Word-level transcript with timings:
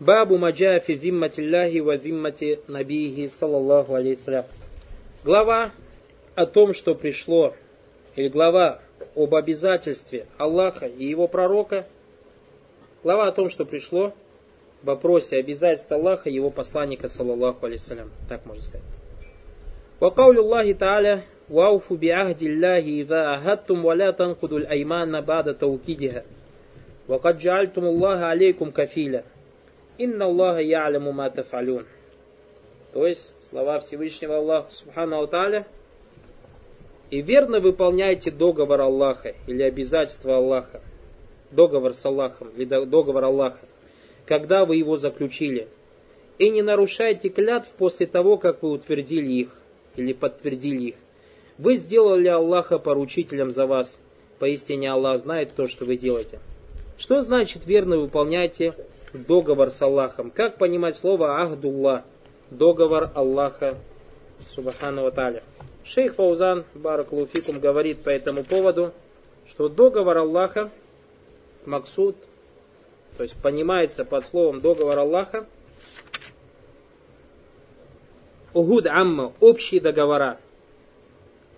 Бабу 0.00 0.38
маджа 0.38 0.78
фи 0.80 0.96
зимматилляхи 0.96 1.80
ва 1.80 1.98
зиммати 1.98 2.60
набихи 2.68 3.28
саллаллаху 3.28 3.94
алейхиссалям. 3.94 4.44
Глава 5.24 5.72
о 6.34 6.46
том, 6.46 6.72
что 6.72 6.94
пришло, 6.94 7.54
или 8.16 8.28
глава 8.28 8.80
об 9.14 9.34
обязательстве 9.34 10.26
Аллаха 10.38 10.86
и 10.86 11.04
его 11.04 11.28
пророка, 11.28 11.86
глава 13.02 13.26
о 13.28 13.32
том, 13.32 13.50
что 13.50 13.66
пришло 13.66 14.14
в 14.82 14.86
вопросе 14.86 15.36
обязательства 15.36 15.96
Аллаха 15.96 16.30
и 16.30 16.34
его 16.34 16.50
посланника, 16.50 17.08
саллаллаху 17.08 17.66
алейхиссалям. 17.66 18.10
Так 18.28 18.46
можно 18.46 18.62
сказать. 18.62 18.82
وقول 20.00 20.38
الله 20.38 20.72
تعالى 20.72 21.22
وأوفوا 21.50 21.96
بعهد 21.96 22.42
الله 22.42 22.78
إذا 22.78 23.20
عهدتم 23.20 23.84
ولا 23.84 24.10
تنقضوا 24.10 24.58
الأيمان 24.58 25.20
بعد 25.20 25.58
توكيدها 25.58 26.22
وقد 27.08 27.38
جعلتم 27.38 27.84
الله 27.84 28.16
عليكم 28.16 28.70
كفيلا 28.70 29.22
Инна 29.97 30.25
Аллаха 30.25 30.61
яляму 30.61 31.11
ма 31.13 31.29
тафалюн. 31.29 31.85
То 32.93 33.07
есть 33.07 33.33
слова 33.41 33.79
Всевышнего 33.79 34.37
Аллаха 34.37 34.71
Субхану 34.71 35.25
Тааля. 35.27 35.65
И 37.11 37.21
верно 37.21 37.59
выполняйте 37.59 38.31
договор 38.31 38.81
Аллаха 38.81 39.35
или 39.47 39.63
обязательство 39.63 40.37
Аллаха. 40.37 40.81
Договор 41.51 41.93
с 41.93 42.05
Аллахом 42.05 42.49
или 42.57 42.65
договор 42.65 43.23
Аллаха. 43.23 43.59
Когда 44.25 44.65
вы 44.65 44.77
его 44.77 44.97
заключили. 44.97 45.67
И 46.39 46.49
не 46.49 46.61
нарушайте 46.61 47.29
клятв 47.29 47.69
после 47.77 48.05
того, 48.05 48.37
как 48.37 48.63
вы 48.63 48.71
утвердили 48.71 49.31
их 49.31 49.49
или 49.95 50.11
подтвердили 50.11 50.89
их. 50.89 50.95
Вы 51.57 51.75
сделали 51.75 52.27
Аллаха 52.27 52.79
поручителем 52.79 53.51
за 53.51 53.65
вас. 53.65 53.99
Поистине 54.39 54.91
Аллах 54.91 55.19
знает 55.19 55.53
то, 55.55 55.69
что 55.69 55.85
вы 55.85 55.95
делаете. 55.95 56.39
Что 56.97 57.21
значит 57.21 57.65
верно 57.65 57.97
выполняйте 57.97 58.73
договор 59.15 59.71
с 59.71 59.81
Аллахом? 59.81 60.31
Как 60.31 60.57
понимать 60.57 60.95
слово 60.95 61.41
Ахдуллах? 61.41 62.03
Договор 62.51 63.09
Аллаха 63.15 63.77
Субхану 64.49 65.11
Таля. 65.11 65.43
Шейх 65.83 66.15
Фаузан 66.15 66.65
Баракулуфикум 66.73 67.59
говорит 67.59 68.03
по 68.03 68.09
этому 68.09 68.43
поводу, 68.43 68.91
что 69.47 69.69
договор 69.69 70.17
Аллаха, 70.17 70.71
Максуд, 71.65 72.15
то 73.17 73.23
есть 73.23 73.35
понимается 73.41 74.03
под 74.05 74.25
словом 74.25 74.61
договор 74.61 74.99
Аллаха, 74.99 75.45
Угуд 78.55 78.87
амма, 78.87 79.33
общие 79.41 79.81
договора. 79.81 80.39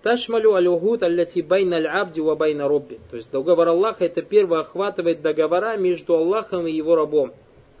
تشمل 0.02 0.54
العهود 0.54 1.04
التي 1.04 1.42
بين 1.42 1.76
العبد 1.76 2.18
وبين 2.20 2.66
ربه. 2.66 2.98
То 3.08 3.16
есть 3.16 3.30
договор 3.30 3.68
Аллаха 3.68 4.04
это 4.04 4.20
первое 4.20 4.60
охватывает 4.60 5.22
договора 5.22 5.76
между 5.76 6.16
Аллахом 6.16 6.66
и 6.66 6.72
его 6.72 6.96
рабом. 6.96 7.34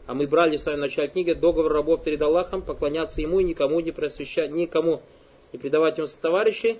А 0.08 0.14
мы 0.14 0.26
брали 0.26 0.56
с 0.56 0.66
вами 0.66 0.78
в 0.78 0.80
начале 0.80 1.06
книги 1.06 1.34
договор 1.34 1.70
рабов 1.70 2.02
перед 2.02 2.20
Аллахом, 2.20 2.62
поклоняться 2.62 3.20
ему 3.20 3.38
и 3.38 3.44
никому 3.44 3.78
не 3.78 3.92
просвещать, 3.92 4.50
никому 4.50 5.02
не 5.52 5.60
предавать 5.60 5.98
ему 5.98 6.08
товарищей. 6.20 6.78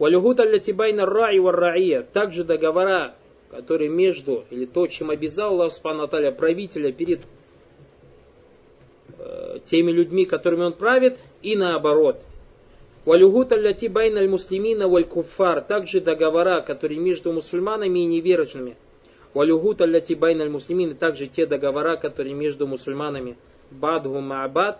والعهود 0.00 0.40
التي 0.40 0.72
بين 0.72 1.06
الراعي 1.06 1.38
والرعية. 1.38 2.02
Также 2.02 2.42
договора, 2.42 3.14
которые 3.52 3.88
между, 3.88 4.44
или 4.50 4.64
то, 4.64 4.88
чем 4.88 5.10
обязал 5.10 5.52
Аллах 5.52 5.70
سبحانه 5.70 6.08
правителя 6.08 6.90
перед 6.90 7.20
Э, 9.24 9.58
теми 9.64 9.92
людьми, 9.92 10.24
которыми 10.24 10.64
он 10.64 10.72
правит, 10.72 11.18
и 11.42 11.54
наоборот. 11.54 12.22
Валюгут 13.04 13.52
аллати 13.52 13.86
байна 13.86 14.20
аль 14.20 14.28
муслимина 14.28 14.88
валь 14.88 15.04
куфар, 15.04 15.60
также 15.60 16.00
договора, 16.00 16.60
которые 16.60 16.98
между 16.98 17.32
мусульманами 17.32 18.00
и 18.00 18.06
неверующими. 18.06 18.76
Валюгут 19.34 19.80
аллати 19.80 20.14
байна 20.14 20.44
аль 20.44 20.50
муслимина, 20.50 20.94
также 20.94 21.26
те 21.26 21.46
договора, 21.46 21.96
которые 21.96 22.34
между 22.34 22.66
мусульманами. 22.66 23.36
Бадху 23.70 24.18
ма'бад, 24.18 24.78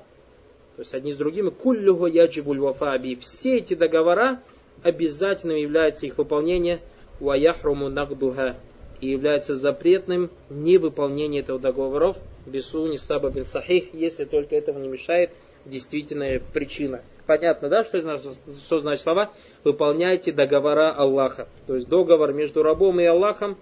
то 0.76 0.80
есть 0.80 0.94
одни 0.94 1.12
с 1.12 1.16
другими, 1.16 1.50
куллюху 1.50 2.06
яджибуль 2.06 2.58
вафаби. 2.60 3.16
Все 3.16 3.58
эти 3.58 3.74
договора 3.74 4.42
обязательным 4.82 5.56
является 5.56 6.06
их 6.06 6.18
выполнение, 6.18 6.80
ваяхруму 7.20 7.88
нагдуха, 7.88 8.56
и 9.00 9.08
является 9.08 9.54
запретным 9.54 10.30
невыполнение 10.50 11.42
этого 11.42 11.58
договоров 11.58 12.18
бисуни 12.46 12.96
саба 12.96 13.30
бин 13.30 13.44
сахих, 13.44 13.94
если 13.94 14.24
только 14.24 14.56
этого 14.56 14.78
не 14.78 14.88
мешает 14.88 15.30
действительная 15.64 16.40
причина. 16.52 17.02
Понятно, 17.26 17.68
да, 17.68 17.84
что 17.84 18.00
что 18.00 18.78
значит 18.78 19.02
слова? 19.02 19.32
Выполняйте 19.64 20.32
договора 20.32 20.92
Аллаха. 20.92 21.48
То 21.66 21.74
есть 21.74 21.88
договор 21.88 22.32
между 22.32 22.62
рабом 22.62 23.00
и 23.00 23.04
Аллахом, 23.04 23.56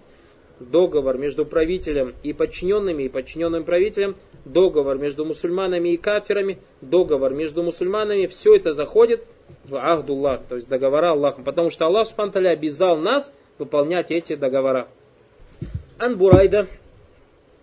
договор 0.61 1.17
между 1.17 1.45
правителем 1.45 2.13
и 2.23 2.33
подчиненными 2.33 3.03
и 3.03 3.09
подчиненным 3.09 3.63
правителем, 3.63 4.15
договор 4.45 4.97
между 4.97 5.25
мусульманами 5.25 5.89
и 5.89 5.97
кафирами, 5.97 6.59
договор 6.81 7.33
между 7.33 7.63
мусульманами, 7.63 8.27
все 8.27 8.55
это 8.55 8.71
заходит 8.71 9.25
в 9.65 9.75
Ахдуллах, 9.75 10.41
то 10.47 10.55
есть 10.55 10.67
договора 10.67 11.11
Аллахом, 11.11 11.43
потому 11.43 11.69
что 11.69 11.85
Аллах 11.85 12.07
Субтитры 12.07 12.47
обязал 12.47 12.97
нас 12.97 13.33
выполнять 13.57 14.11
эти 14.11 14.35
договора. 14.35 14.87
Ан 15.97 16.17
Бурайда, 16.17 16.67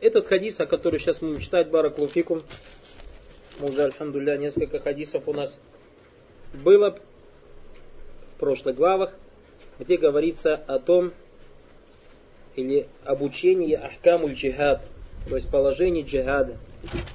этот 0.00 0.26
хадис, 0.26 0.60
о 0.60 0.66
котором 0.66 0.98
сейчас 0.98 1.22
мы 1.22 1.38
читать, 1.40 1.70
Баракулуфикум, 1.70 2.42
мы 3.60 3.70
уже, 3.70 3.82
альхамдулля, 3.82 4.36
несколько 4.36 4.78
хадисов 4.78 5.24
у 5.26 5.32
нас 5.32 5.60
было 6.52 6.98
в 8.36 8.38
прошлых 8.38 8.76
главах, 8.76 9.12
где 9.80 9.96
говорится 9.96 10.54
о 10.54 10.78
том, 10.78 11.12
или 12.58 12.88
обучении 13.04 13.74
ахкамуль 13.74 14.32
джихад, 14.32 14.84
то 15.28 15.36
есть 15.36 15.48
положение 15.48 16.04
джихада. 16.04 16.56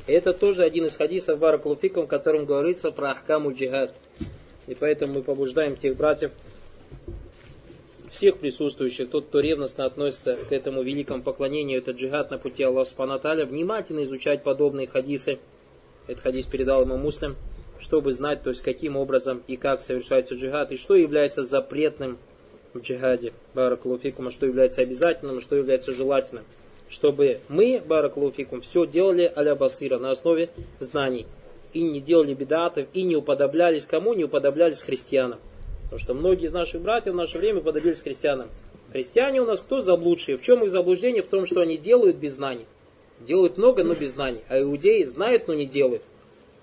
Это 0.08 0.34
тоже 0.34 0.64
один 0.64 0.86
из 0.86 0.96
хадисов 0.96 1.38
Баракулуфикум, 1.40 2.06
в 2.06 2.08
котором 2.10 2.46
говорится 2.46 2.92
про 2.92 3.12
ахкамуль 3.12 3.54
джихад. 3.54 3.94
И 4.68 4.74
поэтому 4.74 5.16
мы 5.16 5.22
побуждаем 5.22 5.76
тех 5.76 5.98
братьев, 5.98 6.32
всех 8.10 8.38
присутствующих, 8.38 9.10
тот, 9.10 9.26
кто 9.26 9.42
ревностно 9.42 9.86
относится 9.86 10.38
к 10.38 10.52
этому 10.54 10.82
великому 10.82 11.24
поклонению, 11.24 11.80
это 11.80 11.92
джихад 11.92 12.32
на 12.32 12.38
пути 12.38 12.64
Аллаха 12.64 12.90
Субханаталя, 12.90 13.46
внимательно 13.46 14.04
изучать 14.04 14.44
подобные 14.44 14.88
хадисы. 14.88 15.40
Этот 16.08 16.24
хадис 16.24 16.46
передал 16.46 16.84
ему 16.84 16.96
муслим, 16.96 17.36
чтобы 17.80 18.14
знать, 18.14 18.44
то 18.44 18.52
есть 18.52 18.62
каким 18.62 18.96
образом 18.96 19.42
и 19.48 19.58
как 19.58 19.82
совершается 19.82 20.36
джихад, 20.36 20.72
и 20.72 20.78
что 20.78 20.96
является 20.96 21.44
запретным 21.44 22.18
в 22.74 22.80
джихаде, 22.80 23.34
баракулуфикум, 23.54 24.28
а 24.28 24.32
что 24.32 24.46
является 24.46 24.82
обязательным, 24.82 25.38
а 25.38 25.42
что 25.42 25.56
является 25.56 25.94
желательным. 25.94 26.46
Чтобы 26.90 27.40
мы, 27.50 27.82
баракулуфикум, 27.86 28.62
все 28.62 28.86
делали 28.86 29.32
аля 29.36 29.56
басира 29.56 29.98
на 29.98 30.12
основе 30.12 30.50
знаний. 30.80 31.26
И 31.74 31.82
не 31.82 32.02
делали 32.02 32.34
бедатов, 32.34 32.88
и 32.94 33.02
не 33.04 33.16
уподоблялись 33.16 33.86
кому? 33.86 34.14
Не 34.14 34.26
уподоблялись 34.26 34.84
христианам. 34.84 35.40
Потому 35.84 36.00
что 36.00 36.14
многие 36.14 36.46
из 36.46 36.52
наших 36.52 36.82
братьев 36.82 37.14
в 37.14 37.18
наше 37.18 37.38
время 37.38 37.62
подобились 37.62 38.02
христианам. 38.02 38.50
Христиане 38.92 39.42
у 39.42 39.46
нас 39.46 39.60
кто 39.60 39.82
заблудшие? 39.82 40.38
В 40.38 40.42
чем 40.42 40.64
их 40.64 40.70
заблуждение? 40.70 41.24
В 41.24 41.28
том, 41.28 41.48
что 41.48 41.62
они 41.62 41.78
делают 41.78 42.18
без 42.18 42.34
знаний. 42.34 42.66
Делают 43.20 43.58
много, 43.58 43.84
но 43.84 43.96
без 43.96 44.12
знаний. 44.12 44.42
А 44.50 44.62
иудеи 44.62 45.04
знают, 45.04 45.48
но 45.48 45.54
не 45.54 45.66
делают. 45.66 46.04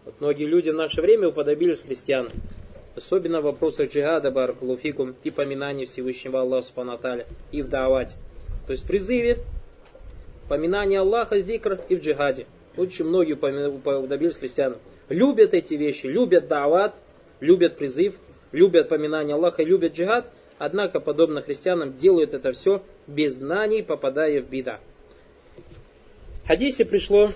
Вот 0.05 0.15
многие 0.21 0.47
люди 0.47 0.71
в 0.71 0.75
наше 0.75 1.03
время 1.03 1.29
уподобились 1.29 1.83
христианам. 1.83 2.33
Особенно 2.97 3.41
в 3.41 3.45
вопросах 3.45 3.91
джихада, 3.91 4.31
баракулуфикум, 4.31 5.15
и 5.23 5.31
поминания 5.31 5.87
Всевышнего 5.87 6.41
Аллаха 6.41 6.67
Субханаталя, 6.67 7.27
и 7.53 7.63
в 7.63 7.69
давате. 7.69 8.17
То 8.67 8.73
есть 8.73 8.85
в 8.85 8.87
призыве, 8.87 9.39
поминание 10.49 11.01
Аллаха, 11.01 11.39
викр 11.39 11.81
и 11.89 11.97
в 11.97 12.01
джихаде. 12.01 12.47
Очень 12.77 13.07
многие 13.07 13.35
уподобились 13.35 14.37
христианам. 14.37 14.79
Любят 15.09 15.55
эти 15.55 15.75
вещи, 15.75 16.07
любят 16.07 16.49
дават, 16.49 16.95
любят 17.41 17.77
призыв, 17.77 18.15
любят 18.53 18.89
поминание 18.89 19.35
Аллаха, 19.35 19.63
любят 19.63 19.95
джихад, 19.95 20.31
однако, 20.59 21.01
подобно 21.01 21.43
христианам, 21.43 21.97
делают 21.97 22.35
это 22.35 22.53
все 22.53 22.83
без 23.07 23.37
знаний, 23.37 23.83
попадая 23.83 24.43
в 24.43 24.49
беда. 24.49 24.81
В 26.45 26.49
хадисе 26.49 26.85
пришло 26.85 27.33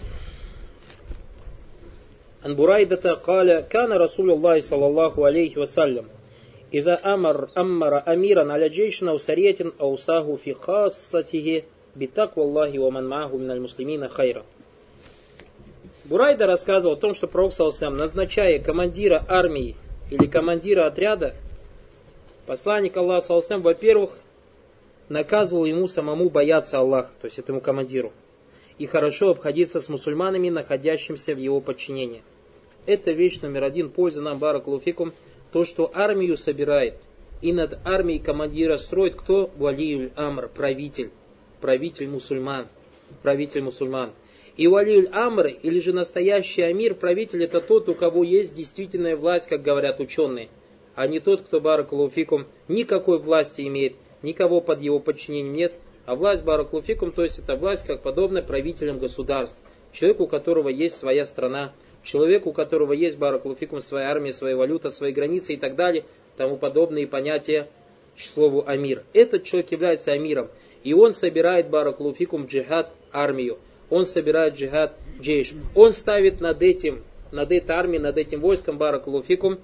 عن 2.45 2.55
بريدة 2.55 3.13
قال 3.13 3.59
كان 3.59 3.91
رسول 3.91 4.31
الله 4.31 4.59
صلى 4.59 4.87
الله 4.87 5.25
عليه 5.25 5.57
وسلم 5.57 6.05
إذا 6.73 7.13
أمر 7.13 7.49
أمر 7.57 8.13
أميرا 8.13 8.53
على 8.53 8.69
جيش 8.69 9.03
أو 9.03 9.17
سرية 9.17 9.55
أوصاه 9.81 10.35
في 10.35 10.53
خاصته 10.53 11.63
بتقوى 11.95 12.45
الله 12.45 12.79
ومن 12.79 13.03
معه 13.03 13.37
من 13.37 13.51
المسلمين 13.51 14.07
خيرا 14.07 14.43
Бурайда 16.05 16.47
рассказывал 16.47 16.93
о 16.93 16.97
том, 16.97 17.13
что 17.13 17.27
Пророк 17.27 17.53
назначая 17.81 18.57
командира 18.57 19.23
армии 19.29 19.75
или 20.09 20.25
командира 20.25 20.87
отряда, 20.87 21.35
посланник 22.47 22.97
Аллаха, 22.97 23.27
салсам, 23.27 23.61
во-первых, 23.61 24.17
наказывал 25.07 25.65
ему 25.65 25.85
самому 25.85 26.29
бояться 26.29 26.79
Аллаха, 26.79 27.11
то 27.21 27.25
есть 27.25 27.37
этому 27.37 27.61
командиру, 27.61 28.11
и 28.79 28.87
хорошо 28.87 29.29
обходиться 29.29 29.79
с 29.79 29.87
мусульманами, 29.87 30.49
находящимися 30.49 31.35
в 31.35 31.37
его 31.37 31.61
подчинении. 31.61 32.23
это 32.86 33.12
вещь 33.12 33.40
номер 33.40 33.64
один, 33.64 33.90
польза 33.90 34.20
нам, 34.22 34.38
баракулуфикум, 34.38 35.12
то, 35.52 35.64
что 35.64 35.90
армию 35.94 36.36
собирает, 36.36 36.94
и 37.40 37.52
над 37.52 37.78
армией 37.84 38.18
командира 38.18 38.76
строит 38.76 39.14
кто? 39.14 39.50
Валиюль 39.56 40.10
Амр, 40.16 40.48
правитель, 40.48 41.10
правитель 41.60 42.08
мусульман, 42.08 42.66
правитель 43.22 43.62
мусульман. 43.62 44.12
И 44.56 44.68
валиль 44.68 45.08
амр, 45.12 45.48
или 45.48 45.80
же 45.80 45.92
настоящий 45.92 46.62
амир, 46.62 46.94
правитель, 46.94 47.42
это 47.42 47.60
тот, 47.60 47.88
у 47.88 47.94
кого 47.94 48.22
есть 48.22 48.54
действительная 48.54 49.16
власть, 49.16 49.48
как 49.48 49.62
говорят 49.62 49.98
ученые, 49.98 50.48
а 50.94 51.08
не 51.08 51.18
тот, 51.18 51.42
кто 51.42 51.60
баракулуфикум 51.60 52.46
никакой 52.68 53.18
власти 53.18 53.62
имеет, 53.62 53.96
никого 54.22 54.60
под 54.60 54.80
его 54.80 55.00
подчинением 55.00 55.54
нет, 55.54 55.72
а 56.06 56.14
власть 56.14 56.44
баракулуфикум, 56.44 57.10
то 57.10 57.22
есть 57.22 57.40
это 57.40 57.56
власть, 57.56 57.84
как 57.84 58.02
подобная 58.02 58.42
правителям 58.42 59.00
государств, 59.00 59.58
человеку, 59.90 60.24
у 60.24 60.28
которого 60.28 60.68
есть 60.68 60.96
своя 60.96 61.24
страна, 61.24 61.72
человеку, 62.04 62.50
у 62.50 62.52
которого 62.52 62.92
есть 62.92 63.18
баракулуфикум, 63.18 63.80
своя 63.80 64.10
армия, 64.10 64.32
своя 64.32 64.56
валюта, 64.56 64.90
свои 64.90 65.12
границы 65.12 65.54
и 65.54 65.56
так 65.56 65.74
далее, 65.74 66.04
тому 66.36 66.56
подобные 66.56 67.06
понятия 67.06 67.68
к 68.16 68.20
слову 68.20 68.64
амир. 68.66 69.04
Этот 69.12 69.44
человек 69.44 69.72
является 69.72 70.12
амиром, 70.12 70.48
и 70.82 70.94
он 70.94 71.12
собирает 71.12 71.68
баракулуфикум 71.68 72.46
джихад 72.46 72.92
армию 73.10 73.58
он 73.90 74.06
собирает 74.06 74.54
джихад 74.54 74.96
джейш. 75.20 75.54
Он 75.74 75.92
ставит 75.92 76.40
над 76.40 76.62
этим, 76.62 77.04
над 77.32 77.52
этой 77.52 77.70
армией, 77.70 78.00
над 78.00 78.18
этим 78.18 78.40
войском 78.40 78.78
баракулуфикум, 78.78 79.54
э, 79.54 79.58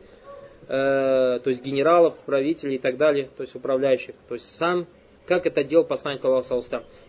то 0.69 1.43
есть 1.47 1.65
генералов, 1.65 2.15
правителей 2.27 2.77
и 2.77 2.79
так 2.79 2.97
далее, 2.97 3.29
то 3.37 3.43
есть 3.43 3.55
управляющих. 3.55 4.15
То 4.29 4.35
есть 4.35 4.55
сам, 4.55 4.87
как 5.31 5.47
это 5.47 5.63
делал 5.63 5.85
посланник 5.85 6.25
Аллаха 6.25 6.61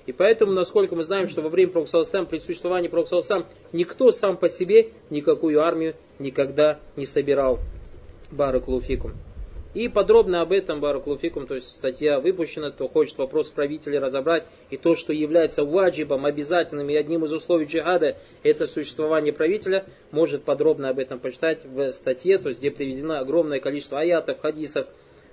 И 0.05 0.11
поэтому, 0.11 0.51
насколько 0.51 0.95
мы 0.95 1.03
знаем, 1.03 1.27
что 1.27 1.41
во 1.41 1.49
время 1.49 1.71
Пророка 1.71 2.25
при 2.25 2.37
существовании 2.37 2.87
Пророка 2.87 3.47
никто 3.73 4.11
сам 4.11 4.37
по 4.37 4.47
себе 4.47 4.89
никакую 5.09 5.59
армию 5.59 5.95
никогда 6.19 6.79
не 6.95 7.07
собирал. 7.07 7.57
Баракулуфикум. 8.31 9.13
И 9.73 9.87
подробно 9.87 10.41
об 10.41 10.51
этом 10.51 10.81
Баракулуфикум, 10.81 11.47
то 11.47 11.55
есть 11.55 11.71
статья 11.71 12.19
выпущена, 12.19 12.69
кто 12.69 12.87
хочет 12.87 13.17
вопрос 13.17 13.49
правителя 13.49 13.99
разобрать, 13.99 14.45
и 14.69 14.77
то, 14.77 14.95
что 14.95 15.13
является 15.13 15.65
ваджибом, 15.65 16.27
обязательным 16.27 16.91
и 16.91 16.95
одним 16.95 17.25
из 17.25 17.33
условий 17.33 17.65
джихада, 17.65 18.17
это 18.43 18.67
существование 18.67 19.33
правителя, 19.33 19.85
может 20.11 20.43
подробно 20.43 20.89
об 20.89 20.99
этом 20.99 21.19
почитать 21.19 21.65
в 21.65 21.91
статье, 21.91 22.37
то 22.37 22.49
есть 22.49 22.59
где 22.59 22.69
приведено 22.69 23.17
огромное 23.17 23.59
количество 23.59 23.99
аятов, 23.99 24.41
хадисов, 24.41 24.87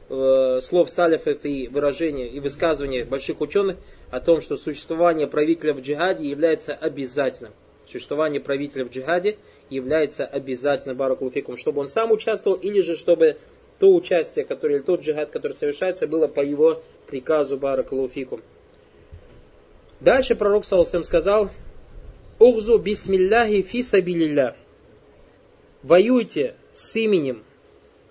э, 0.09 0.61
слов 0.63 0.91
салифов 0.91 1.45
и 1.45 1.69
выражений 1.69 2.29
и 2.29 2.41
высказываний 2.41 3.05
больших 3.05 3.41
ученых 3.41 3.77
о 4.11 4.21
том, 4.21 4.41
что 4.41 4.57
существование 4.57 5.27
правителя 5.27 5.75
в 5.75 5.81
джихаде 5.81 6.29
является 6.29 6.75
обязательным. 6.75 7.53
Существование 7.87 8.41
правителя 8.41 8.85
в 8.85 8.91
джихаде 8.91 9.39
является 9.71 10.27
обязательным 10.27 10.97
Баракулуфикум, 10.97 11.57
чтобы 11.57 11.81
он 11.81 11.89
сам 11.89 12.13
участвовал 12.13 12.57
или 12.57 12.81
же 12.81 12.97
чтобы 12.97 13.37
то 13.79 13.95
участие, 13.95 14.45
которое, 14.45 14.77
или 14.77 14.83
тот 14.83 15.03
джихад, 15.03 15.31
который 15.31 15.53
совершается, 15.53 16.07
было 16.07 16.27
по 16.27 16.41
его 16.41 16.83
приказу 17.07 17.57
Баракалуфикум. 17.57 18.43
Дальше 20.01 20.35
пророк 20.37 20.65
Саусам 20.65 21.03
сказал, 21.03 21.51
Ухзу 22.39 22.79
бисмилляхи 22.79 23.63
фи 23.63 23.83
сабилилля. 23.83 24.57
Воюйте 25.83 26.55
с 26.73 26.95
именем 26.97 27.43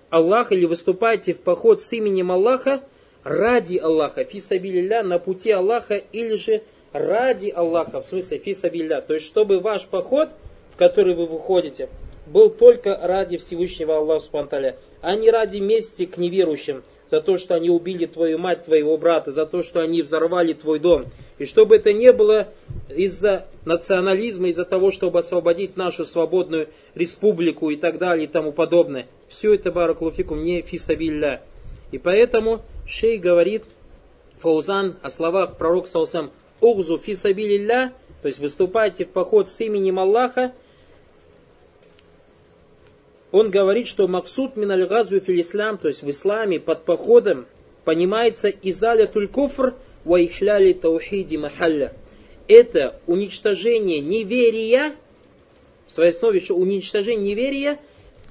Аллаха 0.09 0.55
или 0.55 0.65
выступайте 0.65 1.33
в 1.33 1.41
поход 1.41 1.81
с 1.81 1.91
именем 1.93 2.31
Аллаха 2.31 2.81
ради 3.23 3.77
Аллаха, 3.77 4.23
фи 4.23 4.39
сабилилля, 4.39 5.03
на 5.03 5.19
пути 5.19 5.51
Аллаха, 5.51 5.95
или 5.95 6.35
же 6.35 6.63
ради 6.93 7.49
Аллаха, 7.49 8.01
в 8.01 8.05
смысле 8.05 8.37
фи 8.37 8.53
сабилля. 8.53 9.01
То 9.01 9.15
есть, 9.15 9.25
чтобы 9.25 9.59
ваш 9.59 9.85
поход, 9.87 10.29
в 10.73 10.77
который 10.77 11.15
вы 11.15 11.25
выходите, 11.25 11.89
был 12.25 12.49
только 12.49 12.97
ради 13.01 13.37
Всевышнего 13.37 13.97
Аллаха 13.97 14.25
Субтитры 14.25 14.75
а 15.01 15.15
не 15.15 15.29
ради 15.29 15.57
мести 15.57 16.05
к 16.05 16.17
неверующим, 16.17 16.83
за 17.09 17.21
то, 17.21 17.37
что 17.37 17.55
они 17.55 17.69
убили 17.69 18.05
твою 18.05 18.37
мать, 18.37 18.63
твоего 18.63 18.97
брата, 18.97 19.31
за 19.31 19.45
то, 19.45 19.63
что 19.63 19.81
они 19.81 20.01
взорвали 20.01 20.53
твой 20.53 20.79
дом. 20.79 21.05
И 21.37 21.45
чтобы 21.45 21.77
это 21.77 21.93
не 21.93 22.11
было 22.11 22.49
из-за 22.89 23.45
национализма, 23.63 24.49
из-за 24.49 24.65
того, 24.65 24.91
чтобы 24.91 25.19
освободить 25.19 25.77
нашу 25.77 26.03
свободную 26.03 26.67
республику 26.95 27.69
и 27.69 27.77
так 27.77 27.97
далее 27.97 28.25
и 28.25 28.27
тому 28.29 28.51
подобное. 28.51 29.07
Все 29.29 29.53
это, 29.53 29.71
баракулуфикум, 29.71 30.43
не 30.43 30.61
фисабилля. 30.61 31.41
И 31.91 31.97
поэтому 31.97 32.61
шей 32.85 33.17
говорит, 33.17 33.63
Фаузан, 34.39 34.97
о 35.01 35.09
словах 35.09 35.57
пророка 35.57 35.87
Саусам, 35.87 36.31
«Ухзу 36.59 36.97
фисабилилля», 36.97 37.93
то 38.21 38.27
есть 38.27 38.39
выступайте 38.39 39.05
в 39.05 39.09
поход 39.09 39.49
с 39.49 39.59
именем 39.61 39.99
Аллаха, 39.99 40.53
он 43.31 43.51
говорит, 43.51 43.87
что 43.87 44.07
максут 44.07 44.55
миналь 44.55 44.85
газви 44.85 45.19
фил 45.19 45.39
ислам, 45.39 45.77
то 45.77 45.87
есть 45.87 46.01
в 46.01 46.09
исламе 46.09 46.59
под 46.59 46.85
походом 46.85 47.45
понимается 47.83 48.49
изаля 48.49 49.05
тулькуфр 49.05 49.75
ва 50.05 50.23
ихляли 50.23 50.73
таухиди 50.73 51.37
махалля. 51.37 51.93
Это 52.47 52.99
уничтожение 53.05 53.99
неверия, 53.99 54.95
в 55.85 55.91
своей 55.91 56.11
основе 56.11 56.39
еще 56.39 56.53
уничтожение 56.53 57.35
неверия 57.35 57.79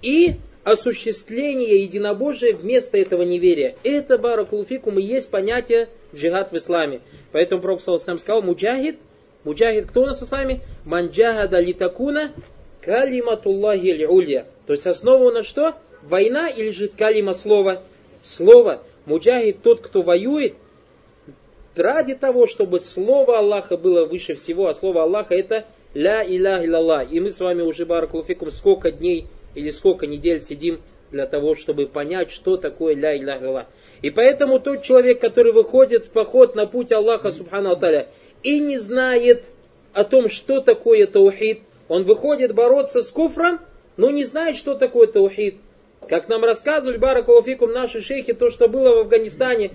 и 0.00 0.36
осуществление 0.66 1.80
единобожия 1.84 2.52
вместо 2.52 2.98
этого 2.98 3.22
неверия. 3.22 3.76
Это 3.84 4.18
баракулуфикум 4.18 4.98
и 4.98 5.02
есть 5.02 5.30
понятие 5.30 5.88
джихад 6.12 6.50
в 6.50 6.56
исламе. 6.56 7.02
Поэтому 7.30 7.62
Пророк 7.62 7.80
сам 7.80 8.18
сказал, 8.18 8.42
муджахид, 8.42 8.98
муджахид 9.44 9.86
кто 9.86 10.02
у 10.02 10.06
нас 10.06 10.18
с 10.18 10.28
вами? 10.28 10.62
Манджахада 10.84 11.60
литакуна 11.60 12.32
калиматуллахи 12.82 14.06
улья. 14.06 14.46
То 14.66 14.72
есть 14.72 14.88
основа 14.88 15.30
на 15.30 15.44
что? 15.44 15.74
Война 16.02 16.48
или 16.48 16.70
же 16.70 16.88
калима 16.88 17.32
слова? 17.32 17.84
Слово. 18.24 18.82
Муджахид 19.04 19.62
тот, 19.62 19.80
кто 19.82 20.02
воюет, 20.02 20.54
ради 21.76 22.16
того, 22.16 22.48
чтобы 22.48 22.80
слово 22.80 23.38
Аллаха 23.38 23.76
было 23.76 24.04
выше 24.04 24.34
всего, 24.34 24.66
а 24.66 24.74
слово 24.74 25.04
Аллаха 25.04 25.36
это 25.36 25.64
ля 25.94 26.26
илях 26.26 26.64
илlallah. 26.64 27.08
И 27.08 27.20
мы 27.20 27.30
с 27.30 27.38
вами 27.38 27.62
уже, 27.62 27.86
баракулуфикум, 27.86 28.50
сколько 28.50 28.90
дней 28.90 29.28
или 29.56 29.70
сколько 29.70 30.06
недель 30.06 30.40
сидим 30.40 30.80
для 31.10 31.26
того, 31.26 31.54
чтобы 31.54 31.86
понять, 31.86 32.30
что 32.30 32.56
такое 32.56 32.94
ля 32.94 33.16
илях 33.16 33.42
илlallah. 33.42 33.66
И 34.02 34.10
поэтому 34.10 34.60
тот 34.60 34.82
человек, 34.82 35.20
который 35.20 35.52
выходит 35.52 36.06
в 36.06 36.10
поход 36.10 36.54
на 36.54 36.66
путь 36.66 36.92
Аллаха, 36.92 37.30
субхану 37.30 37.70
Аталя, 37.70 38.08
и 38.42 38.60
не 38.60 38.78
знает 38.78 39.44
о 39.92 40.04
том, 40.04 40.28
что 40.28 40.60
такое 40.60 41.06
таухид, 41.06 41.62
он 41.88 42.04
выходит 42.04 42.54
бороться 42.54 43.02
с 43.02 43.08
куфром, 43.10 43.60
но 43.96 44.10
не 44.10 44.24
знает, 44.24 44.56
что 44.56 44.74
такое 44.74 45.06
таухид. 45.06 45.56
Как 46.08 46.28
нам 46.28 46.44
рассказывали 46.44 46.98
Баракулуфикум 46.98 47.72
наши 47.72 48.00
шейхи, 48.02 48.32
то, 48.32 48.50
что 48.50 48.68
было 48.68 48.96
в 48.96 48.98
Афганистане, 49.00 49.72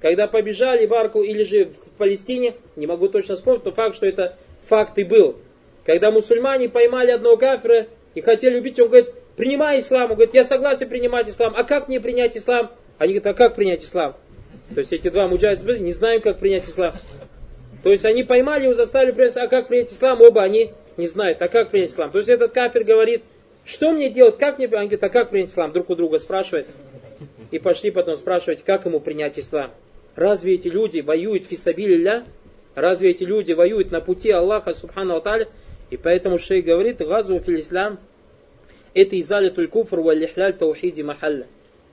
когда 0.00 0.28
побежали 0.28 0.86
Барку 0.86 1.22
или 1.22 1.42
же 1.42 1.64
в 1.64 1.98
Палестине, 1.98 2.54
не 2.76 2.86
могу 2.86 3.08
точно 3.08 3.36
вспомнить, 3.36 3.64
но 3.64 3.72
факт, 3.72 3.96
что 3.96 4.06
это 4.06 4.36
факт 4.68 4.98
и 4.98 5.04
был. 5.04 5.36
Когда 5.84 6.10
мусульмане 6.10 6.68
поймали 6.68 7.10
одного 7.10 7.36
кафира 7.36 7.86
и 8.14 8.20
хотели 8.20 8.58
убить, 8.58 8.78
он 8.80 8.88
говорит, 8.88 9.10
принимай 9.36 9.80
ислам. 9.80 10.10
Он 10.10 10.16
говорит, 10.16 10.34
я 10.34 10.44
согласен 10.44 10.88
принимать 10.88 11.28
ислам. 11.28 11.54
А 11.56 11.64
как 11.64 11.88
мне 11.88 12.00
принять 12.00 12.36
ислам? 12.36 12.70
Они 12.98 13.14
говорят, 13.14 13.34
а 13.34 13.34
как 13.34 13.54
принять 13.54 13.84
ислам? 13.84 14.16
То 14.74 14.80
есть 14.80 14.92
эти 14.92 15.08
два 15.10 15.28
муджахида 15.28 15.78
не 15.78 15.92
знаем, 15.92 16.20
как 16.20 16.38
принять 16.38 16.68
ислам. 16.68 16.94
То 17.82 17.90
есть 17.90 18.04
они 18.04 18.22
поймали 18.22 18.64
его, 18.64 18.74
заставили 18.74 19.12
принять, 19.12 19.36
а 19.36 19.46
как 19.46 19.68
принять 19.68 19.92
ислам? 19.92 20.20
Оба 20.20 20.42
они 20.42 20.72
не 20.96 21.06
знают, 21.06 21.42
а 21.42 21.48
как 21.48 21.70
принять 21.70 21.90
ислам. 21.90 22.10
То 22.10 22.18
есть 22.18 22.30
этот 22.30 22.52
кафир 22.52 22.84
говорит, 22.84 23.22
что 23.64 23.90
мне 23.90 24.10
делать, 24.10 24.38
как 24.38 24.58
мне... 24.58 24.66
Они 24.68 24.88
говорят, 24.88 25.04
а 25.04 25.08
как 25.10 25.30
принять 25.30 25.50
ислам? 25.50 25.72
Друг 25.72 25.90
у 25.90 25.94
друга 25.94 26.18
спрашивают. 26.18 26.66
И 27.50 27.58
пошли 27.58 27.90
потом 27.90 28.16
спрашивать, 28.16 28.64
как 28.64 28.86
ему 28.86 29.00
принять 29.00 29.38
ислам. 29.38 29.70
Разве 30.16 30.54
эти 30.54 30.68
люди 30.68 31.00
воюют 31.00 31.46
фисабилля? 31.46 32.24
Разве 32.74 33.10
эти 33.10 33.24
люди 33.24 33.52
воюют 33.52 33.90
на 33.90 34.00
пути 34.00 34.30
Аллаха, 34.30 34.74
субхану 34.74 35.16
аталя? 35.16 35.48
И 35.90 35.96
поэтому 35.96 36.38
шей 36.38 36.62
говорит, 36.62 36.98
газу 36.98 37.38
фил 37.38 37.60
ислам, 37.60 37.98
это 38.94 39.18
изалитуль 39.20 39.68
куфр 39.68 40.00
ва 40.00 40.14
лихляль 40.14 40.56
таухиди 40.56 41.02
махалля. 41.02 41.46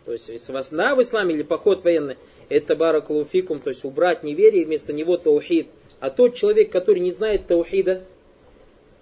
То 0.06 0.14
есть, 0.14 0.30
если 0.30 0.52
война 0.52 0.96
в 0.96 1.02
исламе 1.02 1.36
или 1.36 1.44
поход 1.44 1.84
военный, 1.84 2.18
это 2.50 2.76
баракулуфикум, 2.76 3.60
то 3.60 3.70
есть 3.70 3.84
убрать 3.86 4.24
неверие, 4.24 4.66
вместо 4.66 4.94
него 4.94 5.18
таухид. 5.18 5.68
А 6.00 6.10
тот 6.10 6.36
человек, 6.36 6.72
который 6.72 7.00
не 7.00 7.12
знает 7.12 7.48
таухида, 7.48 8.04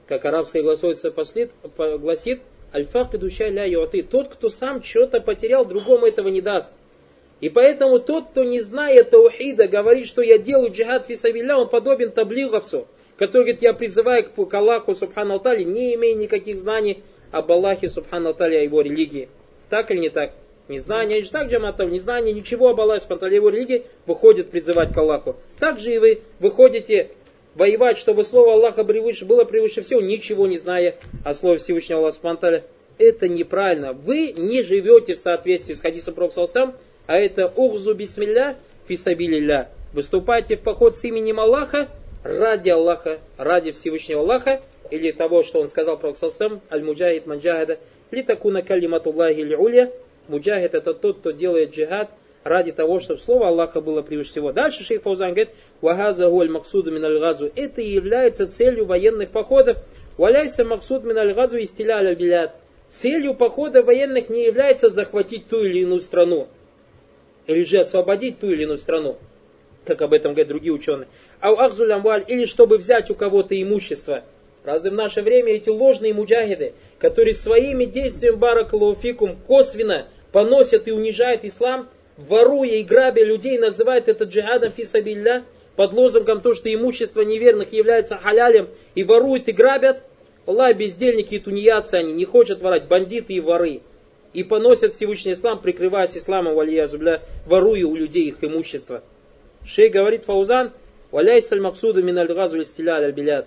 как 0.08 0.26
арабская 0.26 0.62
гласовица 0.62 1.12
гласит, 1.12 2.42
Аль-факты 2.74 3.18
душа 3.18 3.48
ля 3.48 3.66
юаты. 3.66 4.04
Тот, 4.04 4.28
кто 4.28 4.50
сам 4.50 4.84
что-то 4.84 5.22
потерял, 5.22 5.66
другому 5.66 6.06
этого 6.06 6.28
не 6.28 6.42
даст. 6.42 6.74
И 7.42 7.50
поэтому 7.50 8.00
тот, 8.00 8.30
кто 8.32 8.44
не 8.44 8.60
знает 8.60 9.12
таухида, 9.12 9.68
говорит, 9.68 10.08
что 10.08 10.22
я 10.22 10.38
делаю 10.38 10.72
джихад 10.72 11.06
фисавилля, 11.06 11.58
он 11.58 11.70
подобен 11.70 12.12
таблиговцу, 12.12 12.88
который 13.18 13.44
говорит, 13.44 13.62
я 13.62 13.74
призываю 13.74 14.26
к 14.26 14.54
Аллаху, 14.54 14.94
субхану 14.94 15.36
Алтали, 15.36 15.64
не 15.64 15.96
имея 15.96 16.16
никаких 16.16 16.58
знаний 16.58 17.02
об 17.32 17.52
Аллахе, 17.52 17.90
субхану 17.90 18.30
Алтали, 18.30 18.56
о 18.56 18.62
его 18.62 18.82
религии. 18.82 19.30
Так 19.70 19.92
или 19.92 20.00
не 20.00 20.10
так? 20.10 20.34
Незнание, 20.68 21.22
не 21.22 21.28
так, 21.28 21.50
джаматов, 21.50 21.90
незнание 21.90 22.34
ничего 22.34 22.70
об 22.70 22.80
Аллахе, 22.82 23.06
субхану 23.08 23.34
его 23.34 23.50
религии, 23.50 23.84
выходит 24.06 24.52
призывать 24.52 24.94
к 24.94 24.98
Аллаху. 24.98 25.36
Так 25.60 25.80
же 25.80 25.94
и 25.94 25.98
вы 25.98 26.22
выходите 26.40 27.12
воевать, 27.56 27.98
чтобы 27.98 28.24
слово 28.24 28.54
Аллаха 28.54 28.84
превыше, 28.84 29.26
было 29.26 29.44
превыше 29.44 29.82
всего, 29.82 30.02
ничего 30.02 30.48
не 30.48 30.58
зная 30.58 30.96
о 31.24 31.34
слове 31.34 31.60
Всевышнего 31.60 32.00
Аллаха 32.00 32.18
Субтитры. 32.18 32.64
Это 32.98 33.28
неправильно. 33.28 33.94
Вы 33.94 34.34
не 34.36 34.62
живете 34.62 35.16
в 35.16 35.20
соответствии 35.20 35.74
с 35.74 35.82
хадисом 35.82 36.14
Пророка 36.14 36.74
а 37.08 37.18
это 37.18 37.52
ухзу 37.56 37.96
бисмилля 37.96 38.58
фисабилилля. 38.88 39.70
Выступайте 39.94 40.58
в 40.58 40.62
поход 40.62 40.96
с 40.96 41.04
именем 41.06 41.40
Аллаха 41.40 41.90
ради 42.24 42.70
Аллаха, 42.70 43.20
ради 43.38 43.72
Всевышнего 43.72 44.22
Аллаха, 44.22 44.62
или 44.92 45.12
того, 45.12 45.44
что 45.44 45.60
он 45.60 45.70
сказал 45.70 45.98
про 45.98 46.14
Сасам, 46.16 46.62
аль-муджахид 46.72 47.26
манджахада, 47.26 47.80
ли 48.12 48.24
такуна 48.24 48.62
калиматуллахи 48.62 49.40
ли 49.40 49.56
улья, 49.56 49.92
муджахид 50.28 50.76
это 50.76 50.94
тот, 50.94 51.20
кто 51.20 51.32
делает 51.32 51.72
джихад 51.72 52.10
ради 52.44 52.72
того, 52.72 53.00
чтобы 53.00 53.20
слово 53.20 53.50
Аллаха 53.50 53.82
было 53.82 54.02
превыше 54.02 54.32
всего. 54.32 54.52
Дальше 54.52 54.84
шейх 54.84 55.04
Фаузан 55.04 55.32
говорит, 55.32 55.50
вагаза 55.82 56.30
гуаль 56.30 56.50
максуду 56.50 56.92
миналь 56.92 57.20
газу. 57.20 57.52
Это 57.56 57.82
и 57.82 57.90
является 57.90 58.52
целью 58.52 58.86
военных 58.86 59.30
походов. 59.30 59.78
Валяйся 60.18 60.66
максуд 60.66 61.04
миналь 61.04 61.34
газу 61.34 61.58
и 61.58 61.66
стиля 61.66 61.98
аль 61.98 62.52
Целью 62.90 63.36
похода 63.36 63.84
военных 63.84 64.30
не 64.30 64.46
является 64.46 64.90
захватить 64.90 65.48
ту 65.48 65.64
или 65.64 65.82
иную 65.82 66.00
страну, 66.00 66.48
или 67.46 67.64
же 67.64 67.80
освободить 67.80 68.40
ту 68.40 68.50
или 68.50 68.64
иную 68.64 68.80
страну, 68.80 69.18
как 69.86 70.02
об 70.02 70.12
этом 70.12 70.32
говорят 70.32 70.48
другие 70.48 70.74
ученые. 70.74 71.08
А 71.40 71.52
у 71.52 71.58
Ахзулямваль, 71.60 72.26
или 72.28 72.46
чтобы 72.46 72.78
взять 72.78 73.12
у 73.12 73.16
кого-то 73.16 73.60
имущество. 73.62 74.24
Разве 74.64 74.92
в 74.92 74.94
наше 74.94 75.22
время 75.22 75.54
эти 75.54 75.70
ложные 75.70 76.14
муджахиды, 76.14 76.74
которые 76.98 77.34
своими 77.34 77.86
действиями 77.86 78.36
баракалуфикум 78.36 79.38
косвенно 79.48 80.08
поносят 80.32 80.88
и 80.88 80.92
унижают 80.92 81.46
ислам, 81.46 81.90
воруя 82.18 82.76
и 82.76 82.84
грабя 82.84 83.24
людей, 83.24 83.58
называют 83.58 84.10
это 84.10 84.26
джихадом 84.26 84.72
фисабилля, 84.72 85.44
под 85.76 85.94
лозунгом 85.94 86.42
то, 86.42 86.56
что 86.56 86.74
имущество 86.74 87.22
неверных 87.22 87.72
является 87.72 88.18
халялем, 88.18 88.68
и 88.96 89.04
воруют 89.04 89.48
и 89.48 89.54
грабят, 89.54 90.04
Аллах, 90.50 90.76
бездельники 90.76 91.36
и 91.36 91.40
тунеядцы 91.40 91.94
они, 91.94 92.12
не 92.12 92.26
хотят 92.26 92.62
ворать, 92.62 92.88
бандиты 92.88 93.34
и 93.34 93.40
воры. 93.40 93.82
И 94.34 94.44
поносят 94.44 94.94
Всевышний 94.94 95.34
Ислам, 95.34 95.62
прикрываясь 95.62 96.18
исламом, 96.18 96.56
валиязубля, 96.56 97.22
воруя 97.46 97.86
у 97.86 97.96
людей 97.96 98.30
их 98.30 98.44
имущество. 98.44 99.04
Шей 99.64 99.90
говорит 99.90 100.26
Фаузан, 100.26 100.72
валяй 101.12 101.44
саль 101.44 101.62
максуду 101.62 102.02
мин 102.02 102.18
аль 102.18 102.32
аль 102.32 103.46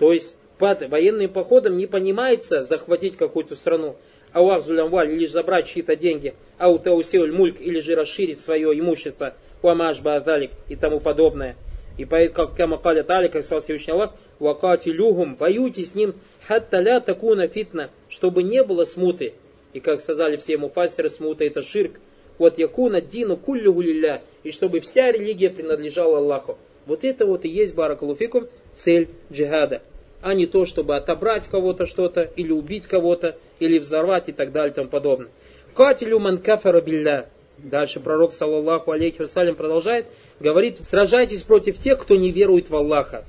То 0.00 0.12
есть, 0.12 0.34
под 0.58 0.88
военным 0.88 1.30
походом 1.30 1.76
не 1.76 1.86
понимается 1.86 2.62
захватить 2.62 3.16
какую-то 3.16 3.54
страну, 3.54 3.96
ауах 4.32 4.62
зулямваль, 4.62 5.10
или 5.12 5.26
забрать 5.26 5.66
чьи-то 5.66 5.96
деньги, 5.96 6.34
ау 6.58 6.78
таусиуль 6.78 7.32
мульк, 7.32 7.60
или 7.60 7.80
же 7.80 7.94
расширить 7.94 8.40
свое 8.40 8.78
имущество, 8.78 9.34
уамаш 9.62 10.00
баазалик 10.00 10.50
и 10.68 10.76
тому 10.76 11.00
подобное. 11.00 11.56
И 11.98 12.04
как 12.04 12.54
кама 12.56 12.78
каля 12.78 13.02
тали, 13.02 13.28
как 13.28 13.44
сказал 13.44 13.60
Всевышний 13.60 13.92
Аллах, 13.92 14.12
вакатилюхум, 14.38 15.36
воюйте 15.36 15.84
с 15.84 15.94
ним, 15.94 16.14
хатта 16.46 16.80
ля 16.80 17.00
такуна 17.00 17.48
фитна, 17.48 17.90
чтобы 18.08 18.42
не 18.42 18.64
было 18.64 18.84
смуты. 18.84 19.34
И 19.72 19.80
как 19.80 20.00
сказали 20.00 20.36
все 20.36 20.56
муфасеры, 20.56 21.10
смута 21.10 21.44
это 21.44 21.62
ширк. 21.62 22.00
Вот 22.38 22.58
якуна 22.58 23.00
дину 23.00 23.36
куллю 23.36 23.78
лилля, 23.80 24.22
и 24.42 24.52
чтобы 24.52 24.80
вся 24.80 25.12
религия 25.12 25.50
принадлежала 25.50 26.18
Аллаху. 26.18 26.56
Вот 26.86 27.04
это 27.04 27.26
вот 27.26 27.44
и 27.44 27.48
есть, 27.48 27.74
баракалуфикум, 27.74 28.48
цель 28.74 29.08
джихада 29.30 29.82
а 30.22 30.34
не 30.34 30.46
то, 30.46 30.64
чтобы 30.64 30.96
отобрать 30.96 31.48
кого-то 31.48 31.86
что-то, 31.86 32.22
или 32.22 32.52
убить 32.52 32.86
кого-то, 32.86 33.36
или 33.58 33.78
взорвать 33.78 34.28
и 34.28 34.32
так 34.32 34.52
далее 34.52 34.72
и 34.72 34.74
тому 34.74 34.88
подобное. 34.88 35.30
Катилю 35.74 36.18
ман 36.18 36.38
кафара 36.38 36.80
билля. 36.80 37.28
Дальше 37.58 38.00
пророк, 38.00 38.32
саллаллаху 38.32 38.92
алейхи 38.92 39.20
вассалям, 39.20 39.56
продолжает, 39.56 40.06
говорит, 40.40 40.84
сражайтесь 40.86 41.42
против 41.42 41.78
тех, 41.78 41.98
кто 42.00 42.16
не 42.16 42.30
верует 42.30 42.70
в 42.70 42.76
Аллаха. 42.76 43.24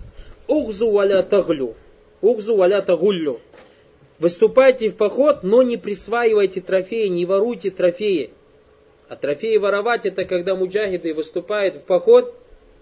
Ухзу 0.47 0.89
валя 0.91 1.23
таглю. 1.23 1.75
Ухзу 2.21 2.55
валя 2.55 2.81
тагуллю. 2.81 3.39
Выступайте 4.19 4.89
в 4.89 4.95
поход, 4.95 5.43
но 5.43 5.63
не 5.63 5.77
присваивайте 5.77 6.61
трофеи, 6.61 7.07
не 7.07 7.25
воруйте 7.25 7.71
трофеи. 7.71 8.31
А 9.09 9.15
трофеи 9.15 9.57
воровать 9.57 10.05
это 10.05 10.25
когда 10.25 10.55
муджахиды 10.55 11.13
выступают 11.13 11.75
в 11.75 11.81
поход, 11.81 12.33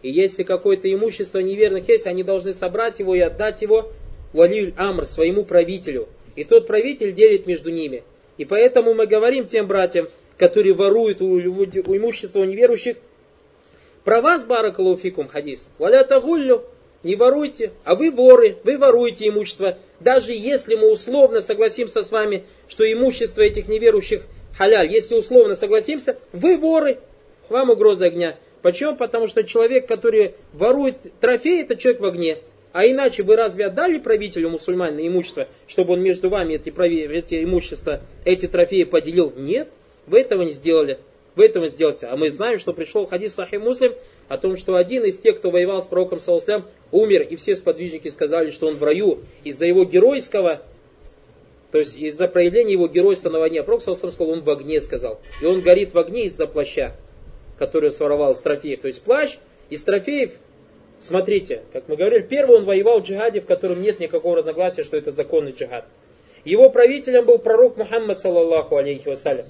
и 0.02 0.10
если 0.10 0.44
какое-то 0.44 0.92
имущество 0.92 1.40
неверных 1.40 1.88
есть, 1.90 2.08
они 2.08 2.24
должны 2.24 2.54
собрать 2.54 3.00
его 3.00 3.16
и 3.16 3.20
отдать 3.20 3.62
его 3.62 3.92
валиюль 4.34 4.74
амр, 4.78 5.06
своему 5.06 5.44
правителю. 5.44 6.08
И 6.36 6.44
тот 6.44 6.68
правитель 6.68 7.14
делит 7.14 7.46
между 7.46 7.70
ними. 7.70 8.04
И 8.38 8.46
поэтому 8.46 8.94
мы 8.94 9.06
говорим 9.06 9.48
тем 9.48 9.68
братьям, 9.68 10.08
которые 10.38 10.74
воруют 10.74 11.22
у, 11.22 11.26
у 11.26 11.38
имущества 11.98 12.40
у 12.40 12.46
неверующих, 12.46 12.98
про 14.04 14.22
вас, 14.22 14.46
баракалуфикум, 14.46 15.28
хадис. 15.28 15.68
Валя 15.78 16.04
тагуллю, 16.04 16.64
не 17.04 17.16
воруйте, 17.16 17.72
а 17.84 17.94
вы 17.94 18.10
воры, 18.10 18.58
вы 18.64 18.78
воруете 18.78 19.28
имущество. 19.28 19.78
Даже 20.00 20.34
если 20.34 20.76
мы 20.76 20.92
условно 20.92 21.42
согласимся 21.42 22.02
с 22.02 22.12
вами, 22.12 22.46
что 22.68 22.92
имущество 22.92 23.42
этих 23.42 23.68
неверующих 23.68 24.24
халяль, 24.58 24.92
если 24.92 25.16
условно 25.16 25.54
согласимся, 25.54 26.18
вы 26.34 26.58
воры, 26.58 26.98
вам 27.50 27.70
угроза 27.70 28.06
огня. 28.08 28.38
Почему? 28.62 28.96
Потому 28.96 29.28
что 29.28 29.44
человек, 29.44 29.88
который 29.88 30.36
ворует 30.54 30.98
трофей, 31.20 31.62
это 31.62 31.76
человек 31.76 32.02
в 32.02 32.06
огне. 32.06 32.38
А 32.74 32.86
иначе 32.86 33.24
вы 33.24 33.36
разве 33.36 33.66
отдали 33.66 33.98
правителю 33.98 34.50
мусульман 34.50 34.98
имущество, 35.00 35.48
чтобы 35.68 35.94
он 35.94 36.02
между 36.02 36.30
вами 36.30 36.54
эти, 36.56 36.70
эти 36.70 37.44
имущества, 37.44 38.02
эти 38.24 38.48
трофеи 38.48 38.84
поделил? 38.84 39.34
Нет, 39.36 39.70
вы 40.08 40.22
этого 40.22 40.44
не 40.44 40.52
сделали. 40.52 41.00
Вы 41.36 41.46
этого 41.46 41.66
не 41.66 41.70
сделаете. 41.70 42.08
А 42.08 42.18
мы 42.18 42.32
знаем, 42.32 42.60
что 42.60 42.74
пришел 42.74 43.06
хадис 43.06 43.34
Сахи 43.34 43.56
Муслим 43.56 43.94
о 44.28 44.38
том, 44.38 44.58
что 44.58 44.76
один 44.76 45.06
из 45.06 45.18
тех, 45.18 45.38
кто 45.38 45.50
воевал 45.50 45.82
с 45.82 45.88
пророком 45.88 46.20
Саусалям, 46.20 46.66
умер, 46.92 47.22
и 47.24 47.36
все 47.36 47.56
сподвижники 47.56 48.10
сказали, 48.10 48.52
что 48.52 48.68
он 48.68 48.76
в 48.76 48.84
раю 48.84 49.20
из-за 49.44 49.66
его 49.66 49.86
геройского, 49.86 50.62
то 51.72 51.78
есть 51.78 51.96
из-за 51.98 52.28
проявления 52.28 52.74
его 52.74 52.88
геройства 52.88 53.30
на 53.30 53.40
войне. 53.40 53.62
А 53.62 53.64
пророк 53.64 53.82
Саусалям 53.82 54.12
сказал, 54.12 54.34
он 54.34 54.42
в 54.42 54.50
огне 54.50 54.82
сказал. 54.82 55.20
И 55.42 55.46
он 55.46 55.62
горит 55.62 55.94
в 55.94 55.98
огне 55.98 56.26
из-за 56.26 56.48
плаща, 56.48 56.96
который 57.62 57.92
своровал 57.92 58.32
из 58.32 58.40
трофеев. 58.40 58.80
То 58.80 58.88
есть 58.88 59.04
плащ 59.04 59.38
из 59.70 59.84
трофеев 59.84 60.32
Смотрите, 61.00 61.64
как 61.74 61.88
мы 61.88 61.96
говорили, 61.96 62.22
первый 62.22 62.58
он 62.58 62.66
воевал 62.66 63.02
в 63.02 63.04
джихаде, 63.06 63.42
в 63.42 63.48
котором 63.48 63.82
нет 63.82 64.00
никакого 64.00 64.38
разногласия, 64.38 64.84
что 64.84 64.98
это 64.98 65.10
законный 65.10 65.52
джихад. 65.52 65.86
Его 66.44 66.70
правителем 66.70 67.26
был 67.26 67.40
пророк 67.40 67.78
Мухаммад, 67.78 68.20
саллаллаху 68.20 68.78
алейхи 68.78 69.08
вассалям. 69.08 69.48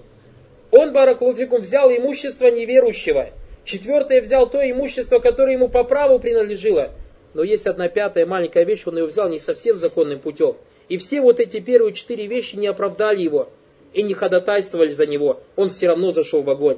Он, 0.71 0.93
баракулуфикум, 0.93 1.61
взял 1.61 1.89
имущество 1.89 2.47
неверующего. 2.47 3.31
Четвертое 3.65 4.21
взял 4.21 4.49
то 4.49 4.59
имущество, 4.59 5.19
которое 5.19 5.53
ему 5.53 5.67
по 5.67 5.83
праву 5.83 6.19
принадлежало. 6.19 6.91
Но 7.33 7.43
есть 7.43 7.67
одна 7.67 7.89
пятая 7.89 8.25
маленькая 8.25 8.63
вещь, 8.63 8.83
он 8.85 8.97
ее 8.97 9.05
взял 9.05 9.27
не 9.27 9.39
совсем 9.39 9.77
законным 9.77 10.19
путем. 10.19 10.55
И 10.87 10.97
все 10.97 11.19
вот 11.19 11.41
эти 11.41 11.59
первые 11.59 11.93
четыре 11.93 12.27
вещи 12.27 12.55
не 12.55 12.67
оправдали 12.67 13.21
его 13.21 13.49
и 13.93 14.03
не 14.03 14.13
ходатайствовали 14.13 14.89
за 14.89 15.05
него. 15.05 15.41
Он 15.57 15.69
все 15.69 15.87
равно 15.87 16.11
зашел 16.11 16.43
в 16.43 16.49
огонь 16.49 16.77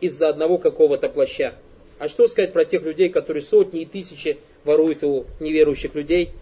из-за 0.00 0.28
одного 0.28 0.58
какого-то 0.58 1.08
плаща. 1.08 1.54
А 1.98 2.08
что 2.08 2.28
сказать 2.28 2.52
про 2.52 2.64
тех 2.64 2.82
людей, 2.82 3.08
которые 3.08 3.42
сотни 3.42 3.82
и 3.82 3.86
тысячи 3.86 4.38
воруют 4.64 5.02
у 5.02 5.24
неверующих 5.40 5.94
людей? 5.94 6.32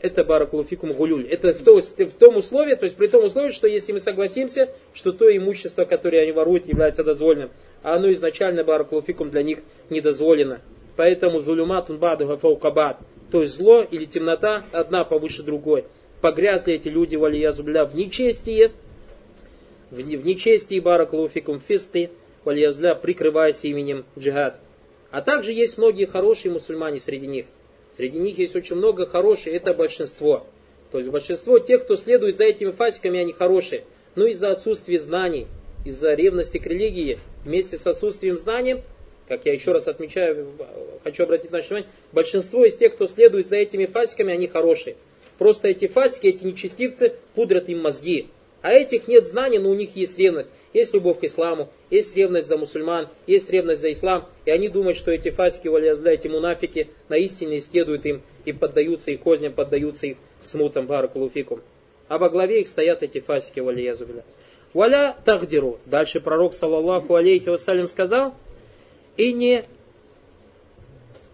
Это 0.00 0.22
баракулуфикум 0.22 0.92
гулюль. 0.92 1.26
Это 1.28 1.54
в, 1.54 1.62
то, 1.62 1.80
в 1.80 2.12
том 2.12 2.36
условии, 2.36 2.74
то 2.74 2.84
есть 2.84 2.94
при 2.94 3.06
том 3.06 3.24
условии, 3.24 3.50
что 3.50 3.66
если 3.66 3.92
мы 3.92 4.00
согласимся, 4.00 4.68
что 4.92 5.12
то 5.12 5.34
имущество, 5.34 5.86
которое 5.86 6.22
они 6.22 6.32
воруют, 6.32 6.68
является 6.68 7.02
дозволенным, 7.02 7.50
а 7.82 7.94
оно 7.94 8.12
изначально 8.12 8.64
баракулуфикум 8.64 9.30
для 9.30 9.42
них 9.42 9.60
недозволено. 9.88 10.60
Поэтому 10.96 11.40
зулюматун 11.40 11.98
бадуха 11.98 12.36
фаукабад. 12.36 12.98
То 13.30 13.42
есть 13.42 13.56
зло 13.56 13.82
или 13.82 14.04
темнота 14.04 14.64
одна 14.72 15.04
повыше 15.04 15.42
другой. 15.42 15.84
Погрязли 16.20 16.74
эти 16.74 16.88
люди, 16.88 17.16
валиязубля, 17.16 17.84
в 17.84 17.96
нечестие, 17.96 18.72
в, 19.90 19.96
в 19.96 20.24
нечестии 20.24 20.80
баракулуфикум 20.80 21.60
фисты, 21.60 22.10
вальязбля, 22.44 22.94
прикрываясь 22.94 23.64
именем 23.64 24.04
джихад. 24.18 24.58
А 25.10 25.22
также 25.22 25.52
есть 25.52 25.78
многие 25.78 26.06
хорошие 26.06 26.52
мусульмане 26.52 26.98
среди 26.98 27.26
них. 27.26 27.46
Среди 27.92 28.18
них 28.18 28.38
есть 28.38 28.56
очень 28.56 28.76
много 28.76 29.06
хороших, 29.06 29.54
это 29.54 29.72
большинство. 29.72 30.46
То 30.90 30.98
есть 30.98 31.10
большинство 31.10 31.58
тех, 31.58 31.84
кто 31.84 31.96
следует 31.96 32.36
за 32.36 32.44
этими 32.44 32.70
фасиками, 32.70 33.20
они 33.20 33.32
хорошие. 33.32 33.84
Но 34.16 34.26
из-за 34.26 34.50
отсутствия 34.50 34.98
знаний, 34.98 35.46
из-за 35.84 36.14
ревности 36.14 36.58
к 36.58 36.66
религии, 36.66 37.18
вместе 37.44 37.78
с 37.78 37.86
отсутствием 37.86 38.36
знаний, 38.36 38.82
как 39.28 39.46
я 39.46 39.52
еще 39.52 39.72
раз 39.72 39.88
отмечаю, 39.88 40.52
хочу 41.02 41.22
обратить 41.22 41.50
наше 41.50 41.68
внимание, 41.68 41.90
большинство 42.12 42.64
из 42.64 42.76
тех, 42.76 42.94
кто 42.94 43.06
следует 43.06 43.48
за 43.48 43.56
этими 43.56 43.86
фасиками, 43.86 44.32
они 44.32 44.48
хорошие. 44.48 44.96
Просто 45.38 45.68
эти 45.68 45.86
фасики, 45.86 46.26
эти 46.26 46.44
нечестивцы 46.44 47.14
пудрят 47.34 47.68
им 47.68 47.82
мозги. 47.82 48.28
А 48.64 48.72
этих 48.72 49.08
нет 49.08 49.26
знаний, 49.26 49.58
но 49.58 49.68
у 49.68 49.74
них 49.74 49.94
есть 49.94 50.18
ревность. 50.18 50.50
Есть 50.72 50.94
любовь 50.94 51.20
к 51.20 51.24
исламу, 51.24 51.68
есть 51.90 52.16
ревность 52.16 52.48
за 52.48 52.56
мусульман, 52.56 53.08
есть 53.26 53.50
ревность 53.50 53.82
за 53.82 53.92
ислам. 53.92 54.26
И 54.46 54.50
они 54.50 54.70
думают, 54.70 54.96
что 54.96 55.10
эти 55.10 55.30
фасики, 55.30 55.68
эти 56.08 56.28
мунафики 56.28 56.88
на 57.10 57.18
истине 57.18 57.58
исследуют 57.58 58.06
им 58.06 58.22
и 58.46 58.54
поддаются 58.54 59.10
их 59.10 59.20
козням, 59.20 59.52
поддаются 59.52 60.06
их 60.06 60.16
смутам, 60.40 60.86
баракулуфикум. 60.86 61.60
А 62.08 62.16
во 62.16 62.30
главе 62.30 62.62
их 62.62 62.68
стоят 62.68 63.02
эти 63.02 63.20
фасики, 63.20 63.60
валиязубля. 63.60 64.24
Валя 64.72 65.14
тахдиру. 65.26 65.78
Дальше 65.84 66.22
пророк, 66.22 66.54
саллаллаху 66.54 67.16
алейхи 67.16 67.50
вассалям, 67.50 67.86
сказал, 67.86 68.34
и 69.18 69.34
не 69.34 69.64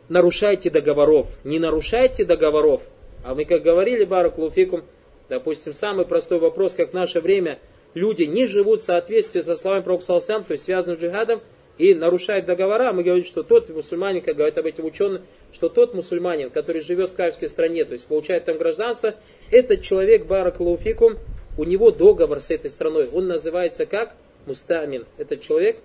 нарушайте 0.09 0.69
договоров. 0.69 1.29
Не 1.45 1.61
нарушайте 1.61 2.25
договоров. 2.25 2.83
А 3.23 3.37
мы, 3.37 3.45
как 3.45 3.63
говорили, 3.63 4.03
баракулуфикум, 4.03 4.83
допустим, 5.31 5.73
самый 5.73 6.05
простой 6.05 6.39
вопрос, 6.39 6.75
как 6.75 6.91
в 6.91 6.95
наше 6.95 7.21
время– 7.21 7.59
люди 7.95 8.25
не 8.25 8.47
живут 8.47 8.81
в 8.81 8.85
соответствии 8.85 9.41
со 9.41 9.55
словами 9.55 9.83
Пророка 9.83 10.05
Салсам, 10.05 10.45
то 10.45 10.53
есть 10.53 10.65
связанным 10.65 10.99
с 10.99 11.01
джихадом, 11.01 11.41
и 11.79 11.95
нарушает 11.95 12.45
договора, 12.45 12.93
мы 12.93 13.03
говорим, 13.03 13.25
что 13.25 13.43
тот 13.43 13.71
мусульманин, 13.71 14.21
как 14.21 14.37
говорят 14.37 14.59
об 14.59 14.67
этом 14.67 14.85
ученые, 14.85 15.23
что 15.53 15.71
тот 15.71 15.95
мусульманин, 15.95 16.51
который 16.51 16.83
живет 16.83 17.11
в 17.11 17.15
кафирской 17.15 17.49
стране, 17.49 17.87
то 17.87 17.93
есть 17.93 18.07
получает 18.07 18.45
там 18.45 18.59
гражданство, 18.59 19.15
этот 19.51 19.81
человек, 19.83 20.27
баракалуфикум, 20.27 21.17
у 21.57 21.65
него 21.65 21.91
договор 21.91 22.41
с 22.41 22.51
этой 22.51 22.71
страной, 22.71 23.09
он 23.09 23.29
называется 23.29 23.87
как 23.87 24.15
мустамин. 24.47 25.07
Этот 25.17 25.41
человек 25.41 25.79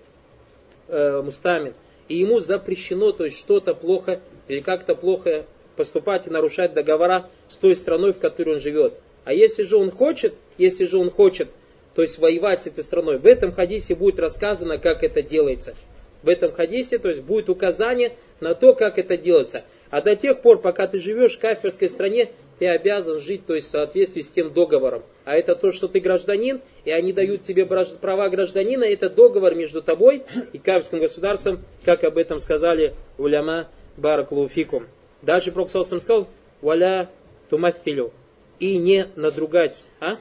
э, 0.89 1.21
мустамин. 1.21 1.73
И 2.09 2.17
ему 2.17 2.39
запрещено, 2.39 3.11
то 3.13 3.23
есть 3.23 3.37
что-то 3.37 3.73
плохо 3.73 4.19
или 4.47 4.59
как-то 4.59 4.95
плохо 4.95 5.45
поступать 5.75 6.27
и 6.27 6.29
нарушать 6.29 6.73
договора 6.73 7.29
с 7.47 7.55
той 7.55 7.75
страной, 7.75 8.13
в 8.13 8.19
которой 8.19 8.55
он 8.55 8.59
живет. 8.59 8.93
А 9.25 9.33
если 9.33 9.63
же 9.63 9.77
он 9.77 9.91
хочет, 9.91 10.35
если 10.57 10.85
же 10.85 10.97
он 10.97 11.09
хочет, 11.09 11.49
то 11.93 12.01
есть 12.01 12.17
воевать 12.19 12.61
с 12.61 12.67
этой 12.67 12.83
страной, 12.83 13.17
в 13.17 13.25
этом 13.25 13.51
хадисе 13.51 13.95
будет 13.95 14.19
рассказано, 14.19 14.77
как 14.77 15.03
это 15.03 15.21
делается. 15.21 15.75
В 16.23 16.29
этом 16.29 16.51
хадисе, 16.51 16.97
то 16.97 17.09
есть 17.09 17.21
будет 17.21 17.49
указание 17.49 18.13
на 18.39 18.55
то, 18.55 18.73
как 18.73 18.97
это 18.97 19.17
делается. 19.17 19.63
А 19.89 20.01
до 20.01 20.15
тех 20.15 20.41
пор, 20.41 20.59
пока 20.59 20.87
ты 20.87 20.99
живешь 20.99 21.37
в 21.37 21.39
кафирской 21.39 21.89
стране, 21.89 22.29
ты 22.59 22.67
обязан 22.67 23.19
жить, 23.19 23.45
то 23.45 23.53
есть 23.53 23.67
в 23.67 23.71
соответствии 23.71 24.21
с 24.21 24.29
тем 24.29 24.53
договором. 24.53 25.03
А 25.25 25.35
это 25.35 25.55
то, 25.55 25.71
что 25.71 25.87
ты 25.87 25.99
гражданин, 25.99 26.61
и 26.83 26.91
они 26.91 27.13
дают 27.13 27.43
тебе 27.43 27.65
права 27.65 28.29
гражданина, 28.29 28.83
это 28.83 29.09
договор 29.09 29.55
между 29.55 29.81
тобой 29.81 30.23
и 30.53 30.57
кафирским 30.57 30.99
государством, 30.99 31.63
как 31.83 32.03
об 32.03 32.17
этом 32.17 32.39
сказали 32.39 32.93
уляма 33.17 33.67
Бараклуфикум. 33.97 34.87
Дальше 35.21 35.51
Пророк 35.51 35.69
сказал, 35.69 36.27
валя 36.61 37.09
тумафилю, 37.49 38.11
и 38.59 38.77
не 38.77 39.07
надругать. 39.15 39.85
А? 39.99 40.17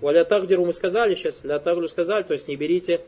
Валя 0.00 0.24
тагдиру 0.24 0.64
мы 0.64 0.72
сказали 0.72 1.14
сейчас, 1.14 1.44
ля 1.44 1.58
тагру 1.58 1.86
сказали, 1.88 2.22
то 2.22 2.32
есть 2.32 2.48
не 2.48 2.56
берите 2.56 3.00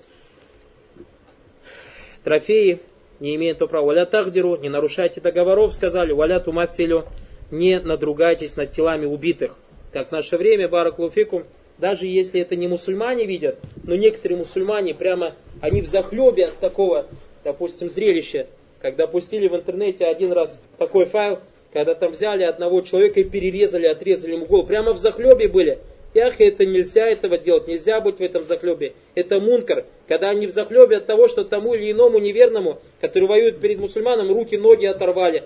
трофеи, 2.22 2.80
не 3.20 3.34
имея 3.36 3.54
то 3.54 3.66
права. 3.66 3.86
Валя 3.86 4.06
тагдиру, 4.06 4.56
не 4.56 4.68
нарушайте 4.68 5.20
договоров, 5.20 5.74
сказали, 5.74 6.12
валя 6.12 6.40
тумафилю, 6.40 7.06
не 7.50 7.80
надругайтесь 7.80 8.56
над 8.56 8.70
телами 8.70 9.06
убитых. 9.06 9.58
Как 9.92 10.08
в 10.08 10.12
наше 10.12 10.36
время, 10.36 10.68
бараклуфикум, 10.68 11.44
даже 11.78 12.06
если 12.06 12.40
это 12.40 12.56
не 12.56 12.68
мусульмане 12.68 13.26
видят, 13.26 13.58
но 13.82 13.96
некоторые 13.96 14.38
мусульмане 14.38 14.94
прямо, 14.94 15.34
они 15.60 15.82
в 15.82 15.86
захлебе 15.86 16.46
от 16.46 16.58
такого, 16.58 17.06
допустим, 17.42 17.88
зрелища, 17.88 18.46
когда 18.80 19.06
пустили 19.06 19.48
в 19.48 19.56
интернете 19.56 20.04
один 20.04 20.32
раз 20.32 20.58
такой 20.78 21.06
файл, 21.06 21.40
когда 21.74 21.96
там 21.96 22.12
взяли 22.12 22.44
одного 22.44 22.80
человека 22.82 23.20
и 23.20 23.24
перерезали, 23.24 23.86
отрезали 23.86 24.34
ему 24.34 24.46
голову, 24.46 24.66
прямо 24.66 24.92
в 24.92 24.98
захлебе 24.98 25.48
были. 25.48 25.80
Ях, 26.14 26.40
это 26.40 26.64
нельзя 26.64 27.08
этого 27.08 27.36
делать, 27.36 27.66
нельзя 27.66 28.00
быть 28.00 28.18
в 28.18 28.22
этом 28.22 28.44
захлебе. 28.44 28.92
Это 29.16 29.40
мункар, 29.40 29.84
когда 30.06 30.30
они 30.30 30.46
в 30.46 30.52
захлебе 30.52 30.98
от 30.98 31.06
того, 31.06 31.26
что 31.26 31.44
тому 31.44 31.74
или 31.74 31.90
иному 31.90 32.20
неверному, 32.20 32.78
который 33.00 33.28
воюет 33.28 33.60
перед 33.60 33.80
мусульманом, 33.80 34.32
руки, 34.32 34.56
ноги 34.56 34.86
оторвали, 34.86 35.42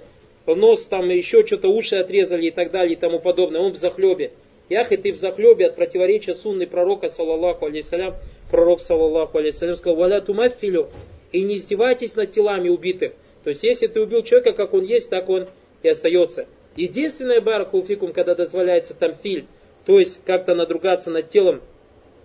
нос 0.47 0.85
там 0.85 1.09
еще 1.09 1.47
что-то, 1.47 1.69
уши 1.69 1.97
отрезали 1.97 2.49
и 2.49 2.51
так 2.51 2.71
далее 2.71 2.93
и 2.93 2.97
тому 2.97 3.21
подобное. 3.21 3.63
Он 3.63 3.73
в 3.73 3.79
захлебе. 3.79 4.33
Ях, 4.69 4.93
и 4.93 4.99
ты 4.99 5.13
в 5.13 5.17
захлебе 5.17 5.69
от 5.69 5.77
противоречия 5.77 6.35
сунны 6.35 6.67
пророка, 6.67 7.09
саллаллаху 7.09 7.65
алейсалям. 7.65 8.15
Пророк, 8.51 8.81
саллаллаху 8.81 9.39
алейсалям, 9.39 9.77
сказал, 9.77 9.97
валя 9.97 10.21
тумафилю, 10.21 10.89
и 11.33 11.41
не 11.41 11.57
издевайтесь 11.57 12.17
над 12.17 12.33
телами 12.33 12.69
убитых. 12.69 13.13
То 13.45 13.51
есть, 13.51 13.63
если 13.63 13.87
ты 13.87 14.03
убил 14.03 14.23
человека, 14.23 14.53
как 14.53 14.75
он 14.75 14.85
есть, 14.85 15.09
так 15.09 15.31
он 15.31 15.49
и 15.83 15.89
остается. 15.89 16.47
Единственное, 16.77 17.41
баракулфикум, 17.41 18.13
когда 18.13 18.35
дозволяется 18.35 18.95
тамфиль, 18.95 19.47
то 19.85 19.99
есть 19.99 20.21
как-то 20.25 20.55
надругаться 20.55 21.11
над 21.11 21.29
телом 21.29 21.61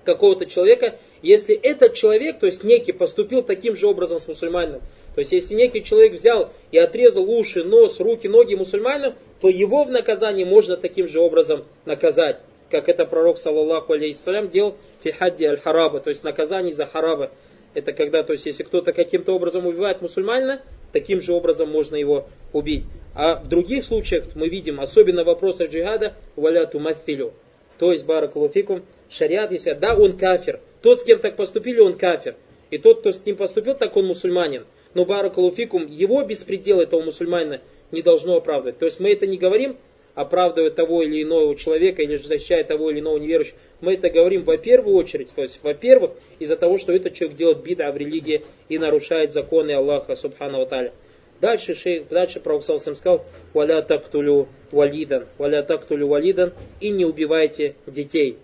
какого-то 0.05 0.45
человека, 0.45 0.99
если 1.21 1.55
этот 1.55 1.93
человек, 1.93 2.39
то 2.39 2.45
есть 2.45 2.63
некий, 2.63 2.91
поступил 2.91 3.41
таким 3.41 3.75
же 3.75 3.87
образом 3.87 4.19
с 4.19 4.27
мусульманином, 4.27 4.81
то 5.15 5.19
есть, 5.19 5.31
если 5.31 5.53
некий 5.53 5.83
человек 5.83 6.13
взял 6.13 6.51
и 6.71 6.77
отрезал 6.77 7.29
уши, 7.29 7.63
нос, 7.63 7.99
руки, 7.99 8.27
ноги 8.27 8.55
мусульманину, 8.55 9.13
то 9.41 9.47
его 9.47 9.83
в 9.83 9.91
наказании 9.91 10.43
можно 10.43 10.75
таким 10.75 11.07
же 11.07 11.19
образом 11.19 11.65
наказать, 11.85 12.39
как 12.71 12.89
это 12.89 13.05
пророк, 13.05 13.37
саллаллаху 13.37 13.93
алейхиссалям, 13.93 14.49
делал 14.49 14.75
фихадди 15.03 15.45
аль-хараба, 15.45 15.99
то 15.99 16.09
есть 16.09 16.23
наказание 16.23 16.73
за 16.73 16.85
хараба. 16.87 17.31
Это 17.75 17.93
когда, 17.93 18.23
то 18.23 18.33
есть, 18.33 18.45
если 18.45 18.63
кто-то 18.63 18.91
каким-то 18.91 19.33
образом 19.33 19.67
убивает 19.67 20.01
мусульманина, 20.01 20.61
таким 20.93 21.19
же 21.19 21.33
образом 21.33 21.69
можно 21.69 21.97
его 21.97 22.27
убить. 22.53 22.85
А 23.13 23.35
в 23.35 23.49
других 23.49 23.83
случаях 23.83 24.27
мы 24.35 24.47
видим, 24.47 24.79
особенно 24.79 25.23
в 25.23 25.27
вопросах 25.27 25.69
джихада, 25.69 26.13
валяту 26.37 26.79
мафилю. 26.79 27.33
То 27.77 27.91
есть, 27.91 28.05
баракулуфикум, 28.05 28.83
шариат, 29.09 29.51
если 29.51 29.73
да, 29.73 29.95
он 29.95 30.13
кафир. 30.13 30.61
Тот, 30.81 31.01
с 31.01 31.03
кем 31.03 31.19
так 31.19 31.35
поступили, 31.35 31.79
он 31.79 31.93
кафир. 31.93 32.35
И 32.71 32.77
тот, 32.77 33.01
кто 33.01 33.11
с 33.11 33.25
ним 33.25 33.35
поступил, 33.35 33.75
так 33.75 33.97
он 33.97 34.05
мусульманин 34.05 34.65
но 34.93 35.05
баракалуфикум, 35.05 35.87
его 35.87 36.23
беспредел 36.23 36.79
этого 36.79 37.01
мусульманина 37.01 37.61
не 37.91 38.01
должно 38.01 38.35
оправдывать. 38.35 38.79
То 38.79 38.85
есть 38.85 38.99
мы 38.99 39.11
это 39.11 39.27
не 39.27 39.37
говорим, 39.37 39.77
оправдывая 40.15 40.69
того 40.69 41.01
или 41.03 41.23
иного 41.23 41.55
человека 41.55 42.01
или 42.01 42.17
защищая 42.17 42.63
того 42.63 42.91
или 42.91 42.99
иного 42.99 43.17
неверующего. 43.17 43.57
Мы 43.81 43.95
это 43.95 44.09
говорим 44.09 44.43
во 44.43 44.57
первую 44.57 44.95
очередь, 44.95 45.29
то 45.35 45.41
есть, 45.41 45.59
во-первых, 45.63 46.11
из-за 46.39 46.55
того, 46.55 46.77
что 46.77 46.93
этот 46.93 47.13
человек 47.13 47.37
делает 47.37 47.63
бида 47.63 47.91
в 47.91 47.97
религии 47.97 48.43
и 48.69 48.77
нарушает 48.77 49.33
законы 49.33 49.71
Аллаха, 49.71 50.15
субхану 50.15 50.65
таля. 50.65 50.93
Дальше, 51.41 51.75
шейх, 51.75 52.07
дальше 52.07 52.39
Пророк 52.39 52.63
Салсам 52.63 52.95
сказал, 52.95 53.25
«Валя 53.53 53.81
тактулю 53.81 54.47
валидан, 54.71 55.25
валя 55.37 55.61
тактулю 55.61 56.07
валидан, 56.07 56.53
и 56.79 56.89
не 56.89 57.03
убивайте 57.03 57.75
детей». 57.85 58.37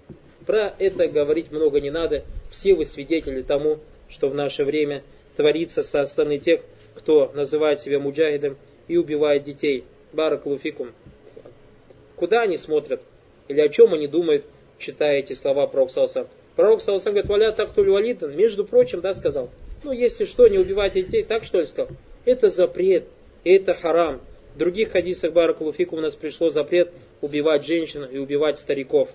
Про 0.46 0.74
это 0.80 1.08
говорить 1.08 1.52
много 1.52 1.80
не 1.80 1.92
надо. 1.92 2.24
Все 2.50 2.74
вы 2.74 2.84
свидетели 2.84 3.42
тому, 3.42 3.80
что 4.10 4.28
в 4.30 4.36
наше 4.36 4.66
время 4.66 5.04
творится 5.38 5.84
со 5.84 6.06
стороны 6.06 6.40
тех, 6.40 6.62
кто 6.96 7.32
называет 7.34 7.80
себя 7.80 8.00
муджахидом 8.00 8.58
и 8.88 8.98
убивает 8.98 9.44
детей. 9.44 9.86
Барак 10.12 10.46
луфикум. 10.48 10.90
Куда 12.20 12.42
они 12.42 12.58
смотрят? 12.58 13.02
Или 13.48 13.62
о 13.62 13.70
чем 13.70 13.94
они 13.94 14.06
думают, 14.06 14.44
читая 14.78 15.20
эти 15.20 15.32
слова 15.32 15.68
пророка 15.68 15.94
Сауса? 15.94 16.28
Пророк 16.58 16.82
Саусам 16.82 17.14
говорит, 17.14 17.30
валя 17.30 17.52
так 17.54 17.74
туль 17.74 17.90
валидан, 17.90 18.36
между 18.36 18.66
прочим, 18.66 19.00
да, 19.00 19.14
сказал. 19.14 19.50
Ну, 19.86 19.94
если 19.94 20.26
что, 20.26 20.50
не 20.50 20.58
убивайте 20.58 21.02
детей, 21.02 21.24
так 21.24 21.46
что 21.46 21.60
ли 21.60 21.66
сказал? 21.66 21.96
Это 22.26 22.50
запрет, 22.50 23.06
это 23.46 23.74
харам. 23.74 24.20
В 24.56 24.58
других 24.58 24.92
хадисах 24.92 25.32
Баракулуфику 25.32 25.96
у 25.96 26.02
нас 26.02 26.16
пришло 26.16 26.50
запрет 26.50 26.92
убивать 27.22 27.66
женщин 27.66 28.04
и 28.04 28.18
убивать 28.18 28.60
стариков. 28.60 29.10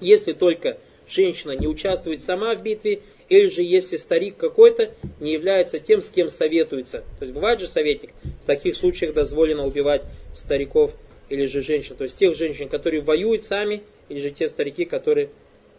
Если 0.00 0.32
только 0.32 0.78
женщина 1.06 1.52
не 1.52 1.66
участвует 1.66 2.22
сама 2.22 2.54
в 2.54 2.62
битве 2.62 3.02
или 3.28 3.48
же 3.48 3.62
если 3.62 3.96
старик 3.96 4.38
какой-то 4.38 4.94
не 5.20 5.32
является 5.32 5.78
тем, 5.78 6.00
с 6.00 6.08
кем 6.08 6.30
советуется. 6.30 7.04
То 7.18 7.24
есть 7.24 7.34
бывает 7.34 7.60
же 7.60 7.66
советник, 7.66 8.12
в 8.42 8.46
таких 8.46 8.76
случаях 8.76 9.12
дозволено 9.12 9.66
убивать 9.66 10.02
стариков 10.34 10.92
или 11.32 11.46
же 11.46 11.62
женщин. 11.62 11.96
То 11.96 12.04
есть 12.04 12.18
тех 12.18 12.34
женщин, 12.34 12.68
которые 12.68 13.02
воюют 13.02 13.42
сами, 13.42 13.82
или 14.08 14.20
же 14.20 14.30
те 14.30 14.48
старики, 14.48 14.84
которые 14.84 15.30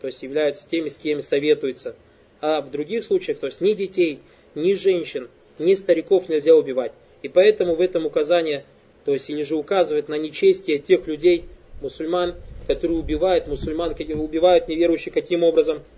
то 0.02 0.08
есть, 0.08 0.22
являются 0.22 0.68
теми, 0.68 0.90
с 0.90 0.98
кем 0.98 1.22
советуются. 1.22 1.96
А 2.42 2.60
в 2.60 2.72
других 2.72 3.06
случаях, 3.06 3.40
то 3.40 3.46
есть 3.48 3.62
ни 3.62 3.74
детей, 3.74 4.20
ни 4.54 4.74
женщин, 4.74 5.30
ни 5.60 5.74
стариков 5.76 6.28
нельзя 6.28 6.54
убивать. 6.56 6.92
И 7.22 7.30
поэтому 7.30 7.76
в 7.76 7.82
этом 7.82 8.06
указание, 8.06 8.66
то 9.06 9.14
есть 9.14 9.30
или 9.30 9.44
же 9.44 9.56
указывает 9.56 10.10
на 10.10 10.16
нечестие 10.16 10.80
тех 10.80 11.08
людей, 11.08 11.46
мусульман, 11.82 12.36
которые 12.68 12.98
убивают 12.98 13.48
мусульман, 13.48 13.96
убивают 14.20 14.68
неверующих 14.68 15.14
каким 15.14 15.44
образом– 15.44 15.82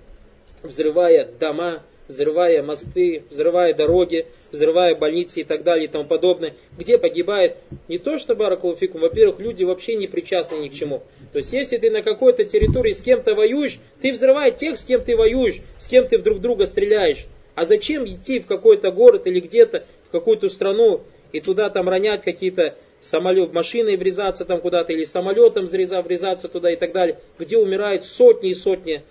взрывая 0.66 1.30
дома, 1.40 1.84
взрывая 2.08 2.62
мосты, 2.64 3.24
взрывая 3.30 3.74
дороги, 3.74 4.28
взрывая 4.52 4.96
больницы 4.96 5.42
и 5.42 5.44
так 5.44 5.64
далее 5.64 5.86
и 5.86 5.88
тому 5.88 6.06
подобное, 6.06 6.54
где 6.78 6.98
погибает 6.98 7.58
не 7.88 7.98
то, 7.98 8.18
что 8.18 8.36
Баракулуфикум, 8.36 9.02
во-первых, 9.02 9.40
люди 9.40 9.64
вообще 9.64 9.96
не 9.96 10.08
причастны 10.08 10.58
ни 10.58 10.70
к 10.70 10.74
чему. 10.74 11.04
То 11.32 11.40
есть, 11.40 11.54
если 11.54 11.78
ты 11.78 11.90
на 11.90 12.02
какой-то 12.02 12.46
территории 12.46 12.94
с 12.94 13.02
кем-то 13.02 13.36
воюешь, 13.36 13.80
ты 14.02 14.12
взрывай 14.12 14.52
тех, 14.52 14.78
с 14.78 14.86
кем 14.86 15.02
ты 15.02 15.16
воюешь, 15.16 15.62
с 15.78 15.88
кем 15.88 16.08
ты 16.08 16.18
друг 16.18 16.40
друга 16.40 16.66
стреляешь. 16.66 17.26
А 17.56 17.66
зачем 17.66 18.06
идти 18.06 18.40
в 18.40 18.48
какой-то 18.48 18.92
город 18.92 19.28
или 19.28 19.40
где-то, 19.40 19.86
в 20.10 20.12
какую-то 20.12 20.50
страну 20.50 21.02
и 21.32 21.40
туда 21.40 21.70
там 21.70 21.88
ронять 21.90 22.22
какие-то 22.22 22.76
самолет, 23.02 23.54
машиной 23.54 23.98
врезаться 23.98 24.46
там 24.46 24.60
куда-то 24.60 24.94
или 24.94 25.04
самолетом 25.04 25.66
врезаться 25.66 26.48
туда 26.48 26.72
и 26.72 26.76
так 26.76 26.92
далее, 26.92 27.20
где 27.38 27.58
умирают 27.58 28.04
сотни 28.04 28.50
и 28.50 28.56
сотни 28.56 29.04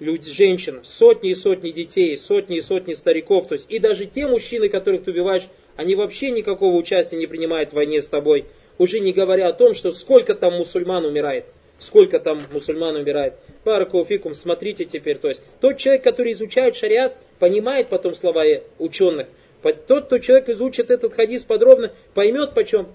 люди, 0.00 0.30
женщин, 0.30 0.80
сотни 0.84 1.30
и 1.30 1.34
сотни 1.34 1.70
детей, 1.70 2.16
сотни 2.16 2.58
и 2.58 2.60
сотни 2.60 2.92
стариков. 2.92 3.48
То 3.48 3.54
есть, 3.54 3.66
и 3.68 3.78
даже 3.78 4.06
те 4.06 4.26
мужчины, 4.26 4.68
которых 4.68 5.04
ты 5.04 5.10
убиваешь, 5.10 5.48
они 5.76 5.94
вообще 5.94 6.30
никакого 6.30 6.76
участия 6.76 7.16
не 7.16 7.26
принимают 7.26 7.70
в 7.70 7.74
войне 7.74 8.02
с 8.02 8.08
тобой. 8.08 8.46
Уже 8.78 9.00
не 9.00 9.12
говоря 9.12 9.48
о 9.48 9.52
том, 9.52 9.74
что 9.74 9.90
сколько 9.90 10.34
там 10.34 10.54
мусульман 10.54 11.04
умирает. 11.04 11.46
Сколько 11.78 12.18
там 12.18 12.40
мусульман 12.52 12.96
умирает. 12.96 13.34
Баракуфикум, 13.64 14.34
смотрите 14.34 14.84
теперь. 14.84 15.18
То 15.18 15.28
есть, 15.28 15.42
тот 15.60 15.78
человек, 15.78 16.02
который 16.02 16.32
изучает 16.32 16.76
шариат, 16.76 17.16
понимает 17.38 17.88
потом 17.88 18.14
слова 18.14 18.44
ученых. 18.78 19.28
Тот, 19.62 20.06
кто 20.06 20.18
человек 20.18 20.48
изучит 20.50 20.90
этот 20.90 21.14
хадис 21.14 21.42
подробно, 21.42 21.92
поймет 22.14 22.54
почем, 22.54 22.88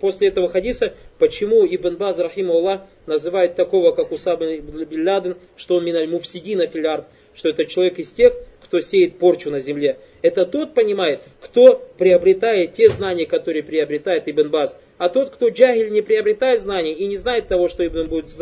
после 0.00 0.28
этого 0.28 0.48
хадиса, 0.48 0.92
почему 1.18 1.64
Ибн 1.64 1.96
Баз, 1.96 2.18
рахиму 2.18 2.82
называет 3.06 3.54
такого, 3.54 3.92
как 3.92 4.12
Усаб 4.12 4.40
Билладен, 4.40 5.36
что 5.56 5.76
он 5.76 5.84
миналь 5.84 6.08
муфсидина 6.08 6.66
филярд, 6.66 7.06
что 7.34 7.48
это 7.48 7.64
человек 7.64 7.98
из 7.98 8.10
тех, 8.10 8.34
кто 8.62 8.80
сеет 8.80 9.18
порчу 9.18 9.50
на 9.50 9.60
земле. 9.60 9.98
Это 10.22 10.44
тот 10.44 10.74
понимает, 10.74 11.20
кто 11.40 11.76
приобретает 11.96 12.74
те 12.74 12.88
знания, 12.88 13.24
которые 13.24 13.62
приобретает 13.62 14.28
Ибн 14.28 14.50
Баз. 14.50 14.78
А 14.98 15.08
тот, 15.08 15.30
кто 15.30 15.48
джагиль 15.48 15.92
не 15.92 16.02
приобретает 16.02 16.60
знаний 16.60 16.92
и 16.92 17.06
не 17.06 17.16
знает 17.16 17.48
того, 17.48 17.68
что 17.68 17.86
Ибн 17.86 18.04
будет, 18.04 18.36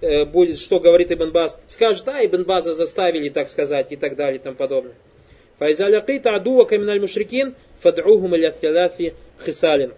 э, 0.00 0.24
будет 0.24 0.58
что 0.58 0.80
говорит 0.80 1.12
Ибн 1.12 1.30
Баз, 1.30 1.60
скажет, 1.66 2.08
а 2.08 2.24
Ибн 2.24 2.44
База 2.44 2.72
заставили 2.72 3.28
так 3.28 3.48
сказать 3.48 3.92
и 3.92 3.96
так 3.96 4.16
далее 4.16 4.40
и 4.40 4.42
тому 4.42 4.56
подобное. 4.56 4.94
Файза 5.58 5.88
лякита 5.88 6.34
адува 6.34 6.64
каминаль 6.64 7.00
мушрикин 7.00 7.54
фад'ухум 7.82 8.36
иля 8.36 8.52
филяфи 8.52 9.14
хисалин. 9.44 9.92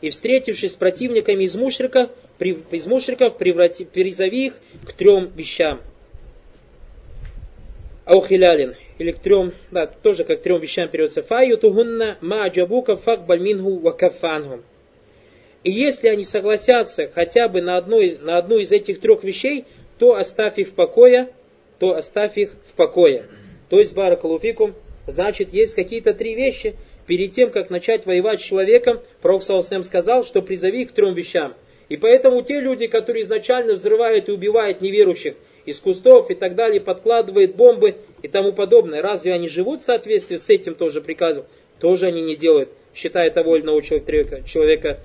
И 0.00 0.10
встретившись 0.10 0.72
с 0.72 0.74
противниками 0.74 1.44
из 1.44 1.54
мушрика, 1.54 2.10
при, 2.38 2.58
из 2.70 2.86
мушриков 2.86 3.38
преврати, 3.38 3.84
призови 3.84 4.46
их 4.46 4.54
к 4.84 4.92
трем 4.92 5.32
вещам. 5.34 5.80
Аухилялин, 8.04 8.76
или 8.98 9.12
к 9.12 9.18
трем, 9.18 9.52
да, 9.70 9.86
тоже 9.86 10.24
как 10.24 10.40
к 10.40 10.42
трем 10.42 10.60
вещам 10.60 10.88
переводится. 10.88 11.22
Фаютугунна 11.22 12.18
маджабука 12.20 12.96
факбальмингу 12.96 13.78
вакафангу. 13.78 14.62
И 15.64 15.70
если 15.70 16.08
они 16.08 16.22
согласятся 16.22 17.10
хотя 17.12 17.48
бы 17.48 17.60
на, 17.60 17.78
одно, 17.78 18.00
на 18.20 18.38
одну 18.38 18.58
из 18.58 18.70
этих 18.70 19.00
трех 19.00 19.24
вещей, 19.24 19.64
то 19.98 20.14
оставь 20.14 20.58
их 20.58 20.68
в 20.68 20.74
покое, 20.74 21.30
то 21.78 21.96
оставь 21.96 22.38
их 22.38 22.52
в 22.70 22.74
покое. 22.74 23.24
То 23.68 23.78
есть, 23.78 23.94
баракалуфикум, 23.94 24.74
значит, 25.06 25.52
есть 25.52 25.74
какие-то 25.74 26.14
три 26.14 26.34
вещи, 26.34 26.76
перед 27.06 27.32
тем, 27.32 27.50
как 27.50 27.70
начать 27.70 28.06
воевать 28.06 28.40
с 28.40 28.44
человеком, 28.44 29.00
Пророк 29.22 29.42
Саусам 29.42 29.82
сказал, 29.82 30.24
что 30.24 30.42
призови 30.42 30.84
к 30.84 30.92
трем 30.92 31.14
вещам. 31.14 31.54
И 31.88 31.96
поэтому 31.96 32.42
те 32.42 32.60
люди, 32.60 32.88
которые 32.88 33.22
изначально 33.22 33.74
взрывают 33.74 34.28
и 34.28 34.32
убивают 34.32 34.80
неверующих 34.80 35.34
из 35.64 35.78
кустов 35.78 36.30
и 36.30 36.34
так 36.34 36.56
далее, 36.56 36.80
подкладывают 36.80 37.54
бомбы 37.54 37.94
и 38.22 38.28
тому 38.28 38.52
подобное, 38.52 39.02
разве 39.02 39.32
они 39.32 39.48
живут 39.48 39.82
в 39.82 39.84
соответствии 39.84 40.36
с 40.36 40.50
этим 40.50 40.74
тоже 40.74 41.00
приказом? 41.00 41.44
Тоже 41.78 42.06
они 42.06 42.22
не 42.22 42.34
делают, 42.34 42.70
считая 42.94 43.30
того 43.30 43.56
или 43.56 43.62
иного 43.62 43.82
человека, 43.82 44.42
человека 44.42 44.98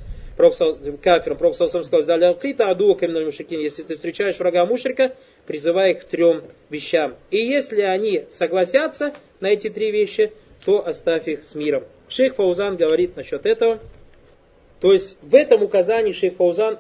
кафиром. 1.03 1.37
Пророк 1.37 1.55
Саусам 1.55 1.83
сказал. 1.83 2.19
Если 2.19 3.83
ты 3.83 3.95
встречаешь 3.95 4.39
врага 4.39 4.65
мушрика, 4.65 5.15
призывай 5.45 5.91
их 5.91 6.01
к 6.01 6.05
трем 6.05 6.43
вещам. 6.69 7.15
И 7.29 7.37
если 7.37 7.81
они 7.81 8.25
согласятся 8.29 9.13
на 9.39 9.47
эти 9.47 9.69
три 9.69 9.91
вещи, 9.91 10.31
то 10.65 10.85
оставь 10.85 11.27
их 11.27 11.43
с 11.45 11.55
миром. 11.55 11.83
Шейх 12.07 12.35
Фаузан 12.35 12.77
говорит 12.77 13.15
насчет 13.15 13.45
этого. 13.45 13.79
То 14.79 14.93
есть 14.93 15.17
в 15.21 15.35
этом 15.35 15.61
указании 15.63 16.11
шейх 16.11 16.35
Фаузан 16.35 16.77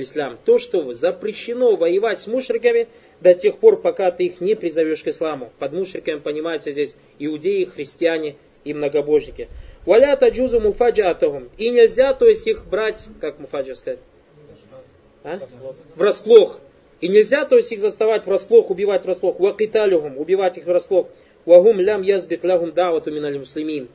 ислам. 0.00 0.38
То, 0.44 0.58
что 0.58 0.92
запрещено 0.92 1.76
воевать 1.76 2.20
с 2.20 2.26
мушриками 2.26 2.88
до 3.20 3.34
тех 3.34 3.58
пор, 3.58 3.80
пока 3.80 4.10
ты 4.10 4.26
их 4.26 4.40
не 4.40 4.54
призовешь 4.54 5.02
к 5.02 5.08
исламу. 5.08 5.52
Под 5.58 5.72
мушриками 5.72 6.20
понимается 6.20 6.70
здесь 6.70 6.94
иудеи, 7.18 7.64
христиане 7.64 8.36
и 8.64 8.72
многобожники. 8.72 9.48
Валя 9.84 10.16
таджузу 10.16 10.60
муфаджатахум. 10.60 11.48
И 11.56 11.70
нельзя, 11.70 12.14
то 12.14 12.26
есть 12.26 12.46
их 12.46 12.66
брать, 12.66 13.06
как 13.20 13.38
муфаджа 13.38 13.74
сказать? 13.74 14.00
А? 15.24 15.40
Врасплох. 15.96 16.60
И 17.00 17.08
нельзя, 17.08 17.44
то 17.44 17.56
есть 17.56 17.70
их 17.72 17.80
заставать 17.80 18.26
врасплох, 18.26 18.70
убивать 18.70 19.04
врасплох. 19.04 19.38
Вакиталюхум, 19.38 20.18
убивать 20.18 20.58
их 20.58 20.64
врасплох. 20.64 21.08
Вагум 21.44 21.80
лям 21.80 22.02
язбик 22.02 22.44
лягум 22.44 22.72
давату 22.72 23.10
миналь 23.10 23.38
муслимин. 23.38 23.88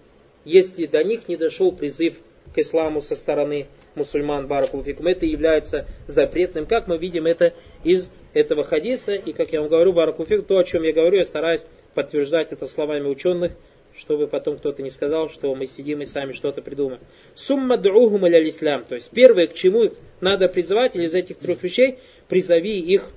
Если 0.45 0.85
до 0.85 1.03
них 1.03 1.27
не 1.27 1.37
дошел 1.37 1.71
призыв 1.71 2.15
к 2.53 2.57
исламу 2.57 3.01
со 3.01 3.15
стороны 3.15 3.67
мусульман 3.95 4.47
Баракулфикум, 4.47 5.07
это 5.07 5.25
является 5.25 5.85
запретным, 6.07 6.65
как 6.65 6.87
мы 6.87 6.97
видим 6.97 7.25
это 7.25 7.53
из 7.83 8.09
этого 8.33 8.63
хадиса. 8.63 9.13
И 9.13 9.33
как 9.33 9.53
я 9.53 9.61
вам 9.61 9.69
говорю, 9.69 9.93
Баракулфик, 9.93 10.47
то, 10.47 10.57
о 10.57 10.63
чем 10.63 10.83
я 10.83 10.93
говорю, 10.93 11.17
я 11.17 11.25
стараюсь 11.25 11.65
подтверждать 11.93 12.51
это 12.51 12.65
словами 12.65 13.07
ученых, 13.07 13.53
чтобы 13.95 14.27
потом 14.27 14.57
кто-то 14.57 14.81
не 14.81 14.89
сказал, 14.89 15.29
что 15.29 15.53
мы 15.53 15.67
сидим 15.67 16.01
и 16.01 16.05
сами 16.05 16.33
что-то 16.33 16.61
придумаем. 16.61 16.99
Сумма 17.35 17.75
аля 17.75 18.49
ислам. 18.49 18.83
То 18.85 18.95
есть 18.95 19.11
первое, 19.11 19.47
к 19.47 19.53
чему 19.53 19.83
их 19.83 19.93
надо 20.23 20.47
призывать, 20.47 20.95
или 20.95 21.05
из 21.05 21.13
этих 21.13 21.37
трех 21.37 21.61
вещей, 21.61 21.99
призови 22.27 22.79
их 22.79 23.09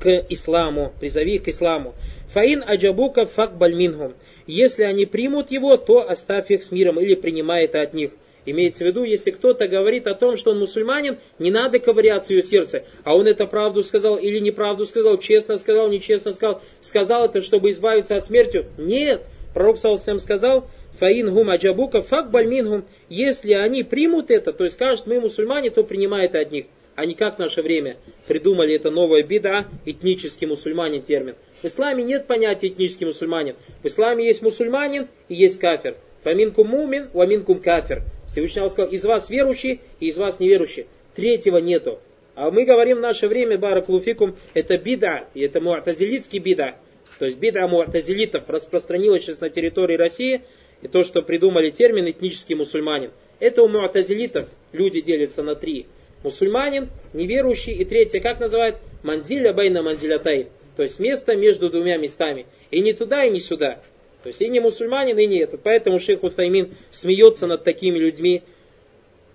к 0.00 0.08
исламу, 0.30 0.92
призови 0.98 1.36
их 1.36 1.44
к 1.44 1.48
исламу. 1.48 1.94
Фаин 2.32 2.64
аджабука 2.66 3.26
фак 3.26 3.56
бальминхум. 3.56 4.14
Если 4.46 4.82
они 4.82 5.06
примут 5.06 5.50
его, 5.50 5.76
то 5.76 6.08
оставь 6.08 6.50
их 6.50 6.64
с 6.64 6.72
миром 6.72 6.98
или 6.98 7.14
принимай 7.14 7.66
это 7.66 7.80
от 7.80 7.94
них. 7.94 8.10
Имеется 8.44 8.82
в 8.82 8.88
виду, 8.88 9.04
если 9.04 9.30
кто-то 9.30 9.68
говорит 9.68 10.08
о 10.08 10.14
том, 10.14 10.36
что 10.36 10.50
он 10.50 10.58
мусульманин, 10.58 11.18
не 11.38 11.52
надо 11.52 11.78
ковыряться 11.78 12.34
ее 12.34 12.42
сердце. 12.42 12.84
А 13.04 13.14
он 13.14 13.28
это 13.28 13.46
правду 13.46 13.84
сказал 13.84 14.16
или 14.16 14.38
неправду 14.40 14.84
сказал, 14.84 15.18
честно 15.18 15.58
сказал, 15.58 15.88
нечестно 15.88 16.32
сказал. 16.32 16.60
Сказал 16.80 17.26
это, 17.26 17.40
чтобы 17.40 17.70
избавиться 17.70 18.16
от 18.16 18.24
смерти? 18.24 18.66
Нет. 18.78 19.22
Пророк 19.54 19.78
Салсам 19.78 20.18
сказал, 20.18 20.66
фаин 20.98 21.32
гум 21.32 21.50
аджабука 21.50 22.02
фак 22.02 22.30
бальминхум. 22.30 22.84
Если 23.08 23.52
они 23.52 23.82
примут 23.82 24.30
это, 24.30 24.52
то 24.52 24.64
есть 24.64 24.74
скажут, 24.74 25.06
мы 25.06 25.20
мусульмане, 25.20 25.70
то 25.70 25.84
принимай 25.84 26.26
это 26.26 26.40
от 26.40 26.52
них. 26.52 26.66
А 26.94 27.06
не 27.06 27.14
как 27.14 27.36
в 27.36 27.38
наше 27.38 27.62
время 27.62 27.96
придумали 28.28 28.74
это 28.74 28.90
новое 28.90 29.22
беда, 29.22 29.66
этнический 29.86 30.46
мусульманин 30.46 31.02
термин. 31.02 31.36
В 31.62 31.66
исламе 31.66 32.04
нет 32.04 32.26
понятия 32.26 32.68
этнический 32.68 33.06
мусульманин. 33.06 33.56
В 33.82 33.86
исламе 33.86 34.26
есть 34.26 34.42
мусульманин 34.42 35.08
и 35.28 35.34
есть 35.34 35.58
кафир. 35.58 35.96
Фаминкум 36.22 36.68
мумин, 36.68 37.08
ваминкум 37.12 37.60
кафир. 37.60 38.02
Всевышний 38.28 38.60
Аллах 38.60 38.72
сказал, 38.72 38.92
из 38.92 39.04
вас 39.04 39.30
верующий 39.30 39.80
и 40.00 40.06
из 40.06 40.18
вас 40.18 40.38
неверующий. 40.38 40.86
Третьего 41.14 41.58
нету. 41.58 41.98
А 42.34 42.50
мы 42.50 42.64
говорим 42.64 42.98
в 42.98 43.00
наше 43.00 43.26
время, 43.26 43.58
баракулуфикум, 43.58 44.36
это 44.54 44.78
бида, 44.78 45.24
и 45.34 45.42
это 45.42 45.60
муатазилитский 45.60 46.38
бида. 46.38 46.76
То 47.18 47.26
есть 47.26 47.38
бида 47.38 47.66
муатазилитов 47.68 48.48
распространилась 48.48 49.22
сейчас 49.22 49.40
на 49.40 49.50
территории 49.50 49.96
России, 49.96 50.42
и 50.82 50.88
то, 50.88 51.04
что 51.04 51.22
придумали 51.22 51.70
термин 51.70 52.10
этнический 52.10 52.54
мусульманин. 52.54 53.10
Это 53.40 53.62
у 53.62 53.68
муатазилитов 53.68 54.48
люди 54.72 55.00
делятся 55.00 55.42
на 55.42 55.54
три. 55.54 55.86
Мусульманин, 56.22 56.88
неверующий, 57.12 57.72
и 57.72 57.84
третье, 57.84 58.20
как 58.20 58.38
называют? 58.40 58.76
Манзиля 59.02 59.52
байна 59.52 59.82
манзилятай. 59.82 60.48
То 60.76 60.82
есть 60.82 60.98
место 61.00 61.34
между 61.34 61.70
двумя 61.70 61.96
местами. 61.96 62.46
И 62.70 62.80
не 62.80 62.92
туда, 62.92 63.24
и 63.24 63.30
не 63.30 63.40
сюда. 63.40 63.80
То 64.22 64.28
есть 64.28 64.40
и 64.40 64.48
не 64.48 64.60
мусульманин, 64.60 65.18
и 65.18 65.26
не 65.26 65.38
этот. 65.38 65.62
Поэтому 65.62 65.98
шейх 65.98 66.22
Утаймин 66.22 66.74
смеется 66.90 67.46
над 67.46 67.64
такими 67.64 67.98
людьми 67.98 68.42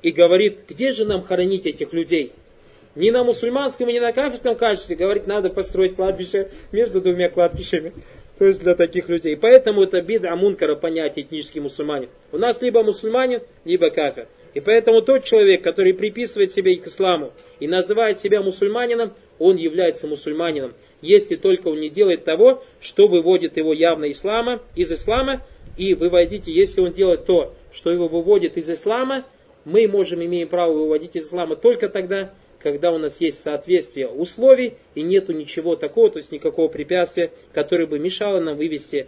и 0.01 0.11
говорит, 0.11 0.59
где 0.67 0.93
же 0.93 1.05
нам 1.05 1.21
хоронить 1.21 1.65
этих 1.65 1.91
людей? 1.93 2.31
Не 2.95 3.11
на 3.11 3.23
мусульманском 3.23 3.89
и 3.89 3.93
не 3.93 3.99
на 3.99 4.11
кафирском 4.13 4.55
качестве. 4.55 4.95
Говорит, 4.95 5.27
надо 5.27 5.49
построить 5.49 5.95
кладбище 5.95 6.49
между 6.71 7.01
двумя 7.01 7.29
кладбищами. 7.29 7.93
То 8.37 8.45
есть 8.45 8.61
для 8.61 8.75
таких 8.75 9.09
людей. 9.09 9.35
Поэтому 9.35 9.83
это 9.83 10.01
бида 10.01 10.35
мункара 10.35 10.75
понятие 10.75 11.25
этнический 11.25 11.61
мусульманин. 11.61 12.09
У 12.31 12.37
нас 12.37 12.61
либо 12.61 12.83
мусульманин, 12.83 13.41
либо 13.65 13.89
кафир. 13.89 14.27
И 14.53 14.59
поэтому 14.59 15.01
тот 15.01 15.23
человек, 15.23 15.63
который 15.63 15.93
приписывает 15.93 16.51
себя 16.51 16.75
к 16.77 16.87
исламу 16.87 17.31
и 17.59 17.67
называет 17.67 18.19
себя 18.19 18.41
мусульманином, 18.41 19.13
он 19.39 19.55
является 19.57 20.07
мусульманином 20.07 20.73
если 21.01 21.35
только 21.35 21.67
он 21.67 21.79
не 21.79 21.89
делает 21.89 22.25
того, 22.25 22.63
что 22.79 23.07
выводит 23.07 23.57
его 23.57 23.73
явно 23.73 24.09
ислама, 24.11 24.61
из 24.75 24.91
ислама, 24.91 25.41
и 25.77 25.93
выводите, 25.93 26.51
если 26.51 26.81
он 26.81 26.91
делает 26.91 27.25
то, 27.25 27.53
что 27.71 27.91
его 27.91 28.07
выводит 28.07 28.57
из 28.57 28.69
ислама, 28.69 29.25
мы 29.63 29.87
можем, 29.87 30.23
имеем 30.23 30.47
право 30.47 30.73
выводить 30.73 31.15
из 31.15 31.27
ислама 31.27 31.55
только 31.55 31.89
тогда, 31.89 32.33
когда 32.71 32.91
у 32.91 32.97
нас 32.97 33.21
есть 33.21 33.41
соответствие 33.41 34.09
условий 34.09 34.73
и 34.93 35.01
нету 35.01 35.31
ничего 35.31 35.77
такого, 35.77 36.09
то 36.09 36.17
есть 36.17 36.33
никакого 36.33 36.67
препятствия, 36.67 37.31
которое 37.53 37.87
бы 37.87 37.97
мешало 37.97 38.41
нам 38.41 38.57
вывести 38.57 39.07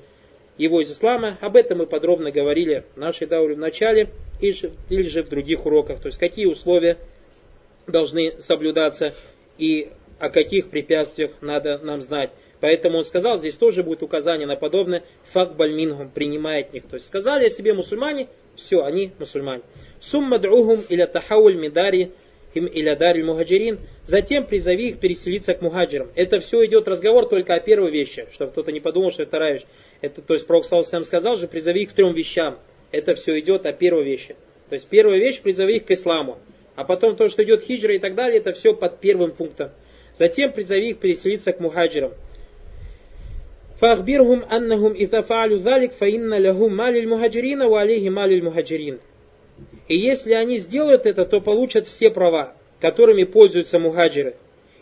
его 0.57 0.79
из 0.79 0.89
ислама. 0.89 1.37
Об 1.41 1.57
этом 1.57 1.79
мы 1.79 1.85
подробно 1.85 2.31
говорили 2.31 2.85
в 2.95 2.97
нашей 2.97 3.27
дауре 3.27 3.55
в 3.55 3.59
начале 3.59 4.11
или 4.39 5.07
же 5.09 5.23
в 5.23 5.29
других 5.29 5.65
уроках. 5.65 5.99
То 5.99 6.05
есть 6.05 6.17
какие 6.17 6.45
условия 6.45 6.97
должны 7.85 8.39
соблюдаться 8.39 9.13
и 9.57 9.89
о 10.19 10.29
каких 10.29 10.69
препятствиях 10.69 11.31
надо 11.41 11.79
нам 11.79 11.99
знать. 11.99 12.29
Поэтому 12.61 12.99
он 12.99 13.03
сказал, 13.03 13.37
здесь 13.37 13.55
тоже 13.55 13.83
будет 13.83 14.03
указание 14.03 14.47
на 14.47 14.55
подобное, 14.55 15.03
факт 15.23 15.55
бальмингум 15.55 16.09
принимает 16.09 16.71
них. 16.71 16.83
То 16.87 16.93
есть 16.93 17.07
сказали 17.07 17.47
о 17.47 17.49
себе 17.49 17.73
мусульмане, 17.73 18.29
все, 18.55 18.85
они 18.85 19.11
мусульмане. 19.19 19.63
Сумма 19.99 20.39
друхум 20.39 20.79
или 20.87 21.05
тахауль 21.05 21.57
мидари 21.57 22.13
им 22.54 22.66
или 22.66 22.94
дариль 22.94 23.24
мухаджирин, 23.24 23.78
затем 24.04 24.46
призови 24.46 24.90
их 24.90 25.00
переселиться 25.00 25.54
к 25.54 25.62
мухаджирам. 25.62 26.10
Это 26.14 26.40
все 26.40 26.64
идет 26.66 26.88
разговор 26.88 27.26
только 27.26 27.54
о 27.54 27.60
первой 27.60 27.90
вещи, 27.90 28.26
чтобы 28.32 28.52
кто-то 28.52 28.72
не 28.72 28.80
подумал, 28.80 29.10
что 29.10 29.22
это 29.22 29.30
вторая 29.30 29.52
вещь. 29.54 29.64
Это, 30.00 30.22
то 30.22 30.34
есть 30.34 30.46
Пророк 30.46 30.64
сам 30.64 31.04
сказал 31.04 31.36
же, 31.36 31.48
призови 31.48 31.82
их 31.82 31.90
к 31.90 31.92
трем 31.94 32.14
вещам. 32.14 32.58
Это 32.92 33.14
все 33.14 33.38
идет 33.40 33.66
о 33.66 33.72
первой 33.72 34.04
вещи. 34.04 34.36
То 34.68 34.74
есть 34.74 34.88
первая 34.88 35.18
вещь, 35.18 35.40
призови 35.40 35.76
их 35.76 35.84
к 35.84 35.90
исламу. 35.90 36.38
А 36.76 36.84
потом 36.84 37.16
то, 37.16 37.28
что 37.28 37.42
идет 37.44 37.62
хиджра 37.62 37.94
и 37.94 37.98
так 37.98 38.14
далее, 38.14 38.38
это 38.38 38.52
все 38.52 38.74
под 38.74 39.00
первым 39.00 39.32
пунктом. 39.32 39.70
Затем 40.14 40.52
призови 40.52 40.90
их 40.90 40.98
переселиться 40.98 41.52
к 41.52 41.60
мухаджирам. 41.60 42.12
فأخبرهم 43.80 44.44
أنهم 44.44 44.92
إذا 44.92 45.20
فعلوا 45.20 45.58
ذلك 45.58 45.92
فإن 45.92 46.34
لهم 46.34 46.76
مال 46.76 46.96
المهاجرين 46.96 47.62
وعليه 47.62 48.10
مال 48.10 48.32
المهاجرين. 48.32 48.98
и 49.87 49.97
если 49.97 50.33
они 50.33 50.57
сделают 50.57 51.05
это, 51.05 51.25
то 51.25 51.41
получат 51.41 51.87
все 51.87 52.09
права, 52.09 52.53
которыми 52.79 53.23
пользуются 53.23 53.79
мухаджиры. 53.79 54.35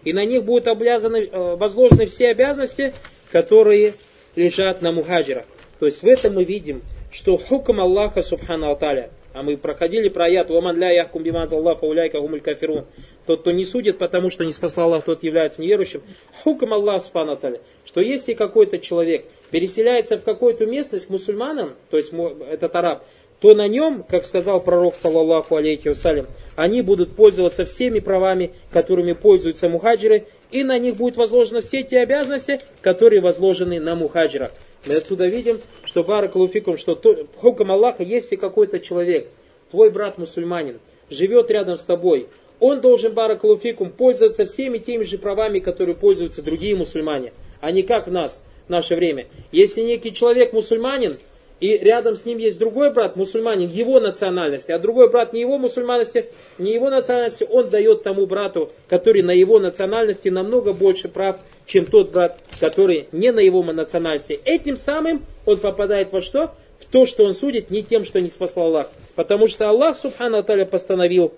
И 0.04 0.14
на 0.14 0.26
них 0.26 0.44
будут 0.44 0.68
обязаны, 0.68 1.30
э, 1.32 1.56
возложены 1.56 2.06
все 2.06 2.30
обязанности, 2.30 2.94
которые 3.32 3.96
лежат 4.36 4.82
на 4.82 4.92
мухаджирах. 4.92 5.46
То 5.80 5.86
есть 5.86 6.04
в 6.04 6.08
этом 6.08 6.36
мы 6.36 6.44
видим, 6.44 6.82
что 7.12 7.38
хукм 7.38 7.80
Аллаха 7.80 8.22
Субхану 8.22 8.72
Аталя, 8.72 9.10
а 9.34 9.44
мы 9.44 9.56
проходили 9.56 10.10
про 10.10 10.26
аят 10.26 10.50
«Ваман 10.50 10.78
ля 10.78 10.90
яхкум 10.92 11.22
биман 11.22 11.48
Аллаха 11.52 11.86
уляйка 11.86 12.20
гумуль 12.20 12.42
кафирун». 12.42 12.86
Тот, 13.26 13.42
кто 13.42 13.52
не 13.52 13.66
судит, 13.66 13.98
потому 13.98 14.30
что 14.30 14.44
не 14.46 14.52
спасал 14.52 14.86
Аллах, 14.86 15.06
тот 15.06 15.24
является 15.24 15.62
неверующим. 15.62 16.02
Хукм 16.44 16.74
Аллаха 16.74 17.06
Субхану 17.06 17.34
Аталя, 17.34 17.62
что 17.86 18.02
если 18.02 18.34
какой-то 18.34 18.80
человек 18.80 19.26
переселяется 19.52 20.18
в 20.18 20.24
какую-то 20.24 20.66
местность 20.66 21.08
к 21.08 21.10
мусульманам, 21.10 21.76
то 21.90 21.98
есть 21.98 22.14
этот 22.52 22.76
араб, 22.76 23.06
то 23.40 23.54
на 23.54 23.68
нем, 23.68 24.04
как 24.08 24.24
сказал 24.24 24.62
пророк, 24.62 24.96
саллаллаху 24.96 25.56
алейхи 25.56 25.90
вассалям, 25.90 26.28
они 26.56 26.82
будут 26.82 27.16
пользоваться 27.16 27.66
всеми 27.66 28.00
правами, 28.00 28.52
которыми 28.72 29.14
пользуются 29.14 29.70
мухаджиры, 29.70 30.26
и 30.52 30.64
на 30.64 30.80
них 30.80 30.96
будут 30.96 31.18
возложены 31.18 31.62
все 31.62 31.84
те 31.84 32.00
обязанности, 32.00 32.60
которые 32.82 33.22
возложены 33.22 33.80
на 33.80 33.96
мухаджирах. 33.96 34.52
Мы 34.86 34.96
отсюда 34.96 35.28
видим, 35.28 35.60
что 35.84 36.04
баракалуфикум, 36.04 36.78
что 36.78 36.96
то, 36.96 37.28
хукам 37.36 37.72
Аллаха, 37.72 38.04
если 38.04 38.36
какой-то 38.38 38.80
человек, 38.80 39.28
твой 39.70 39.90
брат 39.92 40.18
мусульманин, 40.18 40.80
живет 41.10 41.52
рядом 41.52 41.78
с 41.78 41.84
тобой, 41.84 42.28
он 42.60 42.82
должен 42.82 43.14
баракалуфикум 43.14 43.92
пользоваться 43.92 44.46
всеми 44.46 44.80
теми 44.80 45.04
же 45.04 45.18
правами, 45.20 45.60
которые 45.60 45.96
пользуются 45.96 46.42
другие 46.42 46.76
мусульмане, 46.76 47.34
а 47.60 47.72
не 47.72 47.84
как 47.84 48.08
нас 48.08 48.42
в 48.68 48.70
наше 48.70 48.96
время. 48.96 49.28
Если 49.52 49.82
некий 49.82 50.14
человек 50.14 50.54
мусульманин, 50.54 51.18
и 51.60 51.78
рядом 51.78 52.16
с 52.16 52.26
ним 52.26 52.38
есть 52.38 52.60
другой 52.60 52.94
брат, 52.94 53.16
мусульманин, 53.16 53.68
его 53.68 54.00
национальности, 54.00 54.72
а 54.72 54.80
другой 54.80 55.10
брат 55.10 55.34
не 55.34 55.42
его 55.42 55.58
мусульманности, 55.58 56.28
не 56.58 56.74
его 56.74 56.90
национальности, 56.90 57.48
он 57.50 57.70
дает 57.70 58.04
тому 58.04 58.28
брату, 58.28 58.72
который 58.88 59.24
на 59.24 59.32
его 59.32 59.60
национальности 59.60 60.30
намного 60.30 60.74
больше 60.74 61.10
прав, 61.10 61.38
чем 61.66 61.86
тот 61.86 62.12
брат, 62.12 62.40
который 62.60 63.08
не 63.12 63.32
на 63.32 63.40
его 63.40 63.64
национальности. 63.64 64.40
Этим 64.46 64.78
самым 64.78 65.26
он 65.46 65.58
попадает 65.58 66.12
во 66.12 66.22
что? 66.22 66.52
В 66.80 66.86
то, 66.86 67.08
что 67.08 67.24
он 67.24 67.34
судит 67.34 67.72
не 67.72 67.82
тем, 67.82 68.06
что 68.06 68.22
не 68.22 68.30
спасал 68.30 68.66
Аллах. 68.66 68.92
Потому 69.16 69.48
что 69.48 69.68
Аллах, 69.68 69.98
субхану 69.98 70.38
Аталя, 70.38 70.66
постановил, 70.66 71.34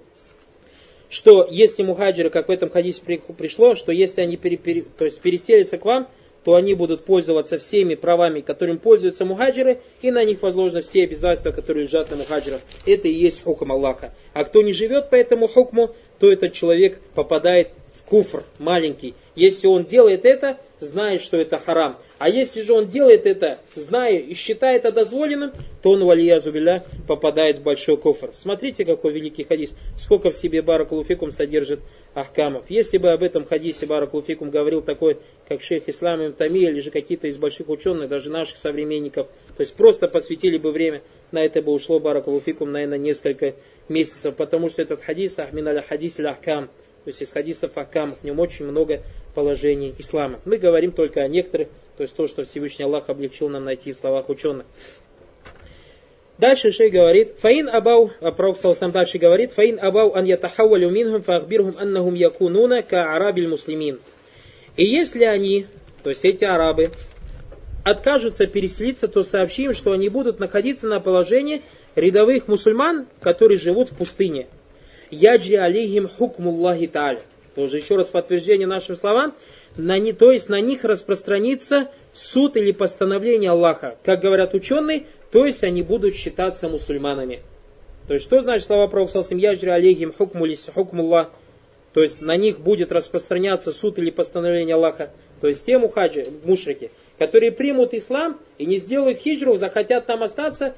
что 1.10 1.48
если 1.50 1.82
мухаджиры, 1.82 2.30
как 2.30 2.50
в 2.50 2.52
этом 2.52 2.70
хадисе 2.70 3.02
пришло, 3.38 3.76
что 3.76 3.92
если 3.94 4.22
они 4.22 4.36
пере, 4.36 4.58
пере, 4.58 4.86
то 4.98 5.06
есть 5.06 5.22
переселятся 5.22 5.78
к 5.78 5.86
вам, 5.86 6.08
то 6.43 6.56
они 6.56 6.73
будут 6.73 7.06
пользоваться 7.06 7.58
всеми 7.58 7.95
правами, 7.95 8.41
которым 8.41 8.78
пользуются 8.78 9.25
мухаджиры, 9.25 9.80
и 10.02 10.12
на 10.12 10.23
них 10.23 10.41
возложены 10.41 10.82
все 10.82 11.04
обязательства, 11.04 11.52
которые 11.52 11.86
лежат 11.86 12.10
на 12.12 12.17
мухаджирах. 12.17 12.62
Это 12.86 13.08
и 13.08 13.12
есть 13.12 13.43
хукм 13.43 13.71
Аллаха. 13.71 14.13
А 14.34 14.43
кто 14.43 14.62
не 14.62 14.73
живет 14.73 15.10
по 15.10 15.15
этому 15.15 15.47
хукму, 15.47 15.95
то 16.19 16.32
этот 16.32 16.54
человек 16.54 16.99
попадает 17.13 17.69
в 17.93 18.04
куфр 18.04 18.43
маленький. 18.58 19.13
Если 19.36 19.67
он 19.67 19.86
делает 19.86 20.25
это, 20.25 20.58
знает, 20.80 21.22
что 21.22 21.38
это 21.38 21.58
харам. 21.58 21.98
А 22.18 22.30
если 22.30 22.62
же 22.62 22.74
он 22.74 22.88
делает 22.88 23.26
это, 23.26 23.60
зная 23.76 24.18
и 24.18 24.34
считает 24.34 24.86
это 24.86 24.92
дозволенным, 24.92 25.52
то 25.82 25.92
он, 25.92 26.04
валия 26.04 26.39
зубиля, 26.39 26.86
попадает 27.08 27.60
в 27.60 27.63
большой 27.63 27.98
кофр. 27.98 28.32
Смотрите, 28.34 28.86
какой 28.86 29.13
великий 29.13 29.44
хадис. 29.44 29.76
Сколько 29.98 30.32
в 30.32 30.36
себе 30.36 30.62
баракулуфикум 30.62 31.32
содержит 31.32 31.82
ахкамов. 32.13 32.70
Если 32.70 32.98
бы 32.98 33.12
об 33.12 33.24
этом 33.24 33.46
хадисе 33.46 33.86
баракулуфикум 33.86 34.50
говорил 34.50 34.82
такой, 34.82 35.18
как 35.48 35.62
шейх 35.62 35.88
Ислам 35.88 36.22
им 36.22 36.34
Тами, 36.34 36.60
или 36.60 36.80
же 36.80 36.92
какие-то 36.92 37.28
из 37.28 37.38
больших 37.38 37.70
ученых, 37.70 38.10
даже 38.10 38.30
наших 38.30 38.58
современников, 38.58 39.28
то 39.56 39.62
есть 39.62 39.76
просто 39.76 40.08
посвятили 40.08 40.58
бы 40.58 40.72
время, 40.72 41.02
на 41.32 41.39
это 41.39 41.62
бы 41.62 41.72
ушло 41.72 42.00
баракулуфикум, 42.00 42.72
наверное, 42.72 42.98
несколько 42.98 43.56
месяцев, 43.88 44.36
потому 44.36 44.70
что 44.70 44.82
этот 44.82 45.02
хадис, 45.02 45.38
ахмин 45.39 45.82
хадис 45.82 46.20
ахкам, 46.20 46.70
то 47.04 47.10
есть 47.10 47.22
из 47.22 47.32
хадисов 47.32 47.78
Акам, 47.78 48.16
в 48.22 48.24
нем 48.24 48.40
очень 48.40 48.66
много 48.66 49.02
положений 49.34 49.96
ислама. 49.98 50.40
Мы 50.46 50.58
говорим 50.58 50.92
только 50.92 51.22
о 51.22 51.28
некоторых, 51.28 51.70
то 51.98 52.04
есть 52.04 52.16
то, 52.16 52.28
что 52.28 52.44
Всевышний 52.44 52.86
Аллах 52.86 53.10
облегчил 53.10 53.48
нам 53.50 53.64
найти 53.64 53.94
в 53.94 53.98
словах 53.98 54.30
ученых. 54.30 54.66
Дальше 56.38 56.72
шей 56.72 56.90
говорит, 56.90 57.36
фаин 57.40 57.68
абау, 57.68 58.12
а 58.22 58.32
пророк 58.32 58.58
сам 58.58 58.92
дальше 58.92 59.18
говорит, 59.18 59.54
фаин 59.54 59.80
абау 59.80 60.16
ан 60.16 60.26
ятахавалю 60.26 60.90
минхум 60.90 61.22
фахбирхум 61.22 61.76
аннахум 61.78 62.14
якунуна 62.16 62.82
ка 62.82 63.16
арабиль 63.16 63.48
муслимин. 63.48 64.00
И 64.76 64.86
если 64.86 65.26
они, 65.26 65.68
то 66.04 66.10
есть 66.10 66.24
эти 66.24 66.46
арабы, 66.46 66.92
откажутся 67.84 68.46
переселиться, 68.48 69.08
то 69.08 69.24
сообщим, 69.24 69.74
что 69.74 69.92
они 69.92 70.08
будут 70.10 70.40
находиться 70.40 70.88
на 70.88 71.00
положении 71.00 71.62
рядовых 71.96 72.48
мусульман, 72.48 73.08
которые 73.22 73.58
живут 73.58 73.92
в 73.92 73.98
пустыне– 73.98 74.48
яджи 75.12 75.56
алейхим 75.56 76.08
хукмуллахи 76.08 76.88
та'аля. 76.88 77.22
Тоже 77.56 77.78
еще 77.78 77.95
раз 77.95 78.08
подтверждение 78.08 78.67
нашим 78.67 78.95
словам. 78.95 79.36
На 79.76 79.98
не, 80.00 80.13
то 80.13 80.32
есть 80.32 80.50
на 80.50 80.62
них 80.62 80.84
распространится 80.84 81.89
суд 82.13 82.58
или 82.58 82.72
постановление 82.72 83.52
Аллаха. 83.52 83.98
Как 84.04 84.22
говорят 84.22 84.54
ученые, 84.54 85.06
то 85.32 85.45
есть 85.45 85.63
они 85.63 85.82
будут 85.82 86.15
считаться 86.15 86.69
мусульманами. 86.69 87.41
То 88.08 88.13
есть 88.13 88.26
что 88.26 88.41
значит 88.41 88.65
слова 88.65 88.88
пророка 88.88 89.19
яджри 89.30 89.69
алейхим 89.69 90.13
хукмуллах? 90.13 91.30
То 91.93 92.02
есть 92.02 92.22
на 92.22 92.36
них 92.38 92.60
будет 92.60 92.91
распространяться 92.91 93.72
суд 93.72 93.98
или 94.00 94.10
постановление 94.10 94.76
Аллаха. 94.76 95.12
То 95.41 95.48
есть 95.48 95.65
те 95.65 95.78
мухаджи, 95.78 96.28
мушрики, 96.43 96.91
которые 97.17 97.52
примут 97.52 97.93
ислам 97.93 98.39
и 98.58 98.65
не 98.65 98.78
сделают 98.78 99.19
хиджру, 99.19 99.56
захотят 99.56 100.06
там 100.06 100.24
остаться, 100.24 100.76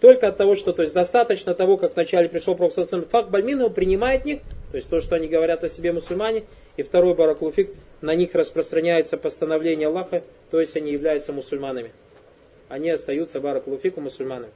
только 0.00 0.28
от 0.28 0.36
того, 0.36 0.56
что 0.56 0.72
то 0.72 0.82
есть 0.82 0.94
достаточно 0.94 1.54
того, 1.54 1.76
как 1.76 1.94
вначале 1.94 2.28
пришел 2.28 2.54
Пророк 2.54 2.74
факт 3.08 3.30
Бальмину 3.30 3.70
принимает 3.70 4.24
них, 4.24 4.40
то 4.70 4.76
есть 4.76 4.88
то, 4.88 5.00
что 5.00 5.16
они 5.16 5.28
говорят 5.28 5.64
о 5.64 5.68
себе 5.68 5.92
мусульмане, 5.92 6.44
и 6.76 6.82
второй 6.82 7.14
бараклуфик, 7.14 7.70
на 8.00 8.14
них 8.14 8.34
распространяется 8.34 9.16
постановление 9.16 9.88
Аллаха, 9.88 10.22
то 10.50 10.60
есть 10.60 10.76
они 10.76 10.92
являются 10.92 11.32
мусульманами. 11.32 11.92
Они 12.68 12.90
остаются 12.90 13.40
бараклуфику 13.40 14.00
мусульманами. 14.00 14.52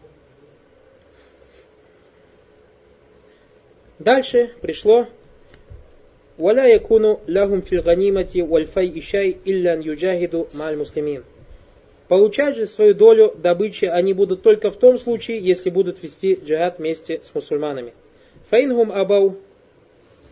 Дальше 3.98 4.52
пришло 4.60 5.06
ولا 6.38 6.66
يكون 6.66 7.16
لهم 7.26 7.60
في 7.60 7.74
الغنيمة 7.74 8.34
والفيء 8.36 9.00
شيء 9.00 9.36
إلا 9.46 9.72
أن 9.72 9.82
يجاهدوا 9.82 10.44
مع 10.54 10.70
المسلمين 10.70 11.22
Получать 12.13 12.55
же 12.57 12.67
свою 12.67 12.93
долю 12.93 13.33
добычи 13.35 13.85
они 13.85 14.13
будут 14.13 14.43
только 14.43 14.69
в 14.69 14.77
том 14.77 14.99
случае, 14.99 15.39
если 15.39 15.71
будут 15.71 16.03
вести 16.03 16.35
джихад 16.35 16.77
вместе 16.77 17.19
с 17.23 17.33
мусульманами. 17.33 17.95
Фейнгум 18.51 18.91
абау. 18.91 19.39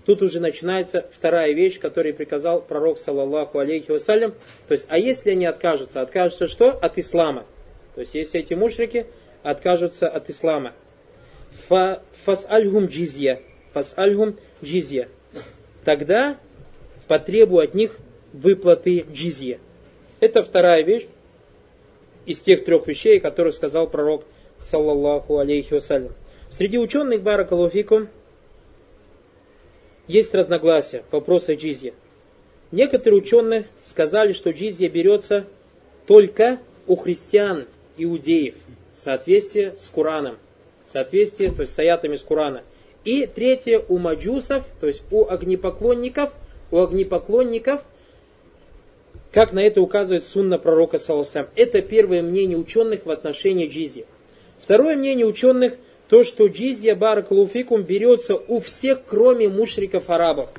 Тут 0.05 0.21
уже 0.21 0.39
начинается 0.39 1.07
вторая 1.11 1.53
вещь, 1.53 1.79
которую 1.79 2.13
приказал 2.13 2.61
пророк, 2.61 2.99
саллаллаху 2.99 3.57
алейхи 3.57 3.89
вассалям. 3.89 4.35
То 4.67 4.73
есть, 4.73 4.85
а 4.89 4.99
если 4.99 5.31
они 5.31 5.47
откажутся? 5.47 6.01
Откажутся 6.01 6.47
что? 6.47 6.69
От 6.69 6.99
ислама. 6.99 7.47
То 7.95 8.01
есть, 8.01 8.13
если 8.13 8.41
эти 8.41 8.53
мушрики 8.53 9.07
откажутся 9.41 10.07
от 10.07 10.29
ислама. 10.29 10.73
Фасальгум 11.67 12.85
джизья. 12.85 13.39
Фасальгум 13.73 14.37
джизья. 14.63 15.09
Тогда 15.83 16.37
потребую 17.07 17.63
от 17.63 17.73
них 17.73 17.97
выплаты 18.33 19.03
джизья. 19.11 19.57
Это 20.19 20.43
вторая 20.43 20.83
вещь, 20.83 21.07
из 22.25 22.41
тех 22.41 22.63
трех 22.65 22.87
вещей, 22.87 23.19
которые 23.19 23.53
сказал 23.53 23.87
пророк, 23.87 24.23
саллаллаху 24.59 25.39
алейхи 25.39 25.73
вассалям. 25.73 26.13
Среди 26.49 26.77
ученых 26.77 27.21
Баракалуфикум 27.21 28.09
есть 30.07 30.35
разногласия 30.35 31.03
по 31.09 31.19
вопросу 31.19 31.55
джизья. 31.55 31.93
Некоторые 32.71 33.21
ученые 33.21 33.65
сказали, 33.83 34.33
что 34.33 34.51
джизья 34.51 34.89
берется 34.89 35.45
только 36.05 36.59
у 36.87 36.95
христиан, 36.95 37.65
иудеев, 37.97 38.55
в 38.93 38.97
соответствии 38.97 39.73
с 39.79 39.89
Кураном, 39.89 40.37
в 40.85 40.91
соответствии, 40.91 41.47
то 41.47 41.61
есть 41.61 41.73
с 41.73 41.79
аятами 41.79 42.15
с 42.15 42.21
Курана. 42.21 42.63
И 43.03 43.25
третье 43.25 43.83
у 43.87 43.97
маджусов, 43.97 44.63
то 44.79 44.87
есть 44.87 45.03
у 45.11 45.27
огнепоклонников, 45.27 46.31
у 46.69 46.79
огнепоклонников– 46.79 47.83
как 49.31 49.53
на 49.53 49.59
это 49.59 49.81
указывает 49.81 50.25
сунна 50.25 50.57
пророка 50.57 50.97
Саласам. 50.97 51.47
Это 51.55 51.81
первое 51.81 52.21
мнение 52.21 52.57
ученых 52.57 53.05
в 53.05 53.09
отношении 53.09 53.67
джизья. 53.67 54.05
Второе 54.59 54.95
мнение 54.95 55.25
ученых, 55.25 55.77
то, 56.09 56.23
что 56.23 56.47
джизья 56.47 56.95
баракалуфикум 56.95 57.83
берется 57.83 58.35
у 58.35 58.59
всех, 58.59 58.99
кроме 59.05 59.47
мушриков 59.47 60.09
арабов. 60.09 60.49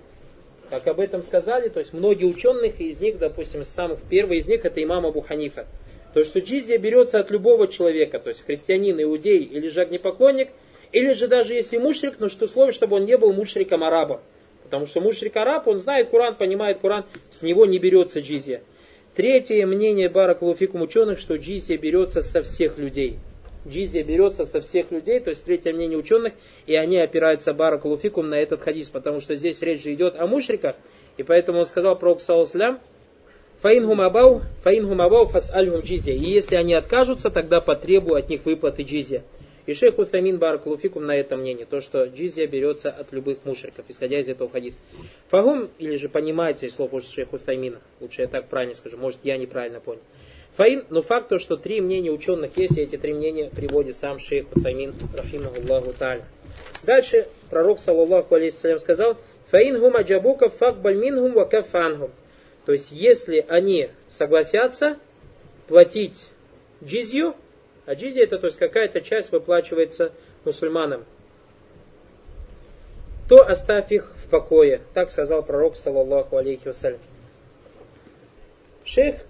Как 0.71 0.87
об 0.87 1.01
этом 1.01 1.23
сказали, 1.23 1.69
то 1.69 1.81
есть 1.81 1.93
многие 1.93 2.25
ученых, 2.25 2.81
из 2.81 2.99
них, 3.01 3.19
допустим, 3.19 3.63
самых 3.63 3.99
первый 4.09 4.39
из 4.39 4.49
них 4.49 4.65
это 4.65 4.83
имам 4.83 5.05
Абу 5.05 5.21
Ханифа. 5.21 5.67
То, 6.15 6.25
что 6.25 6.41
джизья 6.41 6.79
берется 6.79 7.21
от 7.21 7.31
любого 7.31 7.69
человека, 7.69 8.19
то 8.19 8.29
есть 8.29 8.45
христианин, 8.45 9.01
иудей 9.03 9.43
или 9.43 9.69
же 9.69 9.83
огнепоклонник, 9.83 10.49
или 10.91 11.13
же 11.13 11.29
даже 11.29 11.53
если 11.53 11.77
мушрик, 11.77 12.17
но 12.19 12.31
что 12.31 12.47
условие, 12.47 12.73
чтобы 12.73 12.97
он 12.97 13.05
не 13.05 13.19
был 13.19 13.33
мушриком 13.35 13.85
араба. 13.85 14.23
Потому 14.73 14.87
что 14.87 15.03
мушрик 15.03 15.37
араб, 15.37 15.69
он 15.69 15.79
знает 15.79 16.09
Куран, 16.09 16.35
понимает 16.35 16.79
Куран, 16.79 17.05
с 17.31 17.43
него 17.43 17.67
не 17.67 17.79
берется 17.79 18.21
джизия. 18.21 18.63
Третье 19.15 19.67
мнение 19.67 20.09
Баракалуфикум 20.09 20.81
ученых, 20.81 21.19
что 21.19 21.37
джизия 21.37 21.77
берется 21.77 22.23
со 22.23 22.43
всех 22.43 22.79
людей. 22.79 23.19
Джизия 23.69 24.03
берется 24.03 24.47
со 24.47 24.63
всех 24.63 24.91
людей, 24.91 25.21
то 25.21 25.29
есть 25.29 25.45
третье 25.45 25.75
мнение 25.75 25.99
ученых, 25.99 26.33
и 26.65 26.75
они 26.75 26.97
опираются 26.97 27.53
Баракалуфикум 27.53 28.31
на 28.31 28.37
этот 28.37 28.63
хадис, 28.63 28.89
потому 28.89 29.21
что 29.21 29.35
здесь 29.35 29.61
речь 29.61 29.83
же 29.83 29.93
идет 29.93 30.17
о 30.19 30.27
мушриках, 30.27 30.75
и 31.19 31.23
поэтому 31.23 31.59
он 31.59 31.67
сказал 31.67 31.99
пророк 31.99 32.23
Саусалям, 32.23 32.81
Фаингум 33.61 34.01
абау, 34.01 34.41
фаингум 34.65 35.03
абау 35.03 35.27
фас 35.27 35.53
альгум 35.53 35.83
джизия. 35.83 36.15
И 36.15 36.25
если 36.25 36.57
они 36.57 36.73
откажутся, 36.73 37.29
тогда 37.29 37.61
потребую 37.61 38.17
от 38.17 38.31
них 38.31 38.47
выплаты 38.47 38.85
джизия. 38.85 39.23
И 39.67 39.75
шейх 39.75 39.99
Утамин 39.99 40.39
Баракулуфикум 40.39 41.07
на 41.07 41.17
это 41.17 41.37
мнение, 41.37 41.67
то, 41.67 41.81
что 41.81 42.05
джизия 42.07 42.47
берется 42.47 42.91
от 42.91 43.13
любых 43.13 43.39
мушриков, 43.45 43.85
исходя 43.89 44.19
из 44.19 44.29
этого 44.29 44.51
хадиса. 44.51 44.79
Фагум, 45.29 45.71
или 45.79 45.97
же 45.97 46.09
понимаете 46.09 46.69
слов 46.69 46.91
шейх 47.05 47.33
Утамина, 47.33 47.81
лучше 48.01 48.23
я 48.23 48.29
так 48.29 48.49
правильно 48.49 48.75
скажу, 48.75 48.97
может 48.97 49.21
я 49.23 49.37
неправильно 49.37 49.81
понял. 49.81 50.01
Фаин, 50.57 50.85
но 50.91 51.01
факт 51.01 51.29
то, 51.29 51.39
что 51.39 51.57
три 51.57 51.81
мнения 51.81 52.11
ученых 52.11 52.57
есть, 52.57 52.77
и 52.77 52.83
эти 52.83 52.99
три 52.99 53.15
мнения 53.15 53.49
приводит 53.49 53.97
сам 53.97 54.19
шейх 54.19 54.47
Утамин, 54.55 54.95
рахимахуллаху 55.17 55.95
та'аля. 55.99 56.25
Дальше 56.83 57.29
пророк, 57.49 57.79
саллаллаху 57.79 58.35
алейхиссалям, 58.35 58.79
сказал, 58.79 59.17
Фаин 59.51 59.79
хума 59.79 60.03
джабука 60.03 60.49
факбаль 60.49 60.97
минхум 60.97 61.35
ва 61.35 61.45
кафанхум. 61.45 62.11
То 62.65 62.73
есть, 62.73 62.91
если 62.91 63.45
они 63.49 63.91
согласятся 64.09 64.99
платить 65.69 66.31
джизью, 66.83 67.35
а 67.87 67.95
джизия 67.95 68.25
это 68.25 68.39
то 68.39 68.47
есть 68.47 68.59
какая-то 68.59 69.01
часть 69.01 69.33
выплачивается 69.33 70.13
мусульманам, 70.45 71.05
то 73.29 73.47
оставь 73.47 73.91
их 73.93 74.13
в 74.17 74.29
покое. 74.29 74.83
Так 74.95 75.11
сказал 75.11 75.43
пророк, 75.43 75.77
саллаллаху 75.77 76.37
алейхи 76.37 76.69
вассалям. 76.69 77.01
Шейх, 78.85 79.21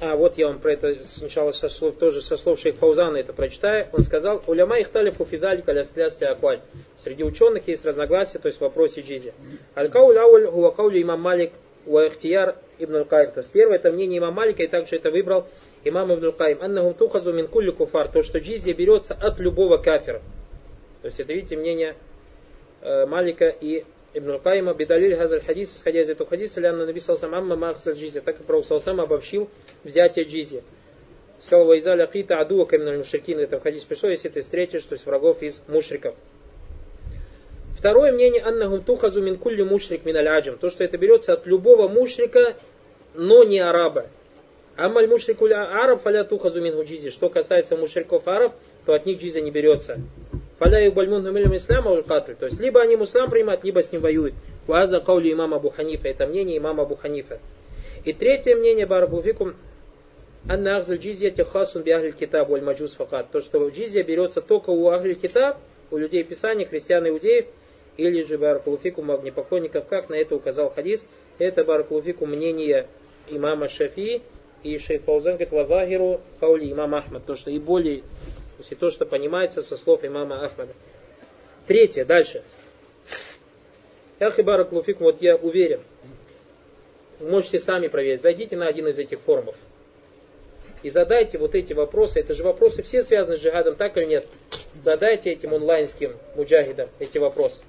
а 0.00 0.16
вот 0.16 0.38
я 0.38 0.46
вам 0.46 0.60
про 0.60 0.72
это 0.72 1.04
сначала 1.04 1.50
со 1.50 1.68
слов, 1.68 1.96
тоже 1.96 2.22
со 2.22 2.36
слов 2.36 2.58
шейх 2.58 2.76
Фаузана 2.76 3.18
это 3.18 3.32
прочитаю, 3.32 3.88
он 3.92 4.02
сказал, 4.02 4.42
уляма 4.46 4.78
их 4.78 4.88
талифу 4.88 5.26
фидаль 5.26 5.62
каляфлясти 5.62 6.24
акваль. 6.24 6.60
Среди 6.96 7.22
ученых 7.22 7.68
есть 7.68 7.84
разногласия, 7.84 8.38
то 8.38 8.46
есть 8.46 8.58
в 8.58 8.62
вопросе 8.62 9.02
джизи. 9.02 9.34
Аль-кауль 9.76 10.16
ауль 10.18 10.46
хуакаулю 10.46 11.02
имам 11.02 11.20
Малик 11.20 11.52
Уахтияр 11.84 12.56
ибн 12.78 12.96
аль-Каим. 12.96 13.32
То 13.32 13.40
есть 13.40 13.50
первое 13.50 13.76
это 13.76 13.90
мнение 13.92 14.18
имама 14.18 14.36
Малика, 14.36 14.62
и 14.62 14.68
также 14.68 14.96
это 14.96 15.10
выбрал 15.10 15.46
имам 15.84 16.14
ибн 16.14 16.26
аль-Каим. 16.26 16.58
Аннахум 16.62 16.94
тухазу 16.94 17.32
мин 17.32 17.48
кулли 17.48 17.70
куфар. 17.70 18.08
То, 18.08 18.22
что 18.22 18.38
джизия 18.38 18.74
берется 18.74 19.14
от 19.14 19.38
любого 19.38 19.78
кафира. 19.78 20.20
То 21.02 21.06
есть 21.06 21.20
это, 21.20 21.32
видите, 21.32 21.56
мнение 21.56 21.96
э, 22.82 23.06
Малика 23.06 23.48
и 23.48 23.84
Ибн 24.12 24.32
Аль-Каима. 24.32 24.74
Бедалиль 24.74 25.16
хазаль 25.16 25.40
хадис, 25.40 25.74
исходя 25.74 26.00
из 26.00 26.10
этого 26.10 26.28
хадиса, 26.28 26.60
лянна 26.60 26.84
наби 26.86 27.00
салсам 27.00 27.34
амма 27.34 27.56
махзаль 27.56 27.94
джизия. 27.94 28.20
Так 28.20 28.36
как 28.38 28.46
Пророк 28.46 28.64
салсам 28.64 29.00
обобщил 29.00 29.48
взятие 29.84 30.24
джизия. 30.24 30.62
Сказал, 31.40 31.66
вайза 31.66 31.94
лякита 31.94 32.38
адуа 32.38 32.66
камин 32.66 32.98
мушрикин. 32.98 33.38
Это 33.38 33.58
в 33.58 33.62
хадис 33.62 33.84
пришло, 33.84 34.10
если 34.10 34.28
ты 34.28 34.42
встретишь, 34.42 34.84
то 34.84 34.94
есть 34.94 35.06
врагов 35.06 35.42
из 35.42 35.62
мушриков. 35.68 36.14
Второе 37.78 38.12
мнение 38.12 38.42
аннахум 38.42 38.82
тухазу 38.82 39.22
мин 39.22 39.38
кулли 39.38 39.62
мушрик 39.62 40.04
мин 40.04 40.16
аляджим. 40.16 40.58
То, 40.58 40.68
что 40.68 40.84
это 40.84 40.98
берется 40.98 41.32
от 41.32 41.46
любого 41.46 41.88
мушрика, 41.88 42.56
но 43.14 43.42
не 43.42 43.58
араба. 43.58 44.08
Амаль 44.80 45.08
мушрику 45.08 45.44
араб 45.44 46.00
фаля 46.00 46.24
тухазу 46.24 46.62
мин 46.62 46.80
джизи. 46.80 47.10
Что 47.10 47.28
касается 47.28 47.76
мушриков 47.76 48.26
араб, 48.26 48.54
то 48.86 48.94
от 48.94 49.04
них 49.04 49.20
джизя 49.20 49.42
не 49.42 49.50
берется. 49.50 49.98
Фаля 50.58 50.86
и 50.86 50.88
бальмун 50.88 51.22
хумилям 51.22 51.54
ислама 51.54 51.90
улькатль. 51.90 52.32
То 52.32 52.46
есть 52.46 52.58
либо 52.58 52.80
они 52.80 52.96
муслам 52.96 53.30
принимают, 53.30 53.62
либо 53.62 53.82
с 53.82 53.92
ним 53.92 54.00
воюют. 54.00 54.32
Ваза 54.66 55.00
каули 55.00 55.34
имама 55.34 55.58
Абу 55.58 55.68
Ханифа. 55.68 56.08
Это 56.08 56.26
мнение 56.26 56.56
имама 56.56 56.84
Абу 56.84 56.96
Ханифа. 56.96 57.40
И 58.06 58.14
третье 58.14 58.56
мнение 58.56 58.86
Барабуфикум 58.86 59.54
Анна 60.48 60.78
ахзаль 60.78 60.96
джизья 60.96 61.30
техасун 61.30 61.82
би 61.82 61.90
ахль 61.90 62.12
китаб 62.12 62.48
валь 62.48 62.62
маджус 62.62 62.94
факат. 62.94 63.30
То, 63.30 63.42
что 63.42 63.68
джизья 63.68 64.02
берется 64.02 64.40
только 64.40 64.70
у 64.70 64.88
ахль 64.88 65.12
китаб, 65.12 65.58
у 65.90 65.98
людей 65.98 66.24
Писания, 66.24 66.64
христиан 66.64 67.04
и 67.04 67.10
иудеев, 67.10 67.44
или 67.98 68.22
же 68.22 68.38
Баракулуфикум 68.38 69.10
огнепоклонников, 69.10 69.86
как 69.88 70.08
на 70.08 70.14
это 70.14 70.34
указал 70.34 70.70
хадис, 70.70 71.06
это 71.36 71.64
Баракулуфикум 71.64 72.30
мнение 72.30 72.86
имама 73.28 73.68
Шафи 73.68 74.22
и 74.62 74.78
шейх 74.78 75.02
Фаузан 75.02 75.34
говорит, 75.34 75.52
вавахиру 75.52 76.20
каули 76.38 76.70
имам 76.70 76.94
Ахмад, 76.94 77.24
то, 77.24 77.36
что 77.36 77.50
и 77.50 77.58
более, 77.58 78.00
то 78.00 78.58
есть 78.58 78.72
и 78.72 78.74
то, 78.74 78.90
что 78.90 79.06
понимается 79.06 79.62
со 79.62 79.76
слов 79.76 80.04
имама 80.04 80.44
Ахмада. 80.44 80.74
Третье, 81.66 82.04
дальше. 82.04 82.42
Ахи 84.18 84.42
Баракулуфикум, 84.42 85.04
вот 85.04 85.22
я 85.22 85.36
уверен, 85.36 85.80
можете 87.20 87.58
сами 87.58 87.88
проверить, 87.88 88.22
зайдите 88.22 88.56
на 88.56 88.66
один 88.66 88.88
из 88.88 88.98
этих 88.98 89.20
форумов 89.20 89.56
и 90.82 90.90
задайте 90.90 91.38
вот 91.38 91.54
эти 91.54 91.72
вопросы. 91.72 92.20
Это 92.20 92.34
же 92.34 92.42
вопросы 92.42 92.82
все 92.82 93.02
связаны 93.02 93.36
с 93.36 93.40
джихадом, 93.40 93.76
так 93.76 93.96
или 93.96 94.06
нет? 94.06 94.26
Задайте 94.74 95.30
этим 95.30 95.54
онлайнским 95.54 96.16
муджахидам 96.36 96.88
эти 96.98 97.18
вопросы. 97.18 97.60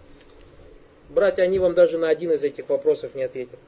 Братья, 1.10 1.44
они 1.44 1.60
вам 1.60 1.74
даже 1.74 1.98
на 1.98 2.10
один 2.10 2.32
из 2.32 2.44
этих 2.44 2.70
вопросов 2.70 3.16
не 3.16 3.24
ответят. 3.24 3.60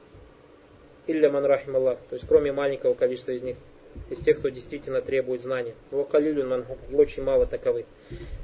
Илля 1.06 1.30
ман 1.30 1.44
рахим 1.44 1.76
Аллах. 1.76 1.98
То 2.08 2.14
есть 2.14 2.26
кроме 2.26 2.52
маленького 2.52 2.94
количества 2.94 3.32
из 3.32 3.42
них. 3.42 3.56
Из 4.10 4.18
тех, 4.18 4.38
кто 4.38 4.48
действительно 4.48 5.00
требует 5.00 5.42
знания. 5.42 5.74
Вакалилюн 5.90 6.48
ман 6.48 6.66
очень 6.92 7.22
мало 7.22 7.46
таковых. 7.46 7.86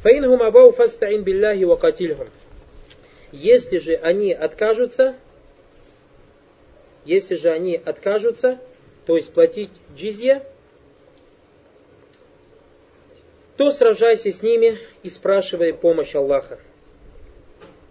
Фаинхум 0.02 0.42
абау 0.42 0.72
фастаин 0.72 1.22
билляхи 1.24 1.64
вакатильхум. 1.64 2.28
Если 3.32 3.78
же 3.78 3.94
они 3.94 4.32
откажутся, 4.32 5.16
если 7.04 7.34
же 7.34 7.50
они 7.50 7.80
откажутся, 7.84 8.58
то 9.06 9.16
есть 9.16 9.32
платить 9.32 9.70
джизья, 9.96 10.44
то 13.56 13.70
сражайся 13.70 14.32
с 14.32 14.42
ними 14.42 14.78
и 15.02 15.08
спрашивай 15.08 15.74
помощь 15.74 16.14
Аллаха. 16.14 16.58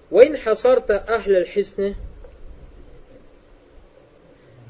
Вайн 0.10 0.38
хасарта 0.38 0.98
ахля 0.98 1.44
хисны 1.46 1.96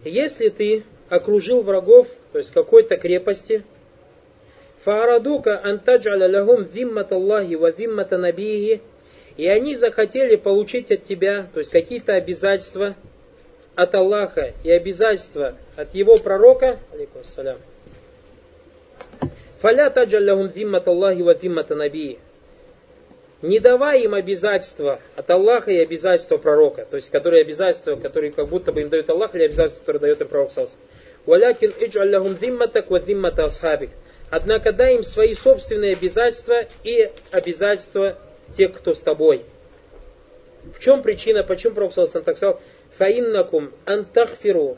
Если 0.03 0.49
ты 0.49 0.83
окружил 1.09 1.61
врагов, 1.61 2.07
то 2.31 2.37
есть 2.37 2.53
какой-то 2.53 2.97
крепости, 2.97 3.63
фаарадука 4.83 5.59
антаджаля 5.63 6.29
лахум 6.29 6.63
виммат 6.63 7.11
Аллахи 7.11 7.55
ва 7.55 7.71
виммата 7.71 8.17
и 9.37 9.47
они 9.47 9.75
захотели 9.75 10.35
получить 10.35 10.91
от 10.91 11.03
тебя, 11.03 11.47
то 11.53 11.59
есть 11.59 11.71
какие-то 11.71 12.13
обязательства 12.13 12.95
от 13.75 13.95
Аллаха 13.95 14.53
и 14.63 14.71
обязательства 14.71 15.55
от 15.75 15.93
его 15.95 16.17
пророка, 16.17 16.79
алейкум 16.93 17.23
салям, 17.23 17.57
фаля 19.59 19.89
таджаль 19.89 20.29
лахум 20.29 20.47
виммат 20.47 20.87
Аллахи 20.87 21.21
ва 21.21 21.33
виммата 21.33 21.75
не 23.41 23.59
давай 23.59 24.01
им 24.01 24.13
обязательства 24.13 24.99
от 25.15 25.29
Аллаха 25.29 25.71
и 25.71 25.79
обязательства 25.79 26.37
пророка, 26.37 26.85
то 26.89 26.95
есть 26.95 27.09
которые 27.09 27.41
обязательства, 27.41 27.95
которые 27.95 28.31
как 28.31 28.47
будто 28.49 28.71
бы 28.71 28.81
им 28.81 28.89
дают 28.89 29.09
Аллах, 29.09 29.33
или 29.35 29.43
обязательства, 29.43 29.79
которые 29.81 30.01
дает 30.01 30.21
им 30.21 30.27
пророк. 30.27 30.51
Валякин 31.25 31.73
иджаллахум 31.79 32.37
зимматак 32.39 32.89
ва 32.89 32.99
зиммата 32.99 33.45
асхабик. 33.45 33.91
Однако 34.29 34.71
дай 34.71 34.95
им 34.95 35.03
свои 35.03 35.33
собственные 35.33 35.93
обязательства 35.93 36.65
и 36.83 37.11
обязательства 37.31 38.17
тех, 38.57 38.73
кто 38.73 38.93
с 38.93 38.99
тобой. 38.99 39.43
В 40.73 40.79
чем 40.79 41.01
причина, 41.01 41.43
почему 41.43 41.75
пророк 41.75 41.93
Саус 41.93 42.11
так 42.11 42.23
сказал? 42.23 42.59
Фаиннакум 42.97 43.71
антахфиру 43.85 44.77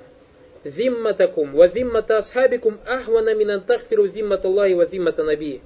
зимматакум 0.63 1.53
ва 1.53 1.67
зиммата 1.69 2.17
асхабикум 2.17 2.79
ахвана 2.85 3.33
мин 3.33 3.51
антахфиру 3.51 4.07
зиммата 4.07 4.47
Аллахи 4.47 4.73
ва 4.73 4.85
зиммата 4.85 5.23
Наби. 5.23 5.61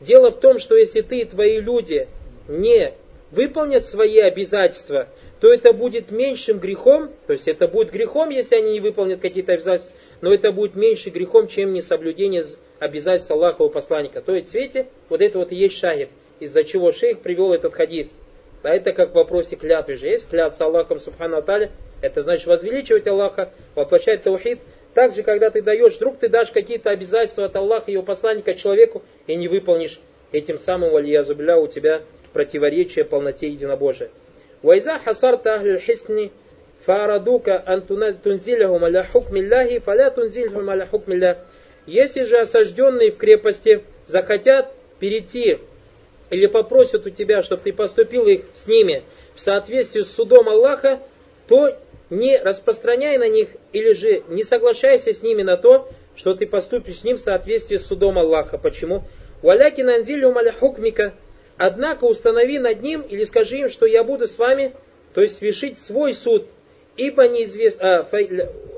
Дело 0.00 0.30
в 0.30 0.40
том, 0.40 0.58
что 0.58 0.76
если 0.76 1.02
ты 1.02 1.20
и 1.20 1.24
твои 1.24 1.60
люди 1.60 2.08
не 2.48 2.94
выполнят 3.30 3.84
свои 3.84 4.18
обязательства, 4.18 5.08
то 5.40 5.52
это 5.52 5.72
будет 5.72 6.10
меньшим 6.10 6.58
грехом, 6.58 7.10
то 7.26 7.32
есть 7.32 7.48
это 7.48 7.68
будет 7.68 7.92
грехом, 7.92 8.30
если 8.30 8.56
они 8.56 8.72
не 8.72 8.80
выполнят 8.80 9.20
какие-то 9.20 9.52
обязательства, 9.52 9.94
но 10.20 10.34
это 10.34 10.52
будет 10.52 10.74
меньше 10.74 11.10
грехом, 11.10 11.48
чем 11.48 11.72
несоблюдение 11.72 12.44
обязательств 12.78 13.30
Аллаха 13.30 13.64
и 13.64 13.68
посланника. 13.68 14.20
То 14.20 14.34
есть, 14.34 14.48
в 14.48 14.50
свете, 14.50 14.88
вот 15.08 15.22
это 15.22 15.38
вот 15.38 15.52
и 15.52 15.56
есть 15.56 15.76
шахид, 15.76 16.10
из-за 16.40 16.64
чего 16.64 16.92
шейх 16.92 17.20
привел 17.20 17.52
этот 17.52 17.74
хадис. 17.74 18.14
А 18.62 18.74
это 18.74 18.92
как 18.92 19.12
в 19.12 19.14
вопросе 19.14 19.56
клятвы 19.56 19.96
же 19.96 20.08
есть, 20.08 20.28
клятва 20.28 20.66
Аллахом 20.66 21.00
Субхану 21.00 21.38
Аталя, 21.38 21.70
это 22.02 22.22
значит 22.22 22.46
возвеличивать 22.46 23.06
Аллаха, 23.06 23.52
воплощать 23.74 24.22
таухид. 24.22 24.58
Также, 24.92 25.22
когда 25.22 25.50
ты 25.50 25.62
даешь, 25.62 25.96
вдруг 25.96 26.18
ты 26.18 26.28
дашь 26.28 26.50
какие-то 26.50 26.90
обязательства 26.90 27.44
от 27.46 27.56
Аллаха 27.56 27.90
и 27.90 27.92
его 27.92 28.02
посланника 28.02 28.54
человеку 28.54 29.02
и 29.26 29.36
не 29.36 29.48
выполнишь, 29.48 30.00
этим 30.32 30.58
самым, 30.58 30.90
валиязубля, 30.90 31.58
у 31.58 31.66
тебя 31.66 32.02
противоречие 32.32 33.04
полноте 33.04 33.48
единобожия. 33.48 34.10
Вайза 34.62 34.98
хасарта 34.98 35.54
ахлю 35.54 35.78
хисни 35.78 36.32
фарадука 36.84 37.62
антунзилахум 37.66 38.84
аля 38.84 39.02
хукмилляхи 39.02 39.78
фаля 39.80 40.10
тунзильхум 40.10 40.68
аля 40.70 40.86
хукмиллях. 40.86 41.38
Если 41.86 42.24
же 42.24 42.38
осажденные 42.38 43.10
в 43.12 43.16
крепости 43.16 43.82
захотят 44.06 44.72
перейти 44.98 45.58
или 46.28 46.46
попросят 46.46 47.06
у 47.06 47.10
тебя, 47.10 47.42
чтобы 47.42 47.62
ты 47.62 47.72
поступил 47.72 48.26
их 48.26 48.42
с 48.54 48.66
ними 48.66 49.02
в 49.34 49.40
соответствии 49.40 50.02
с 50.02 50.12
судом 50.12 50.48
Аллаха, 50.48 51.00
то 51.48 51.76
не 52.10 52.38
распространяй 52.38 53.18
на 53.18 53.28
них 53.28 53.48
или 53.72 53.92
же 53.92 54.22
не 54.28 54.44
соглашайся 54.44 55.12
с 55.12 55.22
ними 55.22 55.42
на 55.42 55.56
то, 55.56 55.88
что 56.14 56.34
ты 56.34 56.46
поступишь 56.46 57.00
с 57.00 57.04
ним 57.04 57.16
в 57.16 57.20
соответствии 57.20 57.76
с 57.76 57.86
судом 57.86 58.18
Аллаха. 58.18 58.58
Почему? 58.58 59.04
Валяки 59.42 59.80
нанзилюм 59.80 60.36
аля 60.36 60.52
Однако 61.62 62.04
установи 62.04 62.58
над 62.58 62.80
ним 62.80 63.02
или 63.02 63.22
скажи 63.24 63.58
им, 63.58 63.68
что 63.68 63.84
я 63.84 64.02
буду 64.02 64.26
с 64.26 64.38
вами, 64.38 64.72
то 65.12 65.20
есть 65.20 65.36
свершить 65.36 65.76
свой 65.76 66.14
суд. 66.14 66.46
ибо 66.96 67.28
неизвестно, 67.28 67.98
а, 67.98 68.08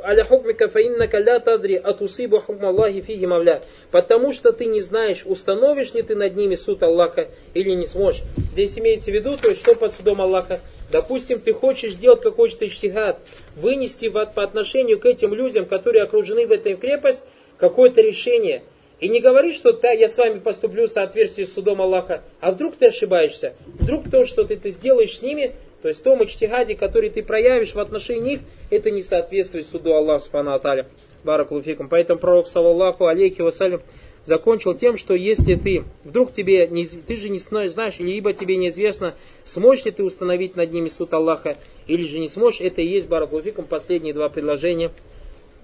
аля 0.02 0.24
хукмика 0.24 0.68
фаиннака 0.68 1.18
ля 1.18 1.38
тадри 1.38 1.76
атусибу 1.76 2.40
хукма 2.40 2.70
Аллахи 2.70 3.00
фиги 3.00 3.24
мавля. 3.24 3.62
Потому 3.92 4.32
что 4.32 4.52
ты 4.52 4.66
не 4.66 4.80
знаешь, 4.80 5.22
установишь 5.24 5.94
ли 5.94 6.02
ты 6.02 6.16
над 6.16 6.34
ними 6.34 6.56
суд 6.56 6.82
Аллаха 6.82 7.28
или 7.54 7.70
не 7.70 7.86
сможешь. 7.86 8.24
Здесь 8.50 8.76
имеется 8.76 9.12
в 9.12 9.14
виду, 9.14 9.36
то 9.36 9.50
есть 9.50 9.60
что 9.60 9.76
под 9.76 9.94
судом 9.94 10.20
Аллаха. 10.20 10.60
Допустим, 10.90 11.38
ты 11.38 11.52
хочешь 11.52 11.94
сделать 11.94 12.20
какой-то 12.20 12.66
иштихад, 12.66 13.20
вынести 13.54 14.08
по 14.08 14.22
отношению 14.22 14.98
к 14.98 15.06
этим 15.06 15.32
людям, 15.34 15.66
которые 15.66 16.02
окружены 16.02 16.48
в 16.48 16.50
этой 16.50 16.74
крепость, 16.74 17.22
какое-то 17.58 18.00
решение. 18.00 18.64
И 19.03 19.09
не 19.09 19.18
говори, 19.18 19.53
что 19.53 19.72
да, 19.72 19.90
я 19.90 20.09
с 20.09 20.16
вами 20.16 20.38
поступлю 20.38 20.86
в 20.86 20.90
соответствии 20.90 21.42
с 21.42 21.53
судом 21.53 21.82
Аллаха, 21.82 22.22
а 22.40 22.53
вдруг 22.53 22.76
ты 22.76 22.86
ошибаешься. 22.86 23.55
Вдруг 23.66 24.09
то, 24.09 24.24
что 24.24 24.44
ты, 24.44 24.57
ты 24.57 24.70
сделаешь 24.70 25.18
с 25.18 25.22
ними, 25.22 25.57
то 25.82 25.88
есть 25.88 26.05
том 26.05 26.24
ичтихаде, 26.24 26.76
который 26.76 27.11
ты 27.11 27.24
проявишь 27.24 27.74
в 27.74 27.80
отношении 27.80 28.34
них, 28.34 28.40
это 28.70 28.92
не 28.92 29.03
соответствует 29.03 29.66
суду 29.66 29.92
Аллаха 29.92 30.22
Субхану 30.22 30.53
Аталя. 30.53 30.86
Баракулуфикум. 31.24 31.88
Поэтому 31.88 32.20
пророк, 32.20 32.46
саллаллаху 32.46 33.07
алейхи 33.07 33.40
вассалям, 33.40 33.82
закончил 34.24 34.74
тем, 34.74 34.96
что 34.96 35.14
если 35.14 35.57
ты, 35.57 35.82
вдруг 36.05 36.32
тебе, 36.32 36.68
не, 36.68 36.86
ты 36.86 37.16
же 37.16 37.28
не 37.28 37.38
знаешь, 37.40 37.98
либо 37.98 38.32
тебе 38.32 38.57
неизвестно, 38.57 39.16
сможешь 39.42 39.84
ли 39.84 39.90
ты 39.90 40.05
установить 40.05 40.55
над 40.55 40.72
ними 40.72 40.86
суд 40.86 41.12
Аллаха, 41.12 41.57
или 41.88 42.07
же 42.07 42.20
не 42.20 42.28
сможешь, 42.28 42.61
это 42.61 42.82
и 42.82 42.86
есть, 42.86 43.09
баракулуфикум, 43.09 43.64
последние 43.64 44.14
два 44.14 44.28
предложения, 44.28 44.92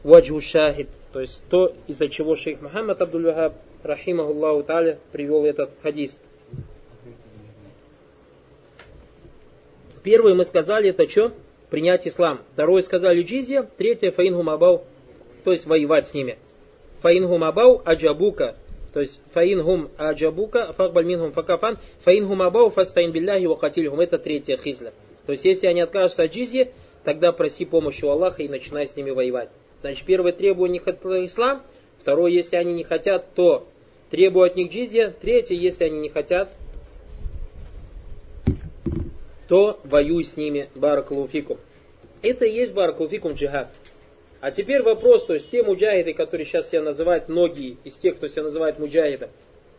ваджу 0.08 0.40
шахид, 0.40 0.88
то 1.12 1.20
есть 1.20 1.42
то, 1.50 1.74
из-за 1.86 2.08
чего 2.08 2.34
шейх 2.34 2.62
Мухаммад 2.62 3.00
Абдул-Вахаб, 3.02 3.54
рахимахуллаху 3.82 4.62
та'аля, 4.62 4.98
привел 5.12 5.44
этот 5.44 5.70
хадис. 5.82 6.18
Первое 10.02 10.34
мы 10.34 10.44
сказали, 10.44 10.90
это 10.90 11.08
что? 11.08 11.32
Принять 11.68 12.08
ислам. 12.08 12.38
Второе 12.54 12.80
сказали 12.80 13.22
джизья. 13.22 13.68
Третье 13.76 14.10
фаингу 14.10 14.42
мабау, 14.42 14.84
то 15.44 15.52
есть 15.52 15.66
воевать 15.66 16.08
с 16.08 16.14
ними. 16.14 16.38
Фаингу 17.02 17.36
мабау 17.36 17.82
аджабука. 17.84 18.56
То 18.94 19.00
есть 19.00 19.20
фаингум 19.34 19.90
аджабука, 19.98 20.72
факбаль 20.72 21.04
мингум 21.04 21.32
факафан, 21.32 21.76
фаингум 22.00 22.40
абау 22.40 22.70
фастаин 22.70 23.12
билляхи 23.12 23.44
вакатильгум. 23.44 24.00
Это 24.00 24.18
третье 24.18 24.56
хизля. 24.56 24.94
То 25.26 25.32
есть 25.32 25.44
если 25.44 25.66
они 25.66 25.82
откажутся 25.82 26.22
от 26.22 26.32
джизьи, 26.32 26.72
тогда 27.04 27.32
проси 27.32 27.66
помощи 27.66 28.06
у 28.06 28.08
Аллаха 28.08 28.42
и 28.42 28.48
начинай 28.48 28.86
с 28.86 28.96
ними 28.96 29.10
воевать. 29.10 29.50
Значит, 29.80 30.04
первое 30.06 30.32
требование 30.32 30.82
это 30.84 31.24
ислам. 31.24 31.62
Второе, 32.00 32.30
если 32.30 32.56
они 32.56 32.72
не 32.72 32.84
хотят, 32.84 33.34
то 33.34 33.68
требуй 34.10 34.48
от 34.48 34.56
них 34.56 34.72
джизья. 34.72 35.10
Третье, 35.10 35.54
если 35.54 35.84
они 35.84 36.00
не 36.00 36.08
хотят, 36.08 36.52
то 39.48 39.80
воюй 39.84 40.24
с 40.24 40.36
ними, 40.36 40.68
баракалуфикум. 40.74 41.58
Это 42.22 42.44
и 42.44 42.52
есть 42.52 42.74
баракалуфикум 42.74 43.32
джихад. 43.32 43.70
А 44.40 44.50
теперь 44.50 44.82
вопрос, 44.82 45.26
то 45.26 45.34
есть 45.34 45.50
те 45.50 45.62
муджахиды, 45.62 46.12
которые 46.12 46.46
сейчас 46.46 46.70
себя 46.70 46.82
называют, 46.82 47.28
многие 47.28 47.76
из 47.84 47.94
тех, 47.94 48.16
кто 48.16 48.28
себя 48.28 48.44
называет 48.44 48.78
муджахидом, 48.78 49.30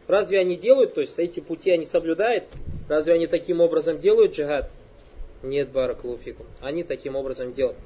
разве 0.08 0.40
они 0.40 0.58
делают, 0.58 0.96
то 0.96 1.02
есть 1.02 1.18
эти 1.18 1.40
пути 1.40 1.72
они 1.72 1.86
соблюдают? 1.86 2.46
Разве 2.90 3.14
они 3.14 3.28
таким 3.28 3.62
образом 3.62 4.00
делают 4.00 4.34
джихад? 4.34 4.70
Нет, 5.44 5.70
баракалуфикум. 5.70 6.46
Они 6.60 6.84
таким 6.84 7.16
образом 7.16 7.54
делают. 7.54 7.78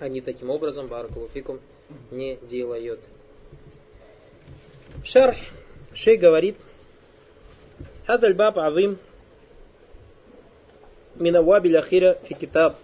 Они 0.00 0.22
таким 0.22 0.48
образом, 0.48 0.86
баракалуфикум, 0.86 1.60
не 2.10 2.36
делают. 2.48 3.00
Шарх, 5.04 5.36
шей 5.94 6.16
говорит, 6.16 6.56
Хадаль 8.06 8.34
баб 8.34 8.58
азим 8.58 8.98
Минавабиль 11.16 11.76
Ахира 11.76 12.18
Фикитаб. 12.24 12.76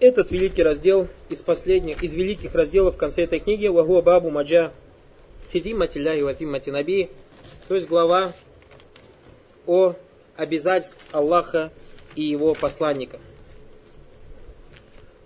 Этот 0.00 0.32
великий 0.32 0.64
раздел 0.64 1.06
из 1.28 1.40
последних, 1.40 2.02
из 2.02 2.12
великих 2.14 2.52
разделов 2.56 2.96
в 2.96 2.98
конце 2.98 3.22
этой 3.22 3.38
книги 3.38 3.68
Вагуа 3.68 4.02
Бабу 4.02 4.30
Маджа 4.30 4.72
Фидимати 5.50 5.98
Ляхи 5.98 6.22
Вафимати 6.22 6.70
Наби, 6.70 7.10
то 7.68 7.76
есть 7.76 7.88
глава 7.88 8.32
о 9.66 9.94
обязательств 10.36 11.06
Аллаха 11.12 11.70
и 12.16 12.24
его 12.24 12.54
посланника. 12.54 13.20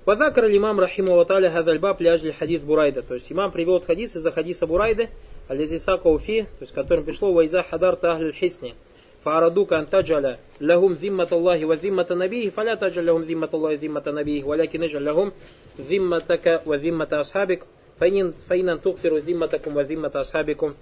Вадакар 0.07 0.45
имам 0.45 0.79
Рахиму 0.79 1.17
Ваталя 1.17 1.51
Хадальбаб 1.51 2.01
ляжли 2.01 2.31
хадис 2.31 2.63
Бурайда. 2.63 3.03
То 3.03 3.15
есть 3.15 3.33
имам 3.33 3.51
привел 3.51 3.81
хадис 3.81 4.15
из-за 4.15 4.31
хадиса 4.31 4.65
Бурайда, 4.65 5.09
Ализиса 5.49 5.99
Кауфи, 5.99 6.43
то 6.43 6.63
есть 6.63 6.73
которым 6.73 7.05
пришло 7.05 7.33
Вайза 7.33 7.65
Хадар 7.65 7.97
Тахль 7.97 8.33
Хисни. 8.33 8.77
Фаарадука 9.25 9.79
антаджаля 9.79 10.39
лахум 10.61 10.95
зиммат 10.95 11.33
Аллахи 11.33 11.65
ва 11.65 11.77
зиммата 11.77 12.15
набихи, 12.15 12.51
фаля 12.51 12.77
таджаль 12.77 13.11
лахум 13.11 13.25
зиммат 13.25 13.53
Аллахи 13.53 13.79
зиммата 13.79 14.13
набихи, 14.13 14.45
валякин 14.45 14.85
иджаль 14.85 15.03
лахум 15.03 15.33
зимматака 15.77 16.63
ва 16.65 16.79
зиммата 16.79 17.19
асхабик, 17.19 17.65
фаинан 17.99 18.79
тухфиру 18.79 19.19
зимматакум 19.19 19.75
ва 19.75 19.85
зиммата 19.85 20.21
асхабикум, 20.21 20.75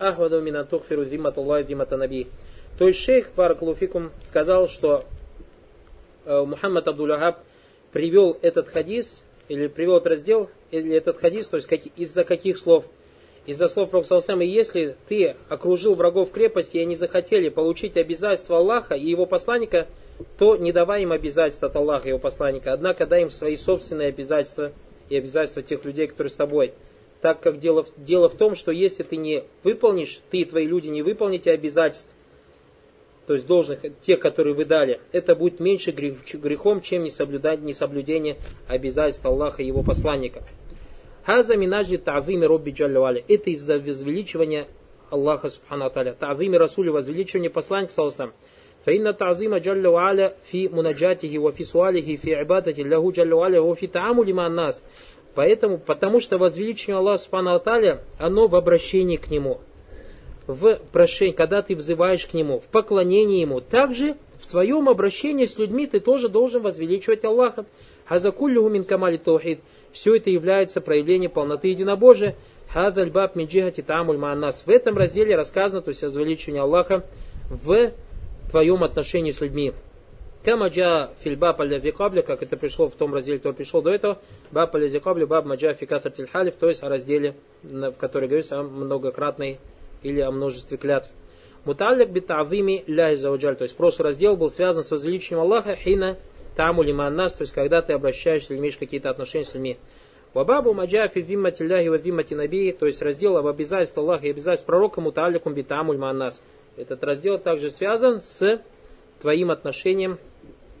ахваду 0.00 0.40
минан 0.40 0.66
тухфиру 0.66 1.04
зиммат 1.04 1.38
Аллахи 1.38 1.68
зиммата 1.68 1.96
набихи. 1.96 2.28
То 2.78 2.88
есть 2.88 2.98
шейх 2.98 3.30
Баракулуфикум 3.36 4.10
сказал, 4.24 4.66
что 4.66 5.04
э, 6.24 6.44
Мухаммад 6.44 6.88
Абдуллахаб 6.88 7.36
привел 7.92 8.38
этот 8.42 8.68
хадис, 8.68 9.24
или 9.48 9.66
привел 9.66 9.96
этот 9.96 10.08
раздел, 10.08 10.50
или 10.70 10.94
этот 10.94 11.18
хадис, 11.18 11.46
то 11.46 11.56
есть 11.56 11.68
как, 11.68 11.80
из-за 11.96 12.24
каких 12.24 12.58
слов– 12.58 12.86
из-за 13.44 13.68
слов 13.68 13.90
Пророка 13.90 14.44
если 14.44 14.96
ты 15.08 15.34
окружил 15.48 15.94
врагов 15.94 16.30
крепости, 16.30 16.76
и 16.76 16.80
они 16.80 16.94
захотели 16.94 17.48
получить 17.48 17.96
обязательства 17.96 18.58
Аллаха 18.58 18.94
и 18.94 19.08
его 19.08 19.26
посланника, 19.26 19.88
то 20.38 20.56
не 20.56 20.70
давай 20.70 21.02
им 21.02 21.12
обязательства 21.12 21.68
от 21.68 21.74
Аллаха 21.74 22.06
и 22.06 22.08
его 22.10 22.20
посланника, 22.20 22.72
однако 22.72 23.06
дай 23.06 23.22
им 23.22 23.30
свои 23.30 23.56
собственные 23.56 24.08
обязательства 24.08 24.72
и 25.08 25.16
обязательства 25.16 25.62
тех 25.62 25.84
людей, 25.84 26.06
которые 26.06 26.30
с 26.30 26.36
тобой. 26.36 26.72
Так 27.20 27.40
как 27.40 27.58
дело, 27.58 27.84
дело 27.96 28.28
в 28.28 28.36
том, 28.36 28.54
что 28.54 28.70
если 28.70 29.02
ты 29.02 29.16
не 29.16 29.44
выполнишь, 29.64 30.20
ты 30.30 30.38
и 30.38 30.44
твои 30.44 30.66
люди 30.66 30.88
не 30.88 31.02
выполните 31.02 31.50
обязательств, 31.50 32.14
то 33.25 33.33
есть 33.33 33.45
должных, 33.45 33.79
те, 34.01 34.15
которые 34.15 34.55
вы 34.55 34.63
дали, 34.63 35.01
это 35.11 35.35
будет 35.35 35.59
меньше 35.59 35.91
грехом, 35.91 36.81
чем 36.81 37.03
не 37.03 37.09
соблюдать 37.09 37.61
несоблюдение 37.61 38.37
обязательств 38.67 39.25
Аллаха 39.25 39.61
и 39.61 39.67
его 39.67 39.83
посланника. 39.83 40.43
Хаза 41.25 41.57
минажи 41.57 41.97
та'зими 41.97 42.45
Робби 42.45 42.71
Джаллавали. 42.71 43.25
Это 43.27 43.49
из-за 43.49 43.79
возвеличивания 43.79 44.67
Аллаха 45.09 45.49
Субхану 45.49 45.85
Аталя. 45.85 46.15
Та'зими 46.17 46.55
Расули, 46.55 46.87
возвеличивание 46.89 47.49
посланника 47.49 47.91
Саласам. 47.91 48.31
فإن 48.87 49.17
تعظيم 49.17 49.57
جل 49.57 49.87
وعلا 49.87 50.33
في 50.43 50.67
مناجاته 50.67 51.39
وفي 51.39 51.63
سؤاله 51.63 52.15
في 52.15 52.35
عبادته 52.35 52.83
له 52.83 53.11
جل 53.11 53.33
وعلا 53.33 53.59
وفي 53.59 53.87
تعامل 53.87 54.33
مع 54.33 54.47
الناس 54.47 54.83
Поэтому, 55.35 55.77
потому 55.77 56.19
что 56.19 56.39
возвеличение 56.39 56.97
Аллаха 56.97 57.21
Субхану 57.21 57.53
Аталя, 57.53 58.01
оно 58.17 58.47
в 58.47 58.55
обращении 58.55 59.17
к 59.17 59.29
Нему, 59.29 59.59
в 60.52 60.78
прошении, 60.92 61.32
когда 61.32 61.62
ты 61.62 61.74
взываешь 61.74 62.26
к 62.26 62.34
Нему, 62.34 62.60
в 62.60 62.64
поклонении 62.64 63.40
Ему. 63.40 63.60
Также 63.60 64.16
в 64.40 64.46
твоем 64.46 64.88
обращении 64.88 65.46
с 65.46 65.58
людьми 65.58 65.86
ты 65.86 66.00
тоже 66.00 66.28
должен 66.28 66.62
возвеличивать 66.62 67.24
Аллаха. 67.24 67.64
Хазакуллюху 68.06 68.68
мин 68.68 68.84
камали 68.84 69.16
таухид. 69.16 69.60
Все 69.92 70.16
это 70.16 70.30
является 70.30 70.80
проявлением 70.80 71.30
полноты 71.30 71.68
единобожия. 71.68 72.34
Хадаль 72.68 73.10
баб 73.10 73.36
минджихати 73.36 73.82
тамуль 73.82 74.16
мааннас. 74.16 74.64
В 74.66 74.70
этом 74.70 74.96
разделе 74.96 75.36
рассказано, 75.36 75.82
то 75.82 75.90
есть 75.90 76.02
возвеличивание 76.02 76.62
Аллаха 76.62 77.04
в 77.50 77.92
твоем 78.50 78.82
отношении 78.82 79.30
с 79.30 79.40
людьми. 79.40 79.72
Камаджа 80.44 81.10
фильбаб 81.20 81.60
аль 81.60 81.92
как 81.92 82.42
это 82.42 82.56
пришло 82.56 82.88
в 82.88 82.94
том 82.94 83.14
разделе, 83.14 83.38
который 83.38 83.54
пришел 83.54 83.80
до 83.80 83.90
этого, 83.90 84.18
баб 84.50 84.74
аль 84.74 85.26
баб 85.26 85.44
маджа 85.44 85.72
фикатар 85.72 86.10
тильхалиф, 86.10 86.56
то 86.56 86.68
есть 86.68 86.82
о 86.82 86.88
разделе, 86.88 87.36
в 87.62 87.92
котором 87.92 88.26
говорится 88.26 88.58
о 88.58 88.62
многократной 88.64 89.60
или 90.02 90.20
о 90.20 90.30
множестве 90.30 90.76
клятв. 90.76 91.10
Муталлик 91.64 92.08
битавими 92.08 92.84
ля 92.86 93.16
то 93.16 93.62
есть 93.62 93.76
прошлый 93.76 94.06
раздел 94.06 94.36
был 94.36 94.50
связан 94.50 94.82
с 94.82 94.90
возвеличением 94.90 95.42
Аллаха 95.42 95.76
хина 95.76 96.18
таму 96.56 96.82
лиман 96.82 97.14
нас, 97.14 97.32
то 97.34 97.42
есть 97.42 97.52
когда 97.52 97.82
ты 97.82 97.92
обращаешься 97.92 98.52
или 98.52 98.60
имеешь 98.60 98.76
какие-то 98.76 99.10
отношения 99.10 99.44
с 99.44 99.54
людьми. 99.54 99.78
Вабабу 100.34 100.72
маджафи 100.72 101.20
виммати 101.20 101.62
ляхи 101.62 101.88
ва 101.88 101.96
виммати 101.96 102.34
наби, 102.34 102.72
то 102.72 102.86
есть 102.86 103.02
раздел 103.02 103.36
об 103.36 103.46
обязательстве 103.46 104.02
Аллаха 104.02 104.26
и 104.26 104.30
обязательств 104.30 104.66
пророка 104.66 105.00
муталикум 105.00 105.54
битамуль 105.54 105.98
нас. 105.98 106.42
Этот 106.76 107.04
раздел 107.04 107.38
также 107.38 107.70
связан 107.70 108.20
с 108.20 108.60
твоим 109.20 109.50
отношением 109.50 110.18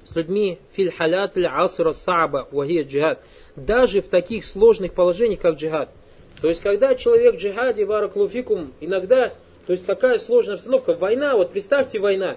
с 0.04 0.16
людьми 0.16 0.58
филь 0.72 0.90
халят 0.90 1.36
асра 1.36 1.92
саба 1.92 2.48
вахия 2.50 2.82
джихад. 2.82 3.20
Даже 3.56 4.00
в 4.00 4.08
таких 4.08 4.44
сложных 4.44 4.94
положениях, 4.94 5.40
как 5.40 5.56
джихад. 5.56 5.90
То 6.42 6.48
есть, 6.48 6.60
когда 6.60 6.96
человек 6.96 7.36
в 7.36 7.38
джихаде, 7.38 7.84
вараклуфикум, 7.84 8.72
иногда, 8.80 9.32
то 9.64 9.72
есть 9.72 9.86
такая 9.86 10.18
сложная 10.18 10.56
обстановка, 10.56 10.94
война, 10.94 11.36
вот 11.36 11.52
представьте 11.52 12.00
война. 12.00 12.36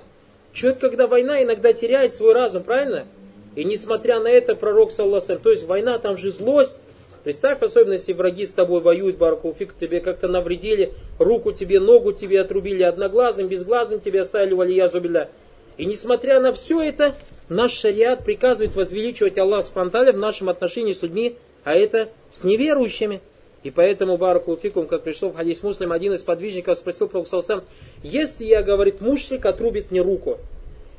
Человек, 0.53 0.79
когда 0.79 1.07
война, 1.07 1.41
иногда 1.41 1.73
теряет 1.73 2.13
свой 2.13 2.33
разум, 2.33 2.61
правильно? 2.61 3.07
И 3.55 3.63
несмотря 3.63 4.19
на 4.19 4.27
это, 4.27 4.53
пророк, 4.53 4.91
саллаху 4.91 5.39
то 5.39 5.49
есть 5.49 5.65
война, 5.65 5.97
там 5.97 6.17
же 6.17 6.31
злость. 6.31 6.79
Представь, 7.23 7.63
особенно 7.63 7.93
если 7.93 8.13
враги 8.13 8.45
с 8.45 8.51
тобой 8.51 8.79
воюют, 8.79 9.17
баракулфик, 9.17 9.75
тебе 9.75 9.99
как-то 10.01 10.27
навредили, 10.27 10.93
руку 11.17 11.51
тебе, 11.51 11.79
ногу 11.79 12.13
тебе 12.13 12.41
отрубили 12.41 12.83
одноглазым, 12.83 13.47
безглазым 13.47 14.01
тебе 14.01 14.21
оставили 14.21 14.53
валия 14.53 14.87
зубиля. 14.87 15.31
И 15.77 15.85
несмотря 15.87 16.39
на 16.39 16.53
все 16.53 16.83
это, 16.83 17.15
наш 17.49 17.71
шариат 17.71 18.23
приказывает 18.23 18.75
возвеличивать 18.75 19.39
Аллах 19.39 19.65
Спанталя 19.65 20.11
в 20.13 20.19
нашем 20.19 20.49
отношении 20.49 20.93
с 20.93 21.01
людьми, 21.01 21.37
а 21.63 21.73
это 21.73 22.09
с 22.29 22.43
неверующими. 22.43 23.21
И 23.65 23.71
поэтому 23.71 24.15
Баракулфикум, 24.17 24.85
как 24.85 25.01
пришел 25.01 25.31
в 25.31 25.35
хадис 25.35 25.63
муслим, 25.63 25.91
один 25.91 26.13
из 26.13 26.21
подвижников 26.21 26.77
спросил 26.77 27.07
про 27.07 27.25
сам, 27.25 27.63
если 28.03 28.45
я, 28.45 28.61
говорит, 28.61 29.01
мушрик 29.01 29.43
отрубит 29.43 29.89
мне 29.89 30.01
руку, 30.01 30.37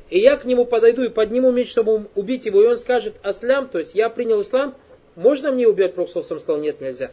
и 0.09 0.19
я 0.19 0.35
к 0.35 0.43
нему 0.43 0.65
подойду 0.65 1.01
и 1.03 1.07
подниму 1.07 1.49
меч, 1.49 1.71
чтобы 1.71 2.07
убить 2.13 2.45
его, 2.45 2.61
и 2.61 2.67
он 2.67 2.77
скажет 2.77 3.13
аслям, 3.23 3.69
то 3.69 3.77
есть 3.77 3.95
я 3.95 4.09
принял 4.09 4.41
ислам, 4.41 4.75
можно 5.15 5.53
мне 5.53 5.65
убить? 5.65 5.93
Пророк 5.93 6.09
сказал, 6.09 6.57
нет, 6.57 6.81
нельзя. 6.81 7.09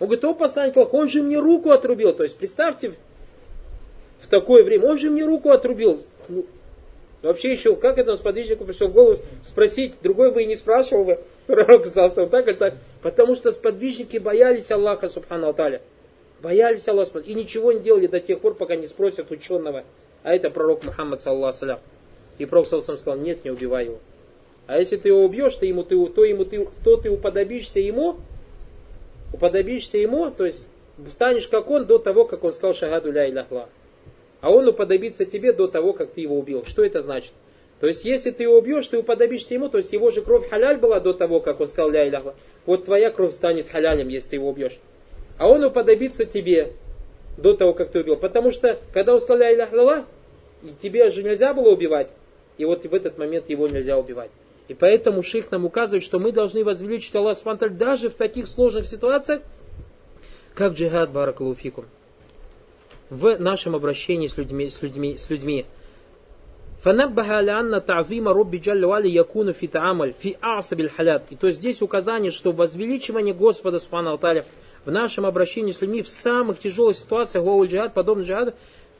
Он 0.00 0.08
говорит, 0.08 0.24
о, 0.24 0.34
посланник 0.34 0.76
он 0.92 1.08
же 1.08 1.22
мне 1.22 1.38
руку 1.38 1.70
отрубил. 1.70 2.12
То 2.12 2.24
есть 2.24 2.36
представьте, 2.36 2.94
в 4.22 4.26
такое 4.26 4.64
время, 4.64 4.88
он 4.88 4.98
же 4.98 5.08
мне 5.08 5.24
руку 5.24 5.52
отрубил. 5.52 6.02
Ну, 6.28 6.46
вообще 7.22 7.52
еще, 7.52 7.76
как 7.76 7.96
этому 7.98 8.16
сподвижнику 8.16 8.64
пришел 8.64 8.88
в 8.88 8.92
голову 8.92 9.18
спросить, 9.40 9.94
другой 10.02 10.32
бы 10.32 10.42
и 10.42 10.46
не 10.46 10.56
спрашивал 10.56 11.04
бы, 11.04 11.20
пророк 11.46 11.86
сказал, 11.86 12.28
так 12.28 12.48
или 12.48 12.54
так. 12.56 12.74
Потому 13.04 13.34
что 13.34 13.52
сподвижники 13.52 14.16
боялись 14.16 14.70
Аллаха, 14.70 15.08
субхану 15.08 15.50
Аталя. 15.50 15.82
Боялись 16.40 16.88
Аллаха, 16.88 17.18
и 17.18 17.34
ничего 17.34 17.70
не 17.70 17.80
делали 17.80 18.06
до 18.06 18.18
тех 18.18 18.40
пор, 18.40 18.54
пока 18.54 18.76
не 18.76 18.86
спросят 18.86 19.30
ученого. 19.30 19.84
А 20.22 20.34
это 20.34 20.48
пророк 20.48 20.84
Мухаммад, 20.84 21.20
саллаху 21.20 21.82
И 22.38 22.46
пророк 22.46 22.66
саллаху 22.66 22.96
сказал, 22.96 23.18
нет, 23.18 23.44
не 23.44 23.50
убивай 23.50 23.84
его. 23.84 23.98
А 24.66 24.78
если 24.78 24.96
ты 24.96 25.10
его 25.10 25.22
убьешь, 25.22 25.54
то, 25.56 25.66
ему, 25.66 25.82
ты, 25.82 26.02
то, 26.06 26.24
ему, 26.24 26.46
ты, 26.46 26.66
то 26.82 26.96
ты 26.96 27.10
уподобишься 27.10 27.78
ему, 27.78 28.16
уподобишься 29.34 29.98
ему, 29.98 30.30
то 30.30 30.46
есть 30.46 30.66
станешь 31.10 31.46
как 31.48 31.68
он 31.68 31.84
до 31.84 31.98
того, 31.98 32.24
как 32.24 32.42
он 32.42 32.54
сказал 32.54 32.72
шагаду 32.72 33.12
ля 33.12 33.28
иляхла. 33.28 33.68
А 34.40 34.50
он 34.50 34.66
уподобится 34.66 35.26
тебе 35.26 35.52
до 35.52 35.68
того, 35.68 35.92
как 35.92 36.12
ты 36.12 36.22
его 36.22 36.38
убил. 36.38 36.64
Что 36.64 36.82
это 36.82 37.02
значит? 37.02 37.34
То 37.80 37.86
есть, 37.86 38.04
если 38.04 38.30
ты 38.30 38.44
его 38.44 38.58
убьешь, 38.58 38.86
ты 38.86 38.98
уподобишься 38.98 39.54
ему, 39.54 39.68
то 39.68 39.78
есть 39.78 39.92
его 39.92 40.10
же 40.10 40.22
кровь 40.22 40.48
халяль 40.48 40.78
была 40.78 41.00
до 41.00 41.12
того, 41.12 41.40
как 41.40 41.60
он 41.60 41.68
сказал 41.68 41.90
ля 41.90 42.08
иляхла. 42.08 42.34
Вот 42.66 42.84
твоя 42.84 43.10
кровь 43.10 43.32
станет 43.32 43.68
халялем, 43.68 44.08
если 44.08 44.30
ты 44.30 44.36
его 44.36 44.48
убьешь. 44.48 44.78
А 45.38 45.48
он 45.48 45.64
уподобится 45.64 46.24
тебе 46.24 46.72
до 47.36 47.54
того, 47.54 47.72
как 47.74 47.90
ты 47.90 48.00
убил. 48.00 48.16
Потому 48.16 48.52
что, 48.52 48.78
когда 48.92 49.12
он 49.12 49.20
сказал 49.20 49.38
ля 49.38 49.54
иляхла, 49.54 50.04
тебе 50.80 51.10
же 51.10 51.22
нельзя 51.22 51.52
было 51.52 51.70
убивать. 51.70 52.08
И 52.56 52.64
вот 52.64 52.84
в 52.84 52.94
этот 52.94 53.18
момент 53.18 53.50
его 53.50 53.66
нельзя 53.66 53.98
убивать. 53.98 54.30
И 54.68 54.74
поэтому 54.74 55.22
шейх 55.22 55.50
нам 55.50 55.64
указывает, 55.64 56.04
что 56.04 56.18
мы 56.18 56.32
должны 56.32 56.64
возвеличить 56.64 57.14
Аллах 57.14 57.36
Субтитры 57.36 57.70
даже 57.70 58.08
в 58.08 58.14
таких 58.14 58.48
сложных 58.48 58.86
ситуациях, 58.86 59.42
как 60.54 60.72
джихад 60.72 61.10
баракалуфикум. 61.10 61.86
В 63.10 63.36
нашем 63.38 63.74
обращении 63.76 64.26
с 64.26 64.38
людьми, 64.38 64.70
с 64.70 64.80
людьми, 64.80 65.18
с 65.18 65.28
людьми. 65.28 65.66
Фанаббаха 66.84 67.40
лянна 67.40 67.80
та'зима 67.80 68.34
Робби 68.34 68.58
Джалли 68.58 69.08
якуна 69.08 69.54
фи 69.54 69.68
та'амаль 69.68 70.12
фи 70.12 70.36
асабиль 70.42 70.90
халят. 70.90 71.22
И 71.30 71.34
то 71.34 71.46
есть 71.46 71.60
здесь 71.60 71.80
указание, 71.80 72.30
что 72.30 72.52
возвеличивание 72.52 73.32
Господа 73.32 73.78
Субхану 73.78 74.10
Алталя 74.10 74.44
в 74.84 74.90
нашем 74.90 75.24
обращении 75.24 75.72
с 75.72 75.80
людьми 75.80 76.02
в 76.02 76.08
самых 76.08 76.58
тяжелых 76.58 76.94
ситуациях 76.94 77.42
вау 77.42 77.64
джихад, 77.64 77.94
подобно 77.94 78.22
джихаду, 78.24 78.52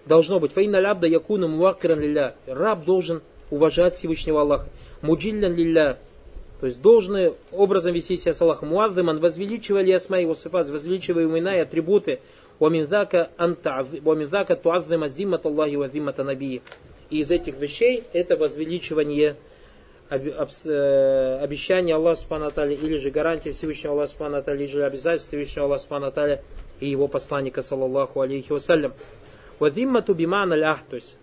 должно 0.07 0.41
быть. 0.41 0.53
Фаинна 0.53 0.81
лябда 0.81 1.07
якуну 1.07 1.47
муаккиран 1.49 2.01
лилля. 2.01 2.35
Раб 2.47 2.87
должен 2.87 3.21
уважать 3.51 3.93
Всевышнего 3.93 4.41
Аллаха. 4.41 4.67
Муджиллян 5.03 5.55
лилля. 5.55 5.99
То 6.61 6.67
есть 6.67 6.81
должны 6.81 7.35
образом 7.53 7.93
вести 7.93 8.17
себя 8.17 8.33
с 8.33 8.41
Аллахом. 8.41 8.71
Муаддыман, 8.71 9.19
возвеличивали 9.19 9.91
асма 9.91 10.21
его 10.21 10.33
сифаз, 10.33 10.71
возвеличивая 10.71 11.27
имена 11.27 11.55
и 11.55 11.61
атрибуты. 11.61 12.21
Уаминзака 12.61 13.29
туаддыма 14.57 15.09
зиммат 15.09 15.45
Аллахи 15.45 15.75
ва 15.75 15.91
зиммата 15.91 16.25
набии. 16.25 16.63
И 17.15 17.19
из 17.19 17.31
этих 17.31 17.59
вещей 17.59 18.03
это 18.13 18.37
возвеличивание 18.37 19.37
э, 20.11 21.39
обещания 21.41 21.95
Аллаха 21.95 22.21
Субхану 22.21 22.51
или 22.73 22.97
же 22.97 23.13
гарантии 23.13 23.51
Всевышнего 23.51 23.93
Аллаха 23.93 24.11
Субхану 24.11 24.43
или 24.53 24.67
же 24.67 24.85
обязательства 24.85 25.39
Всевышнего 25.39 25.67
Аллаха 25.67 25.83
Субхану 25.83 26.39
и 26.81 26.89
его 26.89 27.07
посланника, 27.07 27.63
саллаллаху 27.63 28.21
алейхи 28.21 28.51
вассалям. 28.51 28.95
Вадиммату 29.61 30.13
биман 30.13 30.55
аль 30.55 30.77
то 30.91 30.97
есть 30.97 31.15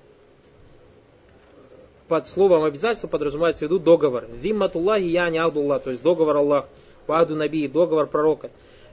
под 2.07 2.25
словом 2.25 2.63
обязательство 2.63 3.09
подразумевается 3.09 3.65
в 3.65 3.69
виду 3.69 3.77
договор. 3.79 4.27
Зимматуллахи 4.41 5.03
я 5.03 5.29
не 5.29 5.39
Ахдуллах, 5.39 5.83
то 5.83 5.89
есть 5.89 6.01
договор 6.01 6.37
Аллах, 6.37 6.69
Ваду 7.05 7.35
Наби, 7.35 7.67
договор 7.67 8.07
пророка. 8.07 8.49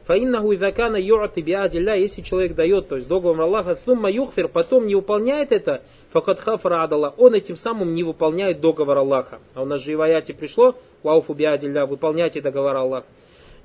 Фаиннаху 0.08 0.54
идакана 0.54 0.96
юрати 0.96 1.40
биадилля, 1.40 1.94
если 1.94 2.22
человек 2.22 2.54
дает, 2.54 2.88
то 2.88 2.94
есть 2.94 3.06
договор 3.06 3.38
Аллаха, 3.42 3.76
сумма 3.76 4.10
юхфир, 4.10 4.48
потом 4.48 4.86
не 4.86 4.94
выполняет 4.94 5.52
это, 5.52 5.82
факат 6.10 6.40
хафра 6.40 6.82
адала, 6.82 7.12
он 7.18 7.34
этим 7.34 7.56
самым 7.56 7.92
не 7.92 8.02
выполняет 8.02 8.58
договор 8.62 8.96
Аллаха. 8.96 9.38
А 9.52 9.60
у 9.60 9.66
нас 9.66 9.82
же 9.82 9.92
и 9.92 9.96
в 9.96 10.00
аяте 10.00 10.32
пришло, 10.32 10.74
вауфу 11.02 11.34
биадилля, 11.34 11.84
выполняйте 11.84 12.40
договор 12.40 12.76
Аллаха. 12.76 13.06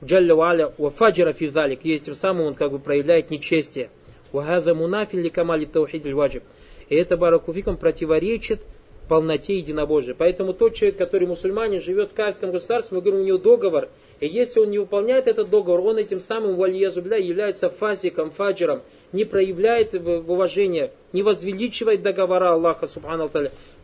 Джалля 0.04 0.36
валя 0.36 0.74
ва 0.78 0.90
фаджира 0.90 1.32
физалик, 1.32 1.86
и 1.86 1.94
этим 1.94 2.14
самым 2.14 2.48
он 2.48 2.56
как 2.56 2.72
бы 2.72 2.80
проявляет 2.80 3.32
нечестие. 3.32 3.90
Вахаза 4.34 4.76
мунафиль 4.76 5.22
ли 5.22 5.30
камали 5.30 5.64
таухид 5.64 6.06
ваджиб. 6.06 6.44
И 6.90 6.96
это 6.96 7.16
баракуфиком 7.16 7.78
противоречит 7.78 8.60
полноте 9.08 9.58
единобожия. 9.58 10.16
Поэтому 10.18 10.54
тот 10.54 10.74
человек, 10.74 10.98
который 10.98 11.28
мусульманин, 11.28 11.82
живет 11.82 12.12
в 12.12 12.16
каирском 12.16 12.52
государстве, 12.52 12.96
мы 12.96 13.02
говорим, 13.02 13.22
у 13.22 13.24
него 13.24 13.38
договор, 13.38 13.90
и 14.24 14.28
если 14.28 14.62
он 14.62 14.70
не 14.70 14.80
выполняет 14.80 15.28
этот 15.28 15.50
договор, 15.50 15.82
он 15.82 15.98
этим 15.98 16.22
самым 16.22 16.56
вальязубля 16.56 17.18
является 17.18 17.70
фазиком, 17.70 18.32
фаджером, 18.32 18.82
не 19.12 19.26
проявляет 19.26 19.94
уважения, 19.94 20.92
не 21.12 21.24
возвеличивает 21.24 22.04
договора 22.04 22.54
Аллаха 22.54 22.88
Субхану 22.88 23.30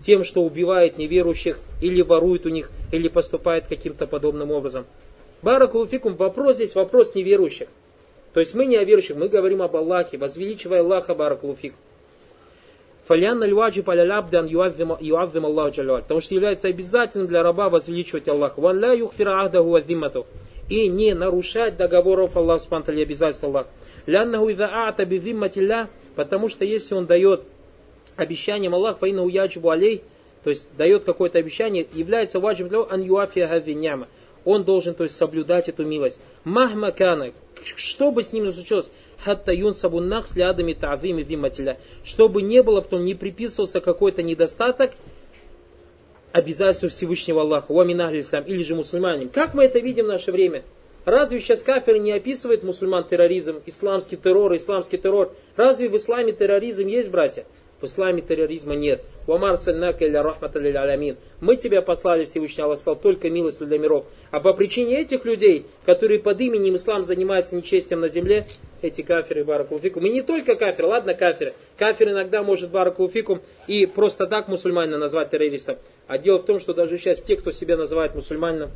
тем, 0.02 0.24
что 0.24 0.44
убивает 0.44 0.98
неверующих 0.98 1.60
или 1.82 2.02
ворует 2.02 2.46
у 2.46 2.50
них, 2.50 2.72
или 2.94 3.10
поступает 3.10 3.68
каким-то 3.68 4.08
подобным 4.08 4.52
образом. 4.52 4.86
Баракулуфикум, 5.42 6.16
вопрос 6.16 6.56
здесь, 6.56 6.74
вопрос 6.74 7.16
неверующих. 7.16 7.68
То 8.34 8.40
есть 8.40 8.54
мы 8.54 8.66
не 8.66 8.78
о 8.78 8.86
верующих, 8.86 9.18
мы 9.18 9.28
говорим 9.28 9.62
об 9.62 9.76
Аллахе, 9.76 10.18
возвеличивая 10.18 10.80
Аллаха 10.80 11.16
Баракулуфикум. 11.16 11.80
Фалян 13.10 13.42
аль-ваджиб 13.42 13.90
аля-лябдан 13.90 14.46
юаззим 14.46 15.46
Аллаху 15.46 15.72
джалваль. 15.72 16.04
Потому 16.04 16.22
что 16.22 16.36
является 16.36 16.68
обязательным 16.68 17.28
для 17.28 17.42
раба 17.42 17.68
возвеличивать 17.68 18.30
Аллаха. 18.30 18.60
Ван 18.60 18.80
ля 18.80 18.94
юхфира 18.94 19.42
ахдаху 19.42 19.70
вазимату. 19.70 20.28
И 20.70 20.88
не 20.88 21.16
нарушать 21.16 21.76
договоров 21.76 22.38
Аллаха 22.38 22.92
и 22.92 23.02
обязательств 23.02 23.44
Аллаха. 23.44 23.70
Ляннаху 24.06 24.50
иза 24.50 24.68
аата 24.68 25.06
бивимматилля. 25.06 25.90
Потому 26.16 26.50
что 26.50 26.64
если 26.66 26.94
он 26.94 27.08
дает 27.08 27.42
обещанием 28.16 28.76
Аллах, 28.76 29.00
фаина 29.00 29.24
уяджибу 29.24 29.72
алей, 29.72 30.04
то 30.44 30.52
есть 30.52 30.70
дает 30.78 31.04
какое-то 31.04 31.40
обещание, 31.40 31.88
является 31.92 32.40
ваджиб 32.40 32.68
для 32.68 32.82
ан 32.88 33.02
юафия 33.02 33.48
хавиняма. 33.48 34.08
Он 34.46 34.64
должен 34.64 34.94
то 34.94 35.02
есть, 35.02 35.18
соблюдать 35.18 35.68
эту 35.68 35.84
милость. 35.84 36.22
Махма 36.44 36.92
кана, 36.92 37.32
что 37.64 38.12
бы 38.12 38.22
с 38.22 38.34
ним 38.34 38.46
ни 38.46 38.52
случилось, 38.52 38.92
хатта 39.24 39.52
юнсабу 39.54 40.00
нахс 40.00 40.36
лядами 40.36 40.74
та'зими 40.74 41.22
виматиля. 41.22 41.78
Чтобы 42.04 42.42
не 42.42 42.62
было, 42.62 42.82
потом 42.82 43.06
не 43.06 43.16
приписывался 43.16 43.82
какой-то 43.82 44.24
недостаток 44.24 44.92
обязательству 46.32 46.90
Всевышнего 46.90 47.42
Аллаха, 47.42 47.72
уаминахли 47.72 48.22
ислам, 48.22 48.44
или 48.44 48.64
же 48.64 48.76
мусульманам. 48.76 49.30
Как 49.30 49.54
мы 49.54 49.66
это 49.66 49.80
видим 49.80 50.06
в 50.06 50.10
наше 50.10 50.32
время? 50.32 50.64
Разве 51.06 51.40
сейчас 51.40 51.62
кафир 51.62 51.98
не 51.98 52.12
описывает 52.12 52.64
мусульман 52.64 53.04
терроризм, 53.06 53.62
исламский 53.66 54.18
террор, 54.18 54.56
исламский 54.56 54.98
террор? 54.98 55.34
Разве 55.56 55.90
в 55.90 55.96
исламе 55.96 56.34
терроризм 56.34 56.88
есть, 56.88 57.10
братья? 57.10 57.46
В 57.82 57.86
исламе 57.86 58.22
терроризма 58.22 58.76
нет. 58.76 59.02
Мы 59.26 59.56
тебя 61.56 61.82
послали, 61.82 62.26
Всевышний 62.26 62.64
Аллах 62.64 62.80
сказал, 62.80 63.00
только 63.00 63.30
милостью 63.30 63.68
для 63.68 63.78
миров. 63.78 64.04
А 64.32 64.42
по 64.42 64.54
причине 64.54 65.00
этих 65.00 65.24
людей, 65.24 65.66
которые 65.86 66.20
под 66.20 66.42
именем 66.42 66.76
ислам 66.76 67.06
занимаются 67.06 67.56
нечестием 67.56 68.02
на 68.02 68.10
земле, 68.10 68.48
эти 68.82 69.02
кафиры 69.02 69.46
баракулфикум. 69.46 70.06
И 70.06 70.10
не 70.10 70.22
только 70.22 70.56
кафир, 70.56 70.88
ладно 70.88 71.14
кафир. 71.14 71.54
Кафир 71.78 72.10
иногда 72.10 72.44
может 72.44 72.70
баракулфикум 72.70 73.40
и 73.68 73.86
просто 73.86 74.28
так 74.28 74.50
мусульманина 74.50 74.98
назвать 74.98 75.30
террористом. 75.30 75.78
А 76.08 76.18
дело 76.18 76.40
в 76.40 76.46
том, 76.46 76.60
что 76.60 76.74
даже 76.74 76.98
сейчас 76.98 77.22
те, 77.22 77.38
кто 77.38 77.52
себя 77.52 77.78
называет 77.78 78.14
мусульманином, 78.16 78.72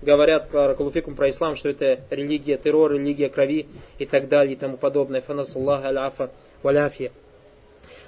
говорят 0.00 0.50
баракулфикум 0.50 1.14
про 1.14 1.28
ислам, 1.28 1.56
что 1.56 1.68
это 1.68 2.00
религия 2.10 2.56
террор, 2.56 2.92
религия 2.92 3.28
крови 3.28 3.66
и 3.98 4.06
так 4.06 4.28
далее 4.28 4.54
и 4.54 4.56
тому 4.56 4.76
подобное. 4.76 5.20
Фанасуллах 5.20 5.84
аляфа 5.84 6.30
валяфия. 6.62 7.10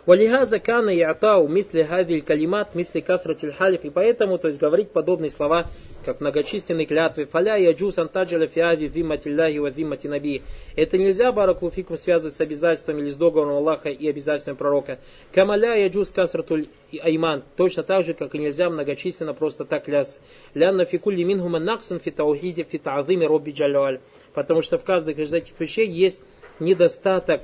Валихаза 0.07 0.61
кана 0.61 0.91
ятау 0.91 1.49
мисли 1.49 1.83
хавиль 1.83 2.23
калимат 2.23 2.77
мисли 2.77 3.01
кафратиль 3.01 3.53
халиф. 3.53 3.85
И 3.85 3.91
поэтому, 3.91 4.39
то 4.39 4.47
есть 4.47 4.61
говорить 4.61 4.93
подобные 4.93 5.31
слова, 5.31 5.67
как 6.05 6.21
многочисленные 6.21 6.87
клятвы. 6.87 7.25
Фаля 7.25 7.57
я 7.57 7.73
джус 7.73 7.99
антаджаля 7.99 8.47
фиави 8.47 8.87
виматилляхи 8.87 9.59
ва 9.59 9.69
вимати 9.69 10.07
наби. 10.07 10.43
Это 10.77 10.97
нельзя 10.97 11.33
бараклуфикум 11.33 11.97
связывать 11.97 12.37
с 12.37 12.41
обязательствами 12.41 13.01
или 13.01 13.11
с 13.11 13.17
договором 13.17 13.57
Аллаха 13.57 13.89
и 13.89 14.09
обязательствами 14.09 14.55
пророка. 14.55 15.01
Камаля 15.33 15.75
я 15.75 15.89
джус 15.89 16.11
касратуль 16.11 16.69
айман. 17.03 17.43
Точно 17.57 17.83
так 17.83 18.05
же, 18.05 18.15
как 18.15 18.37
и 18.37 18.39
нельзя 18.39 18.71
многочисленно 18.71 19.35
просто 19.35 19.65
так 19.65 19.87
клясться. 19.87 20.21
Лянна 20.55 20.85
фикулли 20.85 21.25
минхума 21.25 21.59
наксан 21.59 21.99
фи 21.99 22.13
таухиде 22.13 22.63
фи 22.63 22.79
та'зиме 22.79 23.27
робби 23.27 23.51
джалюаль. 23.51 23.99
Потому 24.35 24.63
что 24.63 24.79
в 24.79 24.85
каждой 24.85 25.15
из 25.15 25.35
этих 25.35 25.59
вещей 25.59 25.91
есть 25.91 26.23
недостаток 26.61 27.43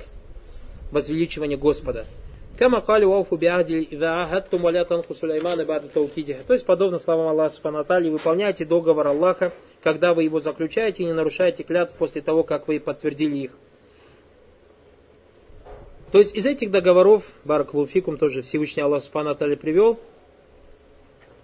возвеличивания 0.93 1.57
Господа. 1.57 2.05
Кама 2.57 2.81
кали 2.81 3.05
вауфу 3.05 3.35
биахди 3.35 3.81
ида 3.81 4.21
ахаттум 4.21 4.61
валя 4.61 4.85
танху 4.85 5.13
Сулеймана 5.13 5.65
бада 5.65 5.87
таукидиха. 5.87 6.43
То 6.43 6.53
есть, 6.53 6.65
подобно 6.65 6.99
словам 6.99 7.27
Аллаха 7.27 7.55
Субхану 7.55 8.11
выполняйте 8.11 8.63
договор 8.63 9.07
Аллаха, 9.07 9.53
когда 9.81 10.13
вы 10.13 10.23
его 10.23 10.39
заключаете 10.39 11.03
и 11.03 11.05
не 11.07 11.13
нарушаете 11.13 11.63
клятв 11.63 11.95
после 11.95 12.21
того, 12.21 12.43
как 12.43 12.67
вы 12.67 12.79
подтвердили 12.79 13.37
их. 13.37 13.51
То 16.11 16.19
есть, 16.19 16.35
из 16.35 16.45
этих 16.45 16.69
договоров, 16.69 17.23
Баракулуфикум 17.43 18.17
тоже 18.17 18.43
Всевышний 18.43 18.83
Аллах 18.83 19.01
Субхану 19.01 19.35
привел, 19.35 19.99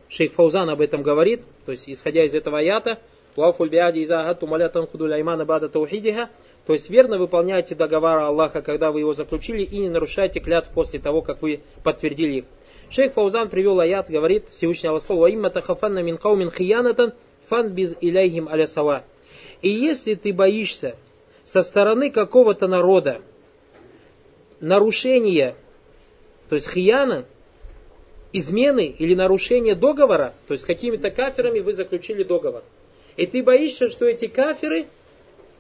Шейх 0.10 0.34
Фаузан 0.34 0.70
об 0.70 0.80
этом 0.82 1.02
говорит, 1.02 1.42
то 1.66 1.72
есть, 1.72 1.90
исходя 1.90 2.24
из 2.24 2.36
этого 2.36 2.60
аята, 2.60 3.00
Вафуль 3.36 3.70
биади 3.70 4.00
иза 4.00 4.22
ахаттум 4.22 4.50
валя 4.50 4.70
танху 4.70 4.98
Сулеймана 4.98 5.46
бада 5.46 5.70
таухидиха, 5.70 6.30
то 6.66 6.74
есть 6.74 6.90
верно 6.90 7.18
выполняйте 7.18 7.76
договор 7.76 8.20
Аллаха, 8.20 8.62
когда 8.62 8.92
вы 8.92 9.00
его 9.00 9.14
заключили, 9.14 9.64
и 9.64 9.80
не 9.80 9.90
нарушайте 9.90 10.40
клятв 10.40 10.70
после 10.74 11.00
того, 11.00 11.22
как 11.22 11.42
вы 11.42 11.62
подтвердили 11.84 12.40
их. 12.40 12.46
Шейх 12.90 13.14
Фаузан 13.14 13.50
привел 13.50 13.80
аят, 13.80 14.10
говорит, 14.10 14.46
Всевышний 14.50 14.90
Аллах 14.90 15.02
сказал, 15.02 15.22
«Ваимма 15.22 15.50
тахафанна 15.50 16.00
мин 16.00 16.18
каумин 16.18 16.52
фан 17.48 17.70
без 17.70 17.96
иляйхим 18.02 18.50
алясава». 18.50 19.04
И 19.62 19.70
если 19.70 20.16
ты 20.16 20.34
боишься 20.34 20.96
со 21.44 21.62
стороны 21.62 22.10
какого-то 22.10 22.68
народа 22.68 23.22
нарушения, 24.60 25.56
то 26.48 26.56
есть 26.56 26.70
хияна, 26.70 27.26
измены 28.32 28.86
или 28.86 29.16
нарушения 29.16 29.76
договора, 29.76 30.34
то 30.48 30.54
есть 30.54 30.64
с 30.64 30.66
какими-то 30.66 31.12
каферами 31.12 31.60
вы 31.60 31.74
заключили 31.74 32.24
договор. 32.24 32.64
И 33.20 33.28
ты 33.28 33.44
боишься, 33.44 33.90
что 33.90 34.06
эти 34.06 34.28
каферы– 34.28 34.86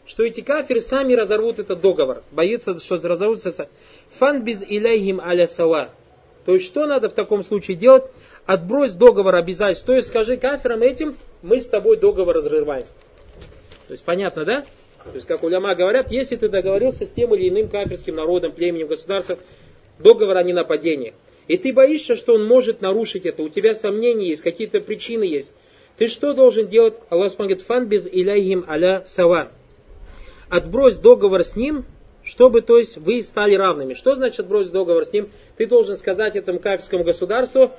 что 0.10 0.24
эти 0.24 0.41
кафиры 0.41 0.82
сами 0.82 1.14
разорвут 1.14 1.60
этот 1.60 1.82
договор. 1.82 2.24
Боится, 2.32 2.80
что 2.80 2.95
разорвутся. 3.07 3.70
Фан 4.18 4.43
без 4.43 4.64
иляйхим 4.64 5.22
аля 5.22 5.45
сава. 5.45 5.91
То 6.45 6.55
есть, 6.55 6.66
что 6.66 6.88
надо 6.88 7.10
в 7.10 7.14
таком 7.14 7.43
случае 7.43 7.78
делать? 7.78 8.05
Отбрось 8.47 8.93
договор 8.93 9.36
обязательств. 9.36 9.86
То 9.86 9.93
есть, 9.93 10.07
скажи 10.07 10.38
кафирам 10.38 10.82
этим, 10.82 11.16
мы 11.43 11.60
с 11.60 11.68
тобой 11.68 11.97
договор 11.97 12.38
разрываем. 12.38 12.86
То 13.86 13.91
есть, 13.91 14.03
понятно, 14.03 14.45
да? 14.45 14.62
То 15.03 15.14
есть, 15.14 15.28
как 15.28 15.43
уляма 15.43 15.76
говорят, 15.76 16.12
если 16.12 16.38
ты 16.38 16.49
договорился 16.49 17.05
с 17.05 17.12
тем 17.12 17.36
или 17.36 17.49
иным 17.49 17.68
кафирским 17.68 18.16
народом, 18.16 18.51
племенем, 18.51 18.88
государством, 18.88 19.38
договор 19.99 20.38
о 20.38 20.43
ненападении, 20.43 21.14
и 21.47 21.55
ты 21.55 21.72
боишься, 21.72 22.16
что 22.16 22.34
он 22.34 22.47
может 22.47 22.82
нарушить 22.82 23.28
это, 23.28 23.43
у 23.43 23.49
тебя 23.49 23.76
сомнения 23.76 24.30
есть, 24.30 24.41
какие-то 24.41 24.80
причины 24.80 25.26
есть, 25.26 25.53
ты 26.00 26.08
что 26.08 26.34
должен 26.34 26.68
делать? 26.68 26.95
Аллах 27.10 27.36
говорит, 27.36 27.62
фан 27.62 27.86
без 27.86 28.08
иляйхим 28.08 28.66
аля 28.70 29.04
сава 29.06 29.52
отбрось 30.47 30.95
договор 30.95 31.43
с 31.43 31.58
ним, 31.58 31.84
чтобы, 32.24 32.62
то 32.62 32.78
есть, 32.78 32.95
вы 32.95 33.22
стали 33.22 33.56
равными. 33.56 33.95
Что 33.95 34.16
значит 34.16 34.39
отбросить 34.39 34.72
договор 34.72 35.04
с 35.04 35.12
ним? 35.12 35.30
Ты 35.58 35.68
должен 35.68 35.97
сказать 35.97 36.38
этому 36.38 36.60
кафирскому 36.60 37.04
государству, 37.04 37.72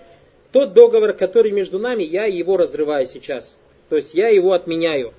тот 0.53 0.75
договор, 0.75 1.15
который 1.15 1.51
между 1.51 1.79
нами, 1.79 2.03
я 2.03 2.27
его 2.27 2.59
разрываю 2.59 3.07
сейчас. 3.07 3.57
То 3.89 3.97
есть, 3.97 4.13
я 4.13 4.29
его 4.29 4.53
отменяю. 4.53 5.15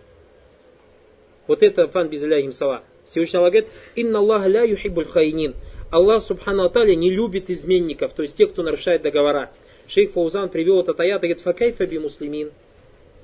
Вот 1.47 1.64
это 1.64 1.88
фан 1.88 2.08
им 2.08 2.52
сала. 2.52 2.84
Всевышний 3.10 3.39
Аллах 3.39 3.54
говорит, 3.54 3.72
инна 3.95 4.20
Аллах 4.20 4.45
ля 4.45 4.62
юхибуль 4.62 5.06
хайнин. 5.06 5.56
Аллах, 5.89 6.22
субхану 6.22 6.66
аталя, 6.66 6.93
не 6.93 7.10
любит 7.10 7.49
изменников, 7.49 8.14
то 8.14 8.22
есть 8.22 8.36
тех, 8.36 8.52
кто 8.52 8.62
нарушает 8.62 9.02
договора. 9.02 9.49
Шейх 9.88 10.12
Фаузан 10.12 10.49
привел 10.49 10.82
этот 10.82 10.99
аят 10.99 11.24
и 11.24 11.28
говорит, 11.28 11.41
факайфа 11.41 11.88
би 11.88 11.97
муслимин. 11.97 12.52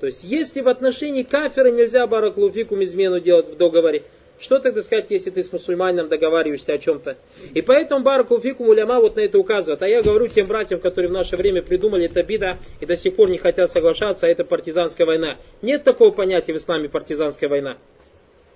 То 0.00 0.06
есть, 0.06 0.24
если 0.24 0.60
в 0.60 0.68
отношении 0.68 1.22
кафира 1.22 1.70
нельзя 1.70 2.06
бараклуфикум 2.06 2.82
измену 2.82 3.20
делать 3.20 3.48
в 3.48 3.56
договоре, 3.56 4.04
что 4.40 4.60
тогда 4.60 4.82
сказать, 4.82 5.06
если 5.10 5.30
ты 5.30 5.42
с 5.42 5.52
мусульманином 5.52 6.08
договариваешься 6.08 6.72
о 6.72 6.78
чем-то? 6.78 7.16
И 7.54 7.60
поэтому 7.60 8.04
Баракул 8.04 8.40
Фикум 8.40 8.68
Уляма 8.68 9.00
вот 9.00 9.16
на 9.16 9.20
это 9.20 9.36
указывает. 9.38 9.82
А 9.82 9.88
я 9.88 10.00
говорю 10.00 10.28
тем 10.28 10.46
братьям, 10.46 10.78
которые 10.78 11.10
в 11.10 11.12
наше 11.12 11.36
время 11.36 11.60
придумали 11.60 12.06
это 12.06 12.22
бида 12.22 12.56
и 12.80 12.86
до 12.86 12.96
сих 12.96 13.16
пор 13.16 13.30
не 13.30 13.38
хотят 13.38 13.72
соглашаться, 13.72 14.26
а 14.26 14.30
это 14.30 14.44
партизанская 14.44 15.06
война. 15.06 15.38
Нет 15.60 15.82
такого 15.82 16.12
понятия 16.12 16.52
в 16.52 16.56
исламе 16.56 16.88
партизанская 16.88 17.48
война. 17.48 17.78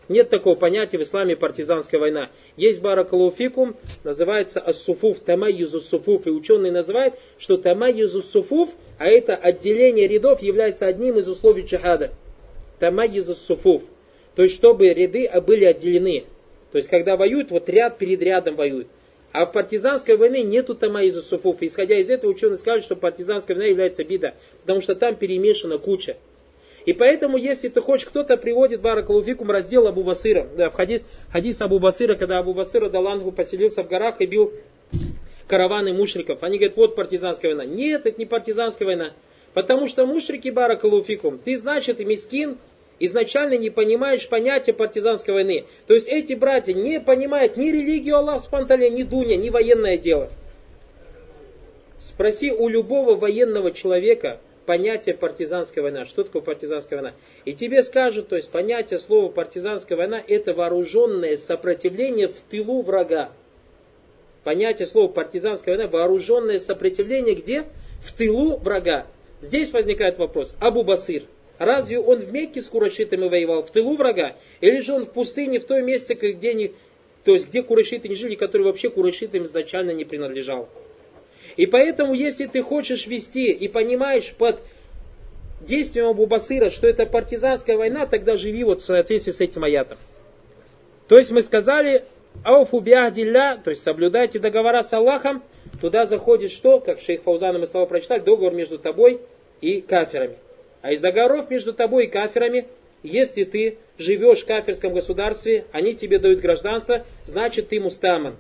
Нет 0.09 0.31
такого 0.31 0.57
понятия 0.57 0.99
в 0.99 1.03
исламе 1.03 1.37
партизанская 1.37 2.01
война. 2.01 2.31
Есть 2.57 2.83
баракалуфикум, 2.83 3.77
называется 4.05 4.61
ас-суфуф, 4.61 5.21
тамайюзу 5.21 5.81
суфуф. 5.81 6.27
И 6.27 6.31
ученые 6.31 6.73
называют, 6.73 7.15
что 7.39 7.57
тамайюзу 7.57 8.21
суфуф, 8.21 8.71
а 8.99 9.07
это 9.07 9.37
отделение 9.37 10.09
рядов, 10.09 10.43
является 10.43 10.87
одним 10.87 11.19
из 11.19 11.29
условий 11.29 11.63
джихада. 11.63 12.13
Тамайюзу 12.79 13.35
суфуф. 13.35 13.83
То 14.35 14.43
есть, 14.43 14.55
чтобы 14.57 14.93
ряды 14.93 15.31
были 15.47 15.65
отделены. 15.65 16.25
То 16.73 16.79
есть, 16.79 16.89
когда 16.89 17.17
воюют, 17.17 17.51
вот 17.51 17.69
ряд 17.69 17.99
перед 17.99 18.21
рядом 18.23 18.57
воюют. 18.57 18.89
А 19.33 19.47
в 19.47 19.53
партизанской 19.53 20.17
войне 20.17 20.43
нету 20.43 20.75
тамаиза 20.75 21.23
суфуф. 21.23 21.59
Исходя 21.63 21.99
из 21.99 22.11
этого, 22.11 22.31
ученые 22.31 22.59
скажут, 22.59 22.85
что 22.85 22.97
партизанская 22.97 23.57
война 23.57 23.71
является 23.71 24.05
бида. 24.05 24.35
Потому 24.63 24.81
что 24.81 24.95
там 24.95 25.17
перемешана 25.17 25.79
куча. 25.79 26.17
И 26.85 26.93
поэтому, 26.93 27.37
если 27.37 27.69
ты 27.69 27.81
хочешь, 27.81 28.07
кто-то 28.07 28.37
приводит 28.37 28.81
Баракалуфикум 28.81 29.51
раздел 29.51 29.87
Абу 29.87 30.03
Басыра. 30.03 30.49
Да, 30.57 30.71
в 30.71 30.75
хадис, 30.75 31.07
хадис 31.31 31.61
Абу 31.61 31.79
Басыра, 31.79 32.17
когда 32.17 32.39
Абу 32.39 32.55
Басыра 32.55 32.89
Далангу 32.89 33.31
поселился 33.31 33.85
в 33.85 33.89
горах 33.89 34.21
и 34.21 34.27
бил 34.27 34.53
караваны 35.47 35.93
мушриков. 35.93 36.43
Они 36.43 36.59
говорят, 36.59 36.77
вот 36.77 36.97
партизанская 36.97 37.55
война. 37.55 37.73
Нет, 37.73 38.07
это 38.07 38.19
не 38.19 38.27
партизанская 38.27 38.87
война. 38.87 39.13
Потому 39.55 39.87
что 39.87 40.07
мушрики 40.07 40.49
Баракалуфикум, 40.49 41.39
ты, 41.39 41.57
значит, 41.57 42.01
и 42.01 42.05
мискин, 42.05 42.57
изначально 42.99 43.57
не 43.59 43.71
понимаешь 43.71 44.29
понятия 44.29 44.73
партизанской 44.73 45.35
войны. 45.35 45.67
То 45.87 45.95
есть 45.95 46.09
эти 46.09 46.33
братья 46.35 46.73
не 46.73 47.01
понимают 47.01 47.57
ни 47.57 47.71
религию 47.71 48.17
Аллаха 48.17 48.45
Спанталя, 48.45 48.89
ни 48.89 49.03
Дуня, 49.03 49.37
ни 49.37 49.51
военное 49.51 49.99
дело. 49.99 50.31
Спроси 51.99 52.51
у 52.51 52.69
любого 52.69 53.15
военного 53.15 53.71
человека 53.73 54.41
понятие 54.67 55.15
партизанская 55.15 55.83
война. 55.83 56.05
Что 56.05 56.25
такое 56.25 56.43
партизанская 56.43 57.01
война? 57.01 57.15
И 57.45 57.53
тебе 57.53 57.83
скажут, 57.83 58.29
то 58.29 58.37
есть 58.37 58.51
понятие 58.51 58.99
слова 58.99 59.31
партизанская 59.31 59.97
война 59.97 60.23
это 60.27 60.55
вооруженное 60.55 61.37
сопротивление 61.37 62.29
в 62.29 62.41
тылу 62.41 62.83
врага. 62.83 63.33
Понятие 64.45 64.87
слова 64.87 65.09
партизанская 65.09 65.77
война 65.77 65.91
вооруженное 65.91 66.59
сопротивление 66.59 67.35
где? 67.35 67.65
В 68.03 68.13
тылу 68.13 68.57
врага. 68.57 69.07
Здесь 69.41 69.73
возникает 69.73 70.19
вопрос. 70.19 70.55
Абу 70.61 70.83
Басир– 70.83 71.25
Разве 71.63 72.01
он 72.01 72.19
в 72.19 72.33
Мекке 72.33 72.61
с 72.61 72.69
курайшитами 72.69 73.29
воевал, 73.29 73.63
в 73.63 73.71
тылу 73.71 73.97
врага? 73.97 74.35
Или 74.61 74.81
же 74.81 74.95
он 74.95 75.05
в 75.05 75.13
пустыне, 75.13 75.61
в 75.61 75.65
том 75.65 75.85
месте, 75.87 76.15
где, 76.15 76.51
они, 76.51 76.73
то 77.25 77.35
есть, 77.35 77.51
где 77.51 77.63
курайшиты 77.63 78.09
не 78.09 78.17
жили, 78.17 78.35
который 78.35 78.63
вообще 78.63 78.91
курайшитам 78.91 79.45
изначально 79.45 79.93
не 79.93 80.05
принадлежал? 80.05 80.69
И 81.57 81.67
поэтому, 81.67 82.15
если 82.15 82.47
ты 82.47 82.63
хочешь 82.63 83.07
вести 83.07 83.51
и 83.53 83.69
понимаешь 83.69 84.33
под 84.33 84.61
действием 85.61 86.09
Абу 86.09 86.27
Басыра, 86.27 86.71
что 86.71 86.87
это 86.87 87.07
партизанская 87.07 87.77
война, 87.77 88.07
тогда 88.07 88.37
живи 88.37 88.65
вот 88.65 88.81
в 88.81 88.85
соответствии 88.85 89.33
с 89.33 89.41
этим 89.41 89.65
аятом. 89.65 89.99
То 91.09 91.19
есть 91.19 91.31
мы 91.31 91.43
сказали, 91.43 92.05
ауфу 92.45 92.81
биахдилля, 92.81 93.61
то 93.63 93.71
есть 93.71 93.83
соблюдайте 93.83 94.39
договора 94.39 94.83
с 94.83 94.93
Аллахом, 94.93 95.43
туда 95.81 96.05
заходит 96.05 96.53
что, 96.53 96.81
как 96.81 97.01
шейх 97.01 97.23
Фаузана 97.23 97.59
мы 97.59 97.67
слова 97.67 97.87
прочитали, 97.87 98.21
договор 98.21 98.55
между 98.55 98.79
тобой 98.79 99.21
и 99.61 99.81
каферами. 99.81 100.37
А 100.81 100.93
из 100.93 101.01
договоров 101.01 101.51
между 101.51 101.73
тобой 101.73 102.07
и 102.07 102.09
каферами, 102.09 102.67
если 103.03 103.45
ты 103.45 103.79
живешь 103.99 104.43
в 104.43 104.47
кафирском 104.47 104.93
государстве, 104.93 105.67
они 105.73 105.95
тебе 105.95 106.19
дают 106.19 106.41
гражданство, 106.41 107.05
значит 107.25 107.69
ты 107.69 107.81
мустаман. 107.81 108.37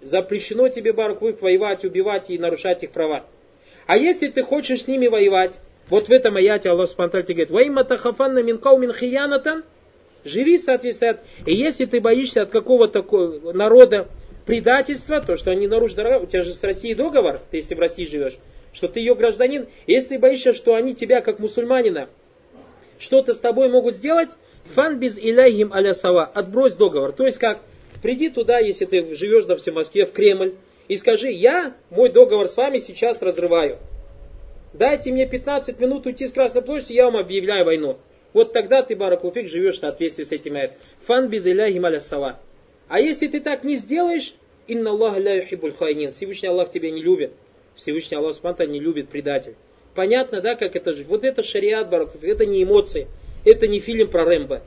Запрещено 0.00 0.68
тебе, 0.68 0.92
Бараквык, 0.92 1.42
воевать, 1.42 1.84
убивать 1.84 2.30
и 2.30 2.38
нарушать 2.38 2.82
их 2.82 2.90
права. 2.90 3.24
А 3.86 3.96
если 3.96 4.28
ты 4.28 4.42
хочешь 4.42 4.82
с 4.82 4.86
ними 4.86 5.06
воевать, 5.06 5.58
вот 5.88 6.08
в 6.08 6.10
этом 6.10 6.36
аяте 6.36 6.70
Аллах 6.70 6.88
Субтитры 6.88 7.22
говорит, 7.22 7.50
«Ваима 7.50 7.84
тахафанна 7.84 8.42
мин 8.42 8.58
каумин 8.58 8.92
хиянатан» 8.92 9.64
Живи, 10.24 10.58
соответственно. 10.58 11.18
И 11.46 11.54
если 11.54 11.84
ты 11.86 12.00
боишься 12.00 12.42
от 12.42 12.50
какого-то 12.50 13.02
народа 13.52 14.08
предательства, 14.46 15.20
то, 15.20 15.36
что 15.36 15.50
они 15.50 15.66
нарушат 15.66 15.96
дорога, 15.96 16.24
у 16.24 16.26
тебя 16.26 16.42
же 16.42 16.52
с 16.52 16.62
Россией 16.64 16.94
договор, 16.94 17.40
ты 17.50 17.58
если 17.58 17.74
в 17.74 17.78
России 17.78 18.04
живешь, 18.04 18.38
что 18.72 18.88
ты 18.88 19.00
ее 19.00 19.14
гражданин, 19.14 19.68
если 19.86 20.10
ты 20.10 20.18
боишься, 20.18 20.54
что 20.54 20.74
они 20.74 20.94
тебя, 20.94 21.20
как 21.20 21.38
мусульманина, 21.38 22.08
что-то 22.98 23.32
с 23.32 23.38
тобой 23.38 23.68
могут 23.68 23.94
сделать, 23.94 24.30
фан 24.74 24.98
без 24.98 25.18
иляйхим 25.18 25.72
аля 25.72 25.94
сава, 25.94 26.24
отбрось 26.24 26.74
договор. 26.74 27.12
То 27.12 27.26
есть 27.26 27.38
как, 27.38 27.60
приди 28.02 28.30
туда, 28.30 28.58
если 28.58 28.84
ты 28.84 29.14
живешь, 29.14 29.44
допустим, 29.44 29.74
в 29.74 29.76
Москве, 29.76 30.06
в 30.06 30.12
Кремль, 30.12 30.54
и 30.88 30.96
скажи, 30.96 31.30
я 31.30 31.74
мой 31.90 32.10
договор 32.10 32.48
с 32.48 32.56
вами 32.56 32.78
сейчас 32.78 33.22
разрываю. 33.22 33.78
Дайте 34.72 35.12
мне 35.12 35.26
15 35.26 35.78
минут 35.80 36.06
уйти 36.06 36.26
с 36.26 36.32
Красной 36.32 36.62
площади, 36.62 36.94
я 36.94 37.06
вам 37.06 37.16
объявляю 37.16 37.64
войну. 37.64 37.98
Вот 38.32 38.52
тогда 38.52 38.82
ты, 38.82 38.94
Баракулфик, 38.94 39.48
живешь 39.48 39.76
в 39.76 39.80
соответствии 39.80 40.24
с 40.24 40.32
этим 40.32 40.56
аят. 40.56 40.72
Фан 41.06 41.28
без 41.28 41.46
иляйхим 41.46 41.86
аля 41.86 42.00
сава. 42.00 42.38
А 42.88 43.00
если 43.00 43.26
ты 43.26 43.40
так 43.40 43.64
не 43.64 43.76
сделаешь, 43.76 44.34
инна 44.66 44.90
Аллах 44.90 45.18
ля 45.18 45.34
юхибуль 45.34 45.72
хайнин. 45.72 46.10
Всевышний 46.10 46.48
Аллах 46.48 46.70
тебя 46.70 46.90
не 46.90 47.02
любит. 47.02 47.32
Всевышний 47.74 48.16
Аллах 48.16 48.34
Субтитры 48.34 48.66
не 48.66 48.80
любит 48.80 49.08
предатель. 49.08 49.54
Понятно, 49.94 50.40
да, 50.40 50.54
как 50.54 50.76
это 50.76 50.92
жить? 50.92 51.06
Вот 51.06 51.24
это 51.24 51.42
шариат, 51.42 51.88
бараков, 51.88 52.22
это 52.22 52.46
не 52.46 52.62
эмоции, 52.62 53.08
это 53.44 53.66
не 53.66 53.80
фильм 53.80 54.08
про 54.08 54.24
Рэмбо. 54.24 54.62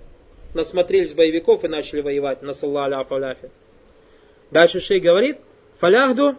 Насмотрелись 0.54 1.14
боевиков 1.14 1.64
и 1.64 1.68
начали 1.68 2.02
воевать. 2.02 2.41
на 2.41 2.49
Насалла 2.49 2.86
аляфа 2.86 3.16
аляфи. 3.16 3.49
Дальше 4.52 4.82
шей 4.82 4.99
говорит, 4.99 5.38
фаляхду 5.80 6.36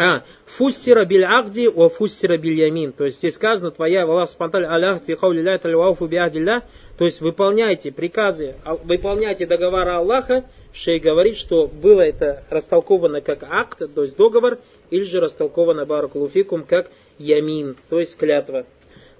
А, 0.00 0.22
фуссира 0.46 1.04
биль 1.04 1.24
ахди 1.24 1.66
ва 1.66 1.88
фуссира 1.88 2.36
биль 2.36 2.60
ямин. 2.60 2.92
То 2.92 3.04
есть 3.04 3.18
здесь 3.18 3.34
сказано, 3.34 3.72
твоя 3.72 4.04
Аллах 4.04 4.30
спонталь 4.30 4.64
аляхд 4.64 5.04
фи 5.06 5.16
хаули 5.16 5.42
ля 5.42 5.58
талюауфу 5.58 6.08
То 6.08 7.04
есть 7.04 7.20
выполняйте 7.20 7.90
приказы, 7.90 8.54
а, 8.64 8.76
выполняйте 8.76 9.44
договора 9.46 9.98
Аллаха. 9.98 10.44
Шей 10.72 11.00
говорит, 11.00 11.36
что 11.36 11.66
было 11.66 12.02
это 12.02 12.44
растолковано 12.48 13.22
как 13.22 13.42
акт, 13.42 13.82
то 13.92 14.02
есть 14.02 14.16
договор, 14.16 14.58
или 14.90 15.02
же 15.02 15.18
растолковано 15.18 15.84
баракулуфикум 15.84 16.62
как 16.62 16.90
ямин, 17.18 17.74
то 17.88 17.98
есть 17.98 18.16
клятва. 18.16 18.66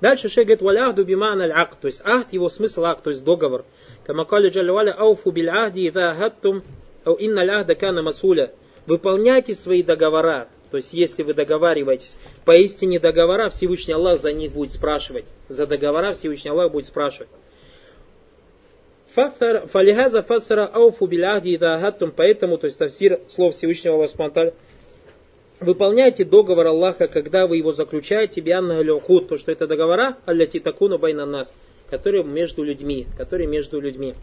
Дальше 0.01 0.29
шей 0.29 0.45
говорит, 0.45 0.63
валяхду 0.63 1.05
биман 1.05 1.41
аль 1.41 1.53
акт, 1.53 1.79
то 1.81 1.87
есть 1.87 2.03
акт, 2.05 2.33
его 2.33 2.49
смысл 2.49 2.85
акт, 2.85 3.03
то 3.03 3.11
есть 3.11 3.25
договор. 3.25 3.65
Камакали 4.05 4.49
джалваля 4.49 4.93
ауфу 4.93 5.31
биль 5.31 5.51
ахди 5.51 5.89
ида 5.89 6.15
хаттум, 6.15 6.63
ау 7.05 7.15
инна 7.15 7.45
ляхда 7.45 7.75
кана 7.75 8.03
масуля. 8.03 8.53
Выполняйте 8.87 9.55
свои 9.55 9.83
договора, 9.83 10.49
то 10.71 10.77
есть, 10.77 10.93
если 10.93 11.23
вы 11.23 11.35
договариваетесь, 11.35 12.17
поистине 12.45 13.01
договора 13.01 13.49
Всевышний 13.49 13.95
Аллах 13.95 14.21
за 14.21 14.33
них 14.33 14.53
будет 14.53 14.71
спрашивать. 14.71 15.25
За 15.49 15.67
договора 15.67 16.13
Всевышний 16.13 16.51
Аллах 16.51 16.71
будет 16.73 16.87
спрашивать. 16.87 17.29
Фалихаза 19.15 20.23
фассара 20.23 20.67
ауфу 20.67 21.07
биляхди 21.07 21.57
идахаттум. 21.57 22.13
Поэтому, 22.15 22.59
то 22.59 22.67
есть 22.67 22.79
тавсир 22.79 23.21
слов 23.29 23.55
Всевышнего 23.55 23.97
Аллаха 23.97 24.53
Выполняйте 25.61 26.25
договор 26.25 26.69
Аллаха, 26.69 27.09
когда 27.09 27.49
вы 27.49 27.57
его 27.57 27.73
заключаете, 27.73 28.41
бианна 28.41 28.81
люхуд, 28.81 29.29
то 29.29 29.39
что 29.39 29.51
это 29.51 29.67
договора, 29.67 30.17
алляти 30.25 30.61
такуна 30.61 30.99
байна 30.99 31.27
нас, 31.27 31.53
которые 31.91 32.23
между 32.23 32.63
людьми, 32.63 33.09
которые 33.17 33.49
между 33.49 33.81
людьми. 33.81 34.15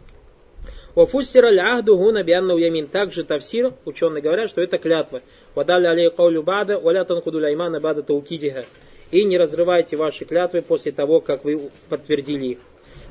Вафуссира 0.96 1.50
ляхду 1.50 1.98
гуна 1.98 2.24
бианна 2.24 2.56
уямин. 2.56 2.88
Также 2.88 3.26
тавсир, 3.26 3.74
ученые 3.84 4.22
говорят, 4.22 4.50
что 4.50 4.62
это 4.62 4.78
клятва. 4.78 5.22
Вадали 5.54 5.88
алей 5.88 6.10
каулю 6.10 6.42
бада, 6.42 6.80
валя 6.80 7.04
танкуду 7.04 7.40
ляймана 7.40 7.82
бада 7.82 8.02
таукидиха. 8.02 8.64
И 9.12 9.26
не 9.26 9.38
разрывайте 9.38 9.98
ваши 9.98 10.24
клятвы 10.24 10.62
после 10.62 10.94
того, 10.94 11.20
как 11.20 11.44
вы 11.44 11.70
подтвердили 11.90 12.46
их. 12.46 12.58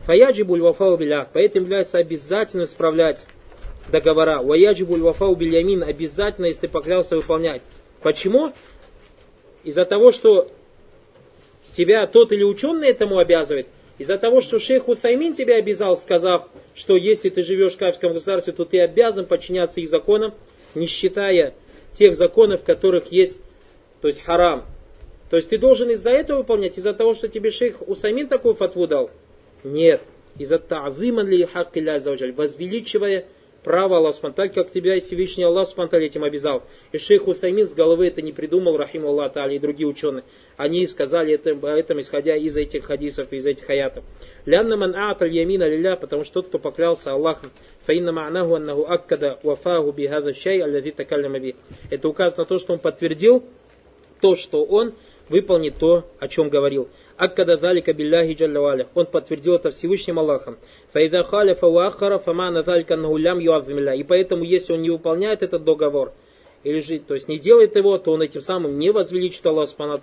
Фаяджибуль 0.06 0.62
вафау 0.62 0.96
билях. 0.96 1.28
Поэтому 1.34 1.66
является 1.66 1.98
обязательно 1.98 2.64
справлять 2.64 3.26
договора. 3.92 4.42
Ваяджибуль 4.42 5.02
вафау 5.02 5.34
билямин. 5.34 5.82
Обязательно, 5.82 6.46
если 6.46 6.62
ты 6.62 6.68
поклялся 6.68 7.16
выполнять. 7.16 7.60
Почему? 8.04 8.52
Из-за 9.64 9.86
того, 9.86 10.12
что 10.12 10.50
тебя 11.72 12.06
тот 12.06 12.32
или 12.32 12.42
ученый 12.42 12.88
этому 12.88 13.16
обязывает, 13.16 13.66
из-за 13.96 14.18
того, 14.18 14.42
что 14.42 14.60
шейх 14.60 14.88
Утаймин 14.88 15.32
тебя 15.32 15.56
обязал, 15.56 15.96
сказав, 15.96 16.46
что 16.74 16.96
если 16.98 17.30
ты 17.30 17.42
живешь 17.42 17.72
в 17.72 17.78
кафирском 17.78 18.12
государстве, 18.12 18.52
то 18.52 18.66
ты 18.66 18.78
обязан 18.82 19.24
подчиняться 19.24 19.80
их 19.80 19.88
законам, 19.88 20.34
не 20.74 20.86
считая 20.86 21.54
тех 21.94 22.14
законов, 22.14 22.60
в 22.60 22.64
которых 22.64 23.10
есть, 23.10 23.40
то 24.02 24.08
есть 24.08 24.22
харам. 24.22 24.66
То 25.30 25.36
есть 25.36 25.48
ты 25.48 25.56
должен 25.56 25.88
из-за 25.88 26.10
этого 26.10 26.38
выполнять, 26.38 26.76
из-за 26.76 26.92
того, 26.92 27.14
что 27.14 27.28
тебе 27.28 27.50
шейх 27.50 27.88
Усаймин 27.88 28.28
такую 28.28 28.52
фатву 28.52 28.86
дал? 28.86 29.10
Нет. 29.62 30.02
Из-за 30.36 30.58
та'зиман 30.58 31.26
ли 31.26 31.46
хак 31.46 31.74
возвеличивая 31.74 33.24
право 33.64 33.96
Аллаха 33.96 34.18
Субтитры, 34.18 34.50
как 34.50 34.70
тебя 34.70 34.94
и 34.94 35.00
Всевышний 35.00 35.44
Аллах 35.44 35.66
Субтитры 35.66 36.04
этим 36.04 36.22
обязал. 36.22 36.62
И 36.92 36.98
шейх 36.98 37.26
Усаймин 37.26 37.66
с 37.66 37.74
головы 37.74 38.06
это 38.06 38.22
не 38.22 38.32
придумал, 38.32 38.76
рахим 38.76 39.06
Аллах 39.06 39.34
Та'али 39.34 39.56
и 39.56 39.58
другие 39.58 39.88
ученые. 39.88 40.22
Они 40.56 40.86
сказали 40.86 41.34
это, 41.34 41.50
об 41.52 41.64
этом, 41.64 41.98
исходя 41.98 42.36
из 42.36 42.56
этих 42.56 42.84
хадисов, 42.84 43.32
из 43.32 43.46
этих 43.46 43.68
аятов. 43.68 44.04
Лянна 44.44 44.76
ман 44.76 44.94
а'аталь 44.94 45.34
ямина 45.34 45.66
лилля, 45.66 45.96
потому 45.96 46.24
что 46.24 46.34
тот, 46.34 46.48
кто 46.48 46.58
поклялся 46.58 47.12
Аллахом, 47.12 47.50
фаинна 47.86 48.10
ма'наху 48.10 48.54
аннаху 48.54 48.84
аккада 48.86 49.40
вафаху 49.42 49.90
бихаза 49.92 50.34
шай 50.34 50.60
би. 51.40 51.56
Это 51.90 52.08
указано 52.08 52.42
на 52.42 52.46
то, 52.46 52.58
что 52.58 52.74
он 52.74 52.78
подтвердил 52.78 53.42
то, 54.20 54.36
что 54.36 54.64
он 54.64 54.94
выполнит 55.28 55.78
то, 55.78 56.04
о 56.18 56.28
чем 56.28 56.48
говорил. 56.48 56.88
Аккада 57.16 57.56
залика 57.56 57.92
билляхи. 57.92 58.36
Он 58.94 59.06
подтвердил 59.06 59.54
это 59.54 59.70
Всевышним 59.70 60.18
Аллахом. 60.18 60.56
Фаида 60.92 61.22
халифа 61.22 61.66
уахара 61.66 62.18
фамана 62.18 62.62
залика 62.62 62.96
нагулям 62.96 63.38
юазмилля. 63.38 63.94
И 63.94 64.02
поэтому, 64.02 64.44
если 64.44 64.72
он 64.72 64.82
не 64.82 64.90
выполняет 64.90 65.42
этот 65.42 65.64
договор, 65.64 66.12
или 66.64 66.80
же, 66.80 66.98
то 66.98 67.14
есть 67.14 67.28
не 67.28 67.38
делает 67.38 67.76
его, 67.76 67.98
то 67.98 68.12
он 68.12 68.22
этим 68.22 68.40
самым 68.40 68.78
не 68.78 68.90
возвеличит 68.90 69.44
Аллах 69.46 69.68
Субхану 69.68 69.98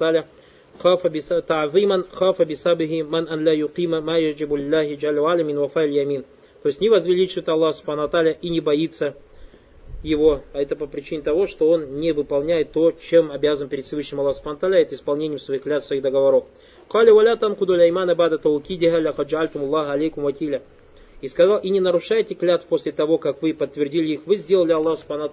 хафа 0.78 1.10
та'зиман 1.10 2.06
хафа 2.12 2.46
бисабихи 2.46 3.02
ман 3.02 3.28
ан 3.30 3.44
ля 3.44 3.54
юқима 3.54 4.02
ма 4.02 4.18
яджибу 4.20 4.58
мин 4.58 5.60
вафайль 5.60 5.92
ямин. 5.92 6.24
То 6.62 6.68
есть 6.68 6.80
не 6.80 6.90
возвеличит 6.90 7.50
Аллах 7.50 7.74
Субхану 7.74 8.08
и 8.42 8.50
не 8.50 8.62
боится 8.62 9.16
его, 10.04 10.42
а 10.54 10.62
это 10.62 10.76
по 10.76 10.88
причине 10.88 11.22
того, 11.22 11.46
что 11.48 11.70
он 11.70 12.00
не 12.00 12.12
выполняет 12.12 12.72
то, 12.72 12.92
чем 12.92 13.32
обязан 13.32 13.70
перед 13.70 13.86
Всевышним 13.86 14.22
Аллах 14.22 14.36
Субхану 14.36 14.74
это 14.74 14.96
исполнением 14.96 15.40
своих 15.40 15.64
клятв, 15.64 15.86
своих 15.86 16.02
договоров. 16.02 16.46
Кали 16.90 17.12
валя 17.12 18.16
бада 18.16 18.38
таукидиха 18.38 18.98
ляхаджальтум 18.98 19.64
Аллах 19.64 19.90
алейкум 19.90 20.24
вакиля. 20.24 20.62
И 21.22 21.28
сказал, 21.28 21.60
и 21.60 21.70
не 21.70 21.80
нарушайте 21.80 22.34
клятв 22.34 22.66
после 22.66 22.92
того, 22.92 23.20
как 23.20 23.44
вы 23.44 23.54
подтвердили 23.54 24.14
их. 24.14 24.22
Вы 24.26 24.36
сделали 24.38 24.72
Аллах 24.72 24.98
Субхану 24.98 25.30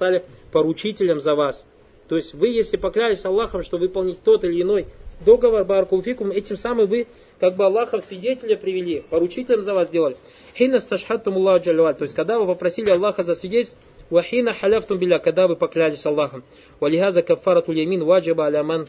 поручителем 0.52 1.20
за 1.20 1.34
вас. 1.34 1.66
То 2.08 2.16
есть 2.16 2.34
вы, 2.34 2.48
если 2.48 2.76
поклялись 2.76 3.24
Аллахом, 3.24 3.62
что 3.62 3.78
выполнить 3.78 4.22
тот 4.22 4.44
или 4.44 4.62
иной 4.62 4.86
договор 5.24 5.64
баркулфикум, 5.64 6.30
этим 6.30 6.56
самым 6.56 6.86
вы 6.86 7.06
как 7.40 7.54
бы 7.56 7.64
Аллаха 7.64 7.98
в 7.98 8.04
свидетеля 8.04 8.56
привели, 8.56 9.04
поручителем 9.08 9.62
за 9.62 9.74
вас 9.74 9.88
сделали. 9.88 10.16
Хина 10.56 10.80
То 10.80 12.02
есть 12.02 12.14
когда 12.14 12.38
вы 12.38 12.46
попросили 12.46 12.90
Аллаха 12.90 13.22
за 13.22 13.34
свидетельство, 13.34 13.78
Вахина 14.10 14.54
халяфтум 14.54 14.98
биля, 14.98 15.18
когда 15.18 15.46
вы 15.46 15.56
поклялись 15.56 16.04
Аллахом. 16.06 16.42
Валихаза 16.80 17.22
кафарату 17.22 17.72
ямин 17.72 18.04
ваджаба 18.04 18.46
аляман 18.46 18.86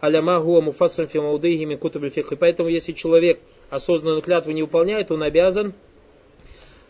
аляма 0.00 0.40
хуа 0.40 0.60
муфасран 0.60 1.06
фи 1.08 1.18
мин 1.18 1.78
кутуб 1.78 2.02
Поэтому, 2.38 2.68
если 2.68 2.92
человек 2.92 3.40
осознанную 3.70 4.20
клятву 4.20 4.52
не 4.52 4.62
выполняет, 4.62 5.10
он 5.10 5.22
обязан 5.22 5.72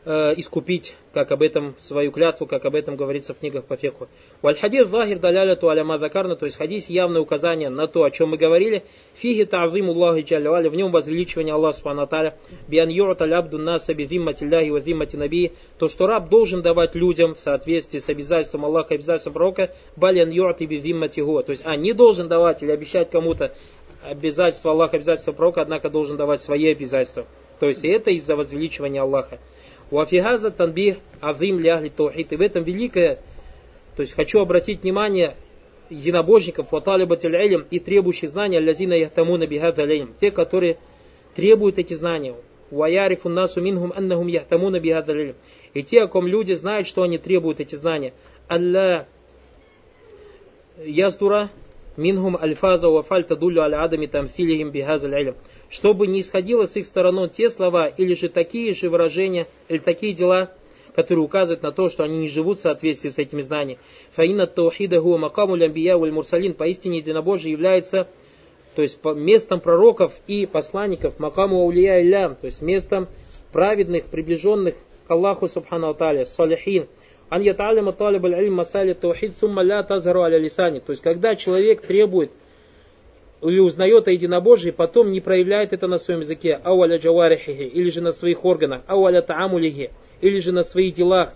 искупить, 0.04 0.96
как 1.12 1.30
об 1.30 1.42
этом 1.42 1.76
свою 1.78 2.10
клятву, 2.10 2.46
как 2.46 2.64
об 2.64 2.74
этом 2.74 2.96
говорится 2.96 3.34
в 3.34 3.38
книгах 3.38 3.64
по 3.64 3.76
феху. 3.76 4.08
Валь-хадис 4.42 4.88
захир 4.88 5.20
даляляту 5.20 5.68
аляма 5.68 5.98
закарна, 5.98 6.34
то 6.34 6.44
есть 6.44 6.56
хадис 6.58 6.88
явное 6.88 7.20
указание 7.20 7.68
на 7.68 7.86
то, 7.86 8.02
о 8.02 8.10
чем 8.10 8.30
мы 8.30 8.36
говорили. 8.36 8.82
Фиги 9.14 9.44
та'зим 9.44 9.90
Аллахи 9.90 10.22
джалявали, 10.22 10.68
в 10.68 10.74
нем 10.74 10.90
возвеличивание 10.90 11.54
Аллаха 11.54 11.76
Субхану 11.76 12.02
Аталя, 12.02 12.34
биан 12.66 12.88
юрта 12.88 13.26
лябду 13.26 13.58
наса 13.58 13.94
бивиммати 13.94 14.42
ляхи 14.42 14.70
ва 14.70 14.78
виммати 14.78 15.14
наби, 15.14 15.52
то, 15.78 15.88
что 15.88 16.08
раб 16.08 16.28
должен 16.28 16.62
давать 16.62 16.96
людям 16.96 17.36
в 17.36 17.40
соответствии 17.40 18.00
с 18.00 18.08
обязательством 18.08 18.64
Аллаха 18.64 18.94
и 18.94 18.96
обязательством 18.96 19.34
пророка, 19.34 19.70
балян 19.94 20.30
юрти 20.30 20.64
бивиммати 20.64 21.20
го, 21.20 21.42
то 21.42 21.50
есть, 21.50 21.62
а 21.64 21.76
не 21.76 21.92
должен 21.92 22.26
давать 22.26 22.64
или 22.64 22.72
обещать 22.72 23.08
кому-то 23.10 23.54
обязательства 24.02 24.72
Аллаха, 24.72 24.96
обязательства 24.96 25.30
пророка, 25.30 25.62
однако 25.62 25.90
должен 25.90 26.16
давать 26.16 26.42
свои 26.42 26.72
обязательства. 26.72 27.24
То 27.60 27.68
есть, 27.68 27.84
это 27.84 28.10
из-за 28.10 28.34
возвеличивания 28.34 29.00
Аллаха. 29.00 29.38
Уафигаза 29.92 30.50
танбих 30.50 30.96
азим 31.20 31.60
лягли 31.60 31.90
таухид. 31.90 32.32
И 32.32 32.36
в 32.36 32.40
этом 32.40 32.64
великое, 32.64 33.18
то 33.94 34.00
есть 34.00 34.14
хочу 34.14 34.40
обратить 34.40 34.82
внимание 34.82 35.36
единобожников, 35.90 36.72
ваталибатель 36.72 37.36
илм 37.36 37.66
и 37.70 37.78
требующих 37.78 38.30
знания, 38.30 38.58
лязина 38.58 38.94
яхтамуна 38.94 39.46
бихада 39.46 39.84
илм. 39.84 40.14
Те, 40.18 40.30
которые 40.30 40.78
требуют 41.34 41.76
эти 41.76 41.92
знания. 41.92 42.34
Ваярифу 42.70 43.28
насу 43.28 43.60
минхум 43.60 43.92
аннахум 43.94 44.28
яхтамуна 44.28 44.80
бихада 44.80 45.12
илм. 45.12 45.34
И 45.74 45.82
те, 45.82 46.04
о 46.04 46.08
ком 46.08 46.26
люди 46.26 46.54
знают, 46.54 46.86
что 46.86 47.02
они 47.02 47.18
требуют 47.18 47.60
эти 47.60 47.74
знания. 47.74 48.14
Алла 48.48 49.06
яздура 50.82 51.50
минхум 51.98 52.38
альфаза 52.40 52.88
вафаль 52.88 53.24
тадулю 53.24 53.60
аля 53.60 53.84
адами 53.84 54.06
тамфилихим 54.06 54.70
бихазаль 54.70 55.20
илм 55.20 55.34
чтобы 55.72 56.06
не 56.06 56.20
исходило 56.20 56.66
с 56.66 56.76
их 56.76 56.84
стороны 56.84 57.30
те 57.30 57.48
слова 57.48 57.86
или 57.86 58.14
же 58.14 58.28
такие 58.28 58.74
же 58.74 58.90
выражения, 58.90 59.48
или 59.68 59.78
такие 59.78 60.12
дела, 60.12 60.52
которые 60.94 61.24
указывают 61.24 61.62
на 61.62 61.72
то, 61.72 61.88
что 61.88 62.04
они 62.04 62.18
не 62.18 62.28
живут 62.28 62.58
в 62.58 62.60
соответствии 62.60 63.08
с 63.08 63.18
этими 63.18 63.40
знаниями. 63.40 63.80
Фаина 64.12 64.46
таухида 64.46 65.00
гуа 65.00 65.16
макаму 65.16 65.56
лямбия 65.56 65.96
уль 65.96 66.12
мурсалин, 66.12 66.52
поистине 66.52 66.98
единобожие 66.98 67.52
является 67.52 68.06
то 68.74 68.82
есть 68.82 69.02
местом 69.04 69.60
пророков 69.60 70.12
и 70.26 70.46
посланников, 70.46 71.18
макаму 71.18 71.62
аулия 71.62 72.00
илям, 72.00 72.36
то 72.36 72.46
есть 72.46 72.60
местом 72.60 73.08
праведных, 73.50 74.04
приближенных 74.04 74.74
к 75.06 75.10
Аллаху 75.10 75.48
Субхану 75.48 75.88
Аталя, 75.88 76.26
салихин. 76.26 76.86
Ан 77.30 77.40
яталима 77.40 77.92
талиб 77.92 78.26
аль 78.26 78.50
масали 78.50 78.92
таухид 78.92 79.34
сумма 79.40 79.62
ля 79.62 79.82
тазару 79.82 80.20
аля 80.20 80.36
лисани. 80.36 80.80
То 80.80 80.92
есть 80.92 81.02
когда 81.02 81.34
человек 81.34 81.80
требует 81.80 82.30
или 83.42 83.58
узнает 83.58 84.06
о 84.06 84.12
единобожии, 84.12 84.70
потом 84.70 85.10
не 85.10 85.20
проявляет 85.20 85.72
это 85.72 85.86
на 85.88 85.98
своем 85.98 86.20
языке, 86.20 86.60
ауаля 86.62 86.98
джаварихихи, 86.98 87.64
или 87.64 87.90
же 87.90 88.00
на 88.00 88.12
своих 88.12 88.44
органах, 88.44 88.82
ауаля 88.86 89.20
таамулихи, 89.20 89.90
или 90.20 90.38
же 90.38 90.52
на 90.52 90.62
своих 90.62 90.94
делах, 90.94 91.34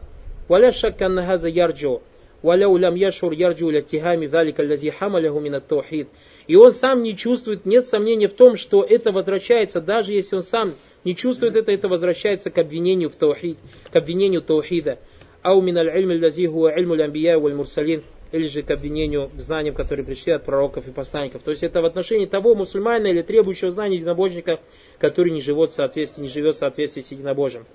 валя 0.48 0.72
шаккан 0.72 1.14
нахаза 1.14 1.48
ярджо, 1.48 2.00
валя 2.42 2.68
улям 2.68 2.94
яшур 2.94 3.32
ярджу 3.32 3.70
ля 3.70 3.82
тихами 3.82 4.26
залика 4.26 4.62
лязи 4.62 4.90
хамаляху 4.90 5.40
минат 5.40 5.66
таухид. 5.66 6.08
И 6.46 6.54
он 6.54 6.72
сам 6.72 7.02
не 7.02 7.16
чувствует, 7.16 7.66
нет 7.66 7.88
сомнения 7.88 8.28
в 8.28 8.34
том, 8.34 8.56
что 8.56 8.84
это 8.84 9.10
возвращается, 9.10 9.80
даже 9.80 10.12
если 10.12 10.36
он 10.36 10.42
сам 10.42 10.74
не 11.04 11.16
чувствует 11.16 11.56
это, 11.56 11.72
это 11.72 11.88
возвращается 11.88 12.50
к 12.50 12.58
обвинению 12.58 13.10
в 13.10 13.16
таухид, 13.16 13.58
к 13.90 13.96
обвинению 13.96 14.42
таухида. 14.42 14.98
Ау 15.42 15.60
мин 15.60 15.76
аль-илм 15.78 16.12
лязи 16.12 16.46
хуа 16.46 16.70
илму 16.70 16.94
лямбия 16.94 17.38
валь 17.38 17.54
мурсалин, 17.54 18.04
или 18.36 18.46
же 18.46 18.62
к 18.62 18.70
обвинению 18.70 19.30
к 19.34 19.40
знаниям, 19.40 19.74
которые 19.74 20.04
пришли 20.04 20.32
от 20.32 20.44
пророков 20.44 20.86
и 20.86 20.92
посланников. 20.92 21.42
То 21.42 21.50
есть 21.50 21.62
это 21.62 21.82
в 21.82 21.86
отношении 21.86 22.26
того 22.26 22.54
мусульманина 22.54 23.08
или 23.08 23.22
требующего 23.22 23.70
знания 23.70 23.96
единобожника, 23.96 24.60
который 24.98 25.32
не 25.32 25.40
живет 25.40 25.70
в 25.70 25.74
соответствии, 25.74 26.22
не 26.22 26.28
живет 26.28 26.54
в 26.54 26.58
соответствии 26.58 27.00
с 27.00 27.10
единобожием. 27.10 27.66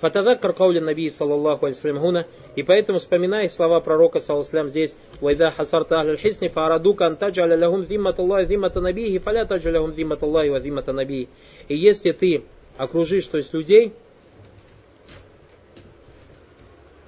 Фатадаккар 0.00 0.54
кауля 0.54 0.80
Наби 0.80 1.10
саллаллаху 1.10 1.66
алейсалям 1.66 2.24
и 2.56 2.62
поэтому 2.62 2.98
вспоминай 2.98 3.50
слова 3.50 3.80
пророка 3.80 4.18
саллаллаху 4.18 4.68
здесь, 4.68 4.96
«Вайда 5.20 5.50
хасарта 5.50 6.00
ахль 6.00 6.16
хисни 6.16 6.48
фаарадука 6.48 7.06
антаджаля 7.06 7.58
лахум 7.58 7.84
зиммат 7.84 8.18
Аллахи 8.18 8.48
зиммат 8.48 8.74
набихи, 8.76 9.18
фаля 9.18 9.44
таджаля 9.44 9.80
лахум 9.80 9.94
зиммат 9.94 10.22
Аллахи 10.22 10.48
ва 10.48 10.60
зиммат 10.60 10.86
набихи». 10.86 11.28
И 11.68 11.76
если 11.76 12.12
ты 12.12 12.44
окружишь, 12.78 13.26
то 13.26 13.36
есть 13.36 13.52
людей, 13.52 13.92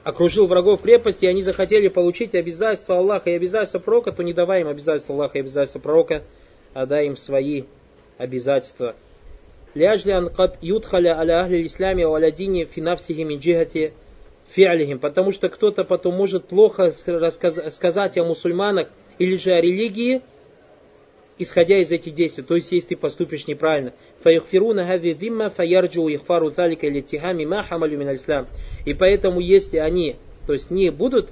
окружил 0.04 0.46
врагов 0.46 0.82
крепости, 0.82 1.24
и 1.24 1.28
они 1.28 1.42
захотели 1.42 1.88
получить 1.88 2.34
обязательства 2.34 2.98
Аллаха 2.98 3.30
и 3.30 3.34
обязательства 3.34 3.78
пророка, 3.78 4.12
то 4.12 4.22
не 4.22 4.32
давай 4.32 4.62
им 4.62 4.68
обязательства 4.68 5.14
Аллаха 5.14 5.38
и 5.38 5.40
обязательства 5.40 5.78
пророка, 5.78 6.22
а 6.74 6.86
дай 6.86 7.06
им 7.06 7.16
свои 7.16 7.64
обязательства. 8.18 8.94
Ляжли 9.74 10.10
анкат 10.10 10.58
ютхаля 10.60 11.18
аля 11.18 11.40
ахли 11.40 11.64
исламе 11.64 12.06
ва 12.06 12.30
дини 12.30 12.64
финавсихи 12.64 13.22
мин 13.22 13.38
джихати. 13.38 13.92
Потому 15.00 15.32
что 15.32 15.48
кто-то 15.48 15.82
потом 15.82 16.14
может 16.14 16.44
плохо 16.44 16.90
сказать 16.90 18.18
о 18.18 18.24
мусульманах 18.24 18.88
или 19.18 19.36
же 19.36 19.52
о 19.52 19.62
религии, 19.62 20.20
исходя 21.42 21.78
из 21.78 21.90
этих 21.92 22.14
действий, 22.14 22.42
то 22.42 22.54
есть 22.54 22.72
если 22.72 22.90
ты 22.90 22.96
поступишь 22.96 23.46
неправильно. 23.46 23.92
И 28.84 28.94
поэтому, 28.94 29.40
если 29.40 29.76
они, 29.78 30.16
то 30.46 30.52
есть 30.52 30.70
не 30.70 30.90
будут, 30.90 31.30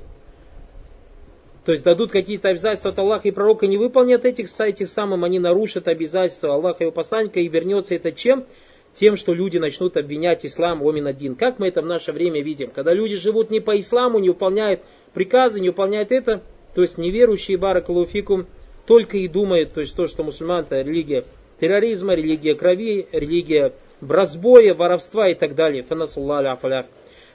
то 1.65 1.73
есть 1.73 1.85
дадут 1.85 2.11
какие-то 2.11 2.49
обязательства 2.49 2.91
от 2.91 2.99
Аллаха 2.99 3.29
и 3.29 3.31
пророка, 3.31 3.67
не 3.67 3.77
выполнят 3.77 4.25
этих, 4.25 4.49
этих 4.61 4.89
самым, 4.89 5.25
они 5.25 5.39
нарушат 5.39 5.89
обязательства 5.89 6.55
Аллаха 6.55 6.79
и 6.81 6.85
его 6.85 6.93
посланника, 6.93 7.41
и 7.41 7.49
вернется 7.49 7.95
это 7.95 8.13
чем? 8.13 8.47
тем, 8.95 9.17
что 9.17 9.33
люди 9.33 9.59
начнут 9.59 9.97
обвинять 9.97 10.45
ислам 10.45 10.83
омин 10.83 11.07
один. 11.07 11.37
Как 11.37 11.59
мы 11.59 11.69
это 11.69 11.83
в 11.83 11.87
наше 11.87 12.13
время 12.13 12.43
видим? 12.43 12.71
Когда 12.71 12.93
люди 12.93 13.17
живут 13.17 13.51
не 13.51 13.61
по 13.61 13.79
исламу, 13.79 14.19
не 14.19 14.31
выполняют 14.31 14.81
приказы, 15.15 15.61
не 15.61 15.69
выполняют 15.69 16.11
это, 16.11 16.43
то 16.75 16.83
есть 16.83 16.99
неверующие 16.99 17.57
баракалуфикум, 17.57 18.47
только 18.91 19.19
и 19.19 19.29
думают, 19.29 19.73
то 19.73 19.79
есть 19.83 19.95
то, 19.95 20.09
что 20.09 20.25
мусульман 20.25 20.63
это 20.63 20.81
религия 20.81 21.25
терроризма, 21.61 22.15
религия 22.15 22.57
крови, 22.57 23.07
религия 23.13 23.73
бразбоя, 24.01 24.75
воровства 24.75 25.29
и 25.29 25.35
так 25.35 25.55
далее. 25.55 25.85
Фанасулла 25.85 26.41
афаляр. 26.51 26.87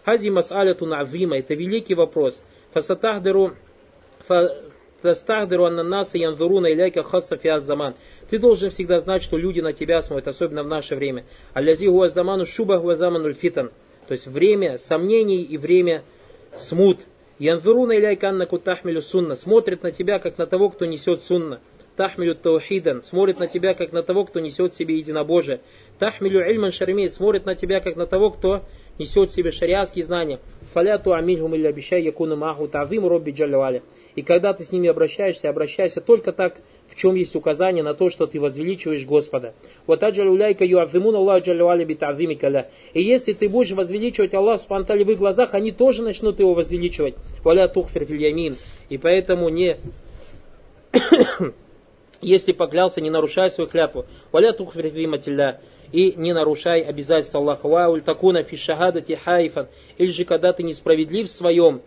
Хази 0.04 0.28
мас'алятун 0.28 0.94
азима, 0.94 1.38
это 1.38 1.54
великий 1.54 1.96
вопрос. 1.96 2.44
Фасатахдеру 2.74 3.54
Тастахдеру 5.02 5.64
аннанаса 5.64 6.18
янзуруна 6.18 6.74
иляйка 6.74 7.04
хасса 7.04 7.40
заман. 7.60 7.96
Ты 8.30 8.38
должен 8.38 8.70
всегда 8.70 9.00
знать, 9.00 9.24
что 9.24 9.38
люди 9.38 9.62
на 9.62 9.72
тебя 9.72 10.02
смотрят, 10.02 10.28
особенно 10.28 10.62
в 10.62 10.68
наше 10.68 10.98
время. 10.98 11.24
Алязи 11.54 11.88
заману 12.10 12.46
шуба 12.46 12.98
замануль 12.98 13.34
фитан. 13.34 13.72
То 14.10 14.12
есть 14.12 14.28
время 14.28 14.78
сомнений 14.78 15.42
и 15.42 15.58
время 15.58 16.04
смут. 16.58 17.00
Янзуруна 17.40 17.98
иляйка 17.98 18.30
анна 18.30 18.46
кутахмилю 18.46 19.02
сунна. 19.02 19.36
Смотрят 19.36 19.84
на 19.84 19.92
тебя, 19.92 20.20
как 20.20 20.38
на 20.38 20.46
того, 20.46 20.70
кто 20.70 20.86
несет 20.86 21.24
сунна. 21.24 21.60
Тахмилю 21.98 22.34
таухидан. 22.36 23.04
Смотрит 23.04 23.40
на 23.40 23.48
тебя, 23.48 23.74
как 23.74 23.92
на 23.92 24.04
того, 24.04 24.24
кто 24.24 24.40
несет 24.40 24.74
себе 24.74 24.98
единобожие. 24.98 25.60
Тахмилю 26.00 26.40
ильман 26.50 26.72
шармей. 26.72 27.10
Смотрит 27.10 27.46
на 27.46 27.56
тебя, 27.56 27.82
как 27.82 27.98
на 27.98 28.06
того, 28.06 28.30
кто 28.30 28.64
несет 28.98 29.32
себе 29.32 29.52
шариатские 29.52 30.06
знания. 30.06 30.40
Фаляту 30.76 31.14
амильхум 31.14 31.56
или 31.56 31.68
обещай 31.68 32.04
якуна 32.04 32.36
маху 32.36 32.68
тавим 32.68 33.08
робби 33.08 33.32
джалюали. 33.32 33.82
И 34.16 34.22
когда 34.22 34.54
ты 34.54 34.66
с 34.66 34.74
ними 34.74 34.90
обращаешься, 34.90 35.50
обращайся 35.50 36.02
только 36.02 36.34
так, 36.34 36.58
в 36.90 36.96
чем 36.98 37.16
есть 37.16 37.34
указание 37.34 37.82
на 37.82 37.94
то, 37.94 38.10
что 38.10 38.28
ты 38.28 38.42
возвеличиваешь 38.42 39.06
Господа. 39.06 39.54
Вот 39.88 40.04
аджалюляйка 40.04 40.66
юавимун 40.66 41.16
Аллах 41.16 41.46
джалюали 41.46 41.86
битавимикаля. 41.86 42.70
И 42.92 43.02
если 43.02 43.32
ты 43.32 43.48
будешь 43.48 43.72
возвеличивать 43.72 44.34
Аллах 44.34 44.60
спонтали 44.60 45.06
в 45.06 45.12
их 45.12 45.18
глазах, 45.18 45.54
они 45.54 45.72
тоже 45.72 46.02
начнут 46.02 46.42
его 46.42 46.54
возвеличивать. 46.54 47.16
Валя 47.46 47.70
тухфер 47.70 48.04
фильямин. 48.04 48.58
И 48.90 48.98
поэтому 48.98 49.48
не 49.48 49.78
если 52.22 52.52
поклялся, 52.52 53.00
не 53.00 53.10
нарушай 53.10 53.50
свою 53.50 53.70
клятву. 53.70 54.08
ولا 54.34 54.52
تخفر 54.52 54.90
في 54.90 55.06
ذمة 55.06 55.38
الله 55.38 55.62
и 55.92 56.14
не 56.18 56.34
нарушай 56.34 56.82
обязательства 56.82 57.40
Аллаха. 57.40 57.68
أو 57.68 58.02
تكون 58.02 58.44
في 58.44 58.58
شهادة 58.58 59.16
حائفا. 59.16 59.68
Или 59.98 60.12
же 60.12 60.26
когда 60.26 60.54
ты 60.54 60.64
несправедлив 60.64 61.28
в 61.28 61.30
своем 61.30 61.82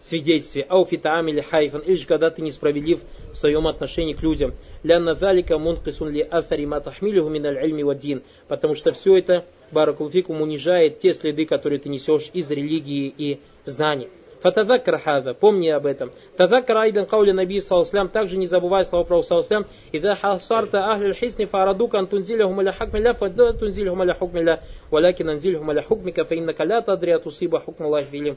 свидетельстве, 0.00 0.62
أو 0.68 0.83
في 0.83 0.98
تعامل 0.98 1.28
حائفا, 1.28 1.80
или 1.80 1.96
же 1.96 2.06
когда 2.06 2.30
ты 2.30 2.42
несправедлив 2.42 3.00
в 3.32 3.36
своем 3.36 3.66
отношении 3.66 4.12
к 4.12 4.22
людям. 4.22 4.52
لأن 4.82 5.14
ذلك 5.14 5.58
منقص 5.58 6.10
لأثر 6.10 6.66
ما 6.66 6.80
تحمله 6.80 7.30
من 7.30 7.56
العلم 7.64 7.82
والدين. 7.82 8.22
Потому 8.48 8.74
что 8.74 8.92
все 8.92 9.16
это, 9.16 9.44
بارك 9.72 9.91
الله 9.91 10.10
فيكم, 10.10 10.42
унижает 10.42 11.00
те 11.00 11.12
следы, 11.12 11.46
которые 11.46 11.78
ты 11.78 11.88
несешь 11.88 12.30
из 12.34 12.50
религии 12.50 13.14
и 13.16 13.40
знаний. 13.64 14.08
فتذكر 14.44 14.98
هذا, 14.98 15.32
помни 15.32 15.68
об 15.68 15.86
этом. 15.86 16.12
تذكر 16.36 16.76
أيضا 16.76 17.06
قول 17.06 17.30
النبي 17.30 17.60
صلى 17.60 17.70
الله 17.70 17.80
عليه 17.80 17.93
وسلم, 17.93 18.10
также 18.10 18.36
не 18.36 18.46
забывай 18.46 18.84
слова 18.84 19.02
про 19.02 19.22
صلى 19.22 19.30
الله 19.30 19.39
عليه 19.39 19.50
وسلم. 19.50 19.64
Ида 19.90 20.16
хасарта 20.16 20.92
ахлю 20.92 21.14
хисни 21.14 21.46
фарадука 21.46 21.98
ан 21.98 22.06
тунзилихум 22.06 22.60
аля 22.60 22.72
хакмилля, 22.72 23.14
фада 23.14 23.54
тунзилихум 23.54 24.02
аля 24.02 24.12
хукмилля, 24.12 24.60
валякин 24.90 25.30
анзилихум 25.30 25.70
аля 25.70 25.82
хукмика, 25.82 26.26
фа 26.26 26.34
иннака 26.34 26.66
ля 26.66 26.82
тадри 26.82 27.12
атусиба 27.12 27.60
хукм 27.60 27.84
Аллах 27.84 28.04
филим. 28.04 28.36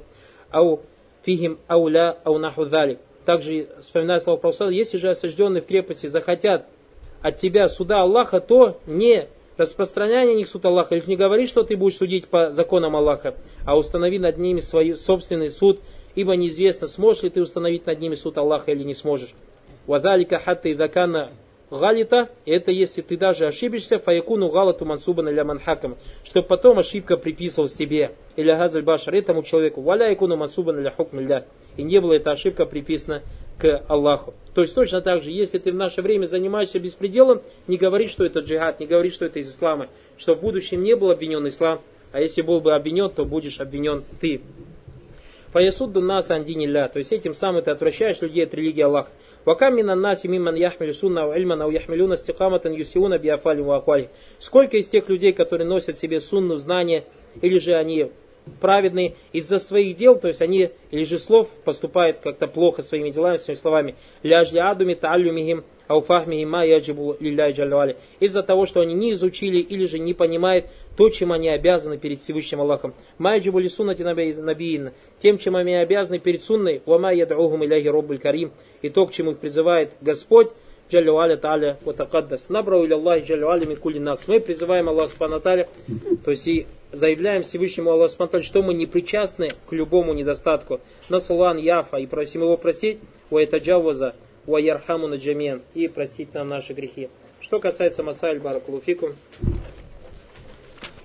Ау 0.50 0.80
фихим 1.26 1.60
ауля 1.68 2.18
ау 2.24 2.38
наху 2.38 2.64
залик. 2.64 3.00
Также, 3.26 3.68
вспоминая 3.82 4.20
слова 4.20 4.38
про 4.38 4.54
если 4.70 4.96
же 4.96 5.10
осажденные 5.10 5.62
в 5.62 5.66
крепости 5.66 6.08
захотят 6.08 6.68
от 7.22 7.36
тебя 7.36 7.68
суда 7.68 8.04
Аллаха, 8.04 8.40
то 8.40 8.80
не 8.88 9.28
распространяй 9.58 10.26
на 10.26 10.36
них 10.36 10.48
суд 10.48 10.66
Аллаха, 10.66 10.96
или 10.96 11.04
не 11.08 11.16
говори, 11.16 11.48
что 11.48 11.64
ты 11.64 11.76
будешь 11.76 11.98
судить 11.98 12.28
по 12.28 12.52
законам 12.52 12.96
Аллаха, 12.96 13.36
а 13.66 13.78
установи 13.78 14.20
над 14.20 14.38
ними 14.38 14.60
свой 14.60 14.96
собственный 14.96 15.50
суд, 15.50 15.82
ибо 16.18 16.36
неизвестно, 16.36 16.88
сможешь 16.88 17.22
ли 17.22 17.30
ты 17.30 17.42
установить 17.42 17.86
над 17.86 18.00
ними 18.00 18.16
суд 18.16 18.40
Аллаха 18.40 18.72
или 18.72 18.84
не 18.84 18.96
сможешь. 18.96 19.36
Вадалика 19.86 20.40
хатта 20.40 20.74
идакана 20.74 21.30
галита, 21.70 22.30
это 22.48 22.72
если 22.72 23.04
ты 23.04 23.18
даже 23.18 23.46
ошибешься, 23.46 24.00
фаякуну 24.00 24.50
галату 24.50 24.84
мансубана 24.84 25.30
ля 25.30 25.44
манхакам, 25.44 25.96
чтобы 26.24 26.48
потом 26.48 26.80
ошибка 26.80 27.18
приписывалась 27.18 27.74
тебе, 27.74 28.14
или 28.36 28.52
газаль 28.52 28.82
башар, 28.82 29.14
этому 29.14 29.44
человеку, 29.44 29.82
валя 29.82 30.10
якуну 30.10 30.38
мансубана 30.38 30.80
ля 30.80 30.90
хукм 30.90 31.20
и 31.20 31.84
не 31.84 32.02
была 32.02 32.16
эта 32.16 32.32
ошибка 32.32 32.66
приписана 32.66 33.22
к 33.60 33.84
Аллаху. 33.88 34.34
То 34.56 34.62
есть 34.62 34.74
точно 34.74 35.02
так 35.02 35.22
же, 35.22 35.30
если 35.30 35.60
ты 35.60 35.72
в 35.72 35.76
наше 35.76 36.02
время 36.02 36.26
занимаешься 36.26 36.80
беспределом, 36.80 37.44
не 37.68 37.78
говори, 37.78 38.08
что 38.08 38.26
это 38.26 38.40
джихад, 38.40 38.80
не 38.80 38.88
говори, 38.88 39.12
что 39.12 39.26
это 39.26 39.38
из 39.38 39.52
ислама, 39.52 39.88
что 40.18 40.34
в 40.34 40.42
будущем 40.42 40.82
не 40.82 40.96
был 40.96 41.12
обвинен 41.12 41.48
ислам, 41.48 41.80
а 42.12 42.22
если 42.22 42.42
был 42.42 42.60
бы 42.60 42.74
обвинен, 42.74 43.12
то 43.12 43.24
будешь 43.24 43.60
обвинен 43.60 44.04
ты. 44.20 44.42
Фаясудду 45.54 46.02
нас 46.02 46.30
андинилля. 46.30 46.88
То 46.88 47.00
есть 47.00 47.12
этим 47.12 47.34
самым 47.34 47.64
ты 47.64 47.72
отвращаешь 47.72 48.22
людей 48.22 48.44
от 48.46 48.54
религии 48.54 48.82
Аллаха. 48.82 49.10
Вакамина 49.46 49.96
наси 49.96 50.28
мимман 50.28 50.56
яхмилю 50.56 50.94
сунна 50.94 51.32
ильмана 51.36 51.68
у 51.68 51.72
яхмилюна 51.72 52.18
стикаматан 52.18 52.74
юсиуна 52.74 53.18
биафали 53.18 53.62
ваквали. 53.62 54.10
Сколько 54.40 54.78
из 54.78 54.88
тех 54.88 55.08
людей, 55.10 55.34
которые 55.34 55.68
носят 55.68 55.98
себе 55.98 56.20
сунну 56.20 56.58
знания, 56.58 57.06
или 57.42 57.60
же 57.60 57.76
они 57.76 58.12
праведные 58.60 59.16
из-за 59.34 59.60
своих 59.60 59.96
дел, 59.96 60.18
то 60.18 60.28
есть 60.28 60.42
они 60.42 60.72
или 60.92 61.04
же 61.04 61.18
слов 61.18 61.50
поступают 61.64 62.20
как-то 62.20 62.48
плохо 62.48 62.82
своими 62.82 63.12
делами, 63.12 63.38
своими 63.38 63.60
словами. 63.60 63.96
Ляжли 64.24 64.60
адуми 64.60 64.94
таалюмихим 64.94 65.64
ауфахмихим 65.88 66.50
ма 66.50 66.66
яджибу 66.66 67.16
лилляй 67.20 67.52
джалюали. 67.52 67.98
Из-за 68.20 68.44
того, 68.44 68.66
что 68.66 68.82
они 68.82 68.94
не 68.94 69.14
изучили 69.14 69.60
или 69.60 69.86
же 69.86 70.00
не 70.00 70.14
понимают 70.14 70.66
то, 70.96 71.10
чем 71.10 71.32
они 71.32 71.50
обязаны 71.50 71.98
перед 71.98 72.20
Всевышним 72.20 72.62
Аллахом. 72.62 72.94
Майджибу 73.18 73.60
ли 73.60 73.70
суннати 73.70 74.04
набиин, 74.04 74.92
тем, 75.20 75.38
чем 75.38 75.56
они 75.56 75.76
обязаны 75.76 76.20
перед 76.20 76.44
сунной, 76.44 76.82
вама 76.86 77.14
ядухум 77.14 77.64
иляхи 77.66 77.88
роббуль 77.88 78.20
карим, 78.20 78.52
и 78.82 78.90
то, 78.90 79.06
к 79.06 79.12
чему 79.12 79.32
их 79.32 79.40
призывает 79.40 79.92
Господь, 80.02 80.50
Джаллю 80.90 81.18
Аля 81.18 81.36
Та'аля 81.36 81.78
Ватакаддас. 81.84 82.48
Набрау 82.48 82.86
иля 82.86 82.96
Аллахи 82.96 83.26
Джаллю 83.26 83.50
Аля 83.50 83.66
Микули 83.66 84.00
Накс. 84.00 84.28
Мы 84.28 84.40
призываем 84.40 84.88
Аллаха 84.88 85.10
Субхану 85.10 85.40
то 85.42 86.32
есть 86.32 86.48
и 86.48 86.66
заявляем 86.92 87.44
Всевышнему 87.44 87.92
Аллаху 87.92 88.14
Субхану 88.14 88.44
что 88.44 88.64
мы 88.64 88.74
не 88.74 88.86
причастны 88.86 89.50
к 89.68 89.74
любому 89.74 90.14
недостатку. 90.14 90.80
Насулан 91.10 91.58
Яфа, 91.58 91.98
и 91.98 92.06
просим 92.06 92.42
его 92.42 92.58
простить, 92.58 93.00
у 93.30 93.38
Этаджаваза, 93.38 94.16
у 94.46 94.56
Аярхаму 94.56 95.08
Наджамиан, 95.08 95.62
и 95.74 95.88
простить 95.88 96.34
нам 96.34 96.48
наши 96.48 96.74
грехи. 96.74 97.10
Что 97.40 97.60
касается 97.60 98.04
Масаль 98.04 98.40
Баракулуфику, 98.40 99.14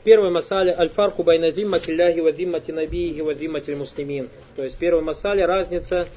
Первый 0.04 0.30
масаля 0.30 0.74
аль-фарку 0.76 1.22
байна 1.22 1.52
зиммати 1.52 1.92
ляхи 1.92 2.18
ва 2.18 2.32
зиммати 2.32 2.72
набиихи 2.72 3.20
ва 3.20 3.34
зиммати 3.34 3.70
муслимин. 3.70 4.28
То 4.56 4.64
есть 4.64 4.76
первый 4.76 5.04
масаля 5.04 5.46
разница 5.46 6.08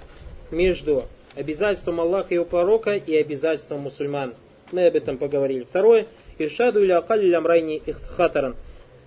между 0.49 1.05
обязательством 1.35 2.01
Аллаха 2.01 2.29
и 2.31 2.33
его 2.33 2.45
пророка 2.45 2.95
и 2.95 3.15
обязательством 3.15 3.81
мусульман. 3.81 4.33
Мы 4.71 4.87
об 4.87 4.95
этом 4.95 5.19
поговорили. 5.19 5.65
Второе. 5.65 6.07
Иршаду 6.39 6.83
или 6.83 6.93
акалли 6.93 7.29
лямрайни 7.29 7.79
ихтхатаран. 7.85 8.55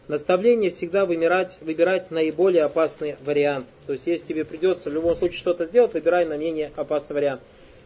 Наставление 0.08 0.70
всегда 0.70 1.04
выбирать, 1.04 1.58
выбирать 1.60 2.10
наиболее 2.10 2.64
опасный 2.64 3.16
вариант. 3.26 3.66
То 3.86 3.92
есть, 3.92 4.06
если 4.06 4.24
тебе 4.24 4.46
придется 4.46 4.88
в 4.88 4.94
любом 4.94 5.14
случае 5.14 5.38
что-то 5.38 5.66
сделать, 5.66 5.92
выбирай 5.92 6.24
на 6.24 6.38
менее 6.38 6.72
опасный 6.76 7.14
вариант. 7.14 7.42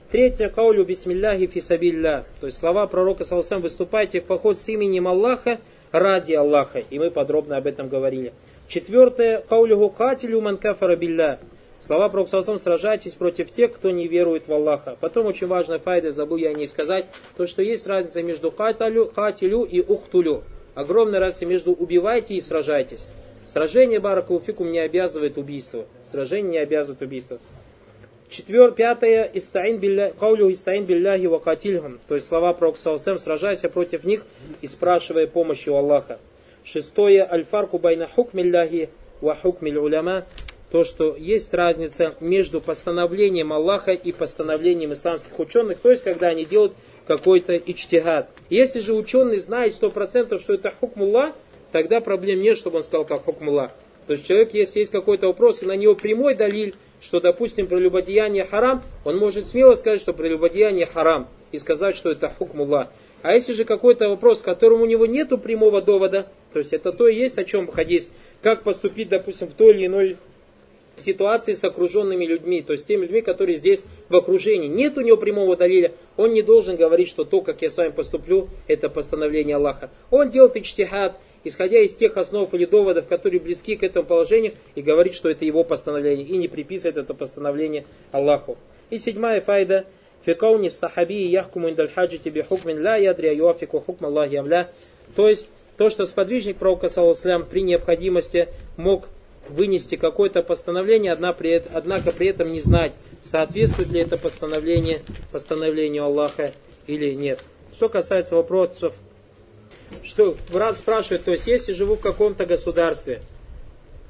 Третье, 0.08 0.48
каулю 0.48 0.84
бисмилляхи 0.84 1.48
фисабилля. 1.48 2.24
То 2.38 2.46
есть 2.46 2.58
слова 2.58 2.86
пророка 2.86 3.24
Саласам, 3.24 3.60
выступайте 3.60 4.20
в 4.20 4.26
поход 4.26 4.56
с 4.56 4.68
именем 4.68 5.08
Аллаха 5.08 5.58
ради 5.90 6.34
Аллаха. 6.34 6.78
И 6.78 6.98
мы 7.00 7.10
подробно 7.10 7.56
об 7.56 7.66
этом 7.66 7.88
говорили. 7.88 8.32
Четвертое, 8.68 9.38
каулюху 9.38 9.88
катилю 9.90 10.40
манкафара 10.40 10.94
билля. 10.94 11.40
Слова 11.80 12.08
пророка 12.08 12.30
Саласам, 12.30 12.58
сражайтесь 12.58 13.14
против 13.14 13.50
тех, 13.50 13.72
кто 13.72 13.90
не 13.90 14.06
верует 14.06 14.46
в 14.46 14.52
Аллаха. 14.52 14.96
Потом 15.00 15.26
очень 15.26 15.48
важная 15.48 15.80
файда, 15.80 16.12
забыл 16.12 16.36
я 16.36 16.52
не 16.52 16.68
сказать, 16.68 17.06
то, 17.36 17.48
что 17.48 17.62
есть 17.62 17.88
разница 17.88 18.22
между 18.22 18.52
катилю, 18.52 19.06
катилю 19.06 19.64
и 19.64 19.80
ухтулю. 19.80 20.44
Огромная 20.74 21.20
разница 21.20 21.46
между 21.46 21.72
убивайте 21.72 22.34
и 22.34 22.40
сражайтесь. 22.40 23.06
Сражение 23.44 24.00
Баракулуфикум 24.00 24.70
не 24.70 24.78
обязывает 24.78 25.36
убийство. 25.36 25.86
Сражение 26.10 26.52
не 26.52 26.58
обязывает 26.58 27.02
убийство. 27.02 27.38
Четвер, 28.30 28.72
пятое, 28.72 29.30
истаин 29.34 29.78
билля, 29.78 30.14
каулю 30.18 30.50
истаин 30.50 30.86
билляхи 30.86 31.26
ва 31.26 31.38
катильхам. 31.38 32.00
То 32.08 32.14
есть 32.14 32.26
слова 32.26 32.54
про 32.54 32.74
Саусам, 32.74 33.18
сражайся 33.18 33.68
против 33.68 34.04
них 34.04 34.24
и 34.62 34.66
спрашивая 34.66 35.26
помощи 35.26 35.68
у 35.68 35.74
Аллаха. 35.74 36.18
Шестое, 36.64 37.24
альфарку 37.24 37.78
байна 37.78 38.06
хукмилляхи 38.06 38.88
ва 39.20 39.34
хукмиль 39.34 39.76
уляма. 39.76 40.24
То, 40.72 40.84
что 40.84 41.14
есть 41.14 41.52
разница 41.52 42.14
между 42.20 42.62
постановлением 42.62 43.52
Аллаха 43.52 43.92
и 43.92 44.10
постановлением 44.10 44.94
исламских 44.94 45.38
ученых, 45.38 45.80
то 45.80 45.90
есть 45.90 46.02
когда 46.02 46.28
они 46.28 46.46
делают 46.46 46.72
какой-то 47.06 47.54
ичтигад. 47.58 48.30
Если 48.48 48.80
же 48.80 48.94
ученый 48.94 49.36
знает 49.36 49.74
сто 49.74 49.90
процентов, 49.90 50.40
что 50.40 50.54
это 50.54 50.70
хукмулла, 50.70 51.34
тогда 51.72 52.00
проблем 52.00 52.40
нет, 52.40 52.56
чтобы 52.56 52.78
он 52.78 52.84
сказал 52.84 53.04
как 53.04 53.24
хукмулла. 53.24 53.70
То 54.06 54.14
есть 54.14 54.26
человек, 54.26 54.54
если 54.54 54.78
есть 54.78 54.90
какой-то 54.90 55.26
вопрос, 55.26 55.62
и 55.62 55.66
на 55.66 55.76
него 55.76 55.94
прямой 55.94 56.34
далиль, 56.34 56.74
что, 57.02 57.20
допустим, 57.20 57.66
прелюбодеяние 57.66 58.46
харам, 58.46 58.82
он 59.04 59.18
может 59.18 59.48
смело 59.48 59.74
сказать, 59.74 60.00
что 60.00 60.14
прелюбодеяние 60.14 60.86
харам, 60.86 61.28
и 61.50 61.58
сказать, 61.58 61.96
что 61.96 62.10
это 62.10 62.30
хукмулла. 62.30 62.90
А 63.20 63.34
если 63.34 63.52
же 63.52 63.66
какой-то 63.66 64.08
вопрос, 64.08 64.40
к 64.40 64.46
которому 64.46 64.84
у 64.84 64.86
него 64.86 65.04
нету 65.04 65.36
прямого 65.36 65.82
довода, 65.82 66.28
то 66.54 66.60
есть 66.60 66.72
это 66.72 66.92
то 66.92 67.08
и 67.08 67.14
есть, 67.14 67.36
о 67.36 67.44
чем 67.44 67.70
хадис, 67.70 68.08
как 68.40 68.62
поступить, 68.62 69.10
допустим, 69.10 69.48
в 69.48 69.52
той 69.52 69.74
или 69.74 69.86
иной 69.86 70.16
ситуации 70.96 71.52
с 71.52 71.64
окруженными 71.64 72.24
людьми, 72.24 72.62
то 72.62 72.72
есть 72.72 72.86
теми 72.86 73.02
людьми, 73.02 73.20
которые 73.20 73.56
здесь 73.56 73.84
в 74.08 74.16
окружении. 74.16 74.68
Нет 74.68 74.96
у 74.98 75.00
него 75.00 75.16
прямого 75.16 75.56
далиля, 75.56 75.92
он 76.16 76.32
не 76.32 76.42
должен 76.42 76.76
говорить, 76.76 77.08
что 77.08 77.24
то, 77.24 77.40
как 77.40 77.62
я 77.62 77.70
с 77.70 77.76
вами 77.76 77.90
поступлю, 77.90 78.48
это 78.66 78.88
постановление 78.88 79.56
Аллаха. 79.56 79.90
Он 80.10 80.30
делает 80.30 80.56
ичтихад, 80.56 81.16
исходя 81.44 81.80
из 81.80 81.94
тех 81.94 82.16
основ 82.16 82.52
или 82.54 82.64
доводов, 82.64 83.06
которые 83.06 83.40
близки 83.40 83.76
к 83.76 83.82
этому 83.82 84.06
положению, 84.06 84.52
и 84.74 84.82
говорит, 84.82 85.14
что 85.14 85.28
это 85.28 85.44
его 85.44 85.64
постановление, 85.64 86.26
и 86.26 86.36
не 86.36 86.48
приписывает 86.48 86.96
это 86.96 87.14
постановление 87.14 87.84
Аллаху. 88.10 88.58
И 88.90 88.98
седьмая 88.98 89.40
файда. 89.40 89.86
Фикауни 90.24 90.68
сахаби 90.68 91.26
яхкуму 91.26 91.70
индальхаджи 91.70 92.18
тебе 92.18 92.44
хукмин 92.44 92.78
ля 92.78 92.94
ядри 92.94 93.28
аюафику 93.28 93.80
хукм 93.80 94.06
Аллахи. 94.06 94.68
То 95.16 95.28
есть, 95.28 95.50
то, 95.76 95.90
что 95.90 96.06
сподвижник 96.06 96.58
пророка, 96.58 96.88
саллаху 96.88 97.44
при 97.50 97.62
необходимости 97.62 98.48
мог 98.76 99.08
вынести 99.48 99.96
какое-то 99.96 100.42
постановление, 100.42 101.12
однако 101.12 102.12
при 102.12 102.26
этом 102.28 102.52
не 102.52 102.60
знать, 102.60 102.92
соответствует 103.22 103.88
ли 103.90 104.00
это 104.00 104.16
постановление 104.18 105.02
постановлению 105.30 106.04
Аллаха 106.04 106.52
или 106.86 107.14
нет. 107.14 107.44
Что 107.74 107.88
касается 107.88 108.36
вопросов, 108.36 108.94
что 110.02 110.36
брат 110.52 110.76
спрашивает, 110.76 111.24
то 111.24 111.32
есть 111.32 111.46
если 111.46 111.72
живу 111.72 111.96
в 111.96 112.00
каком-то 112.00 112.46
государстве, 112.46 113.22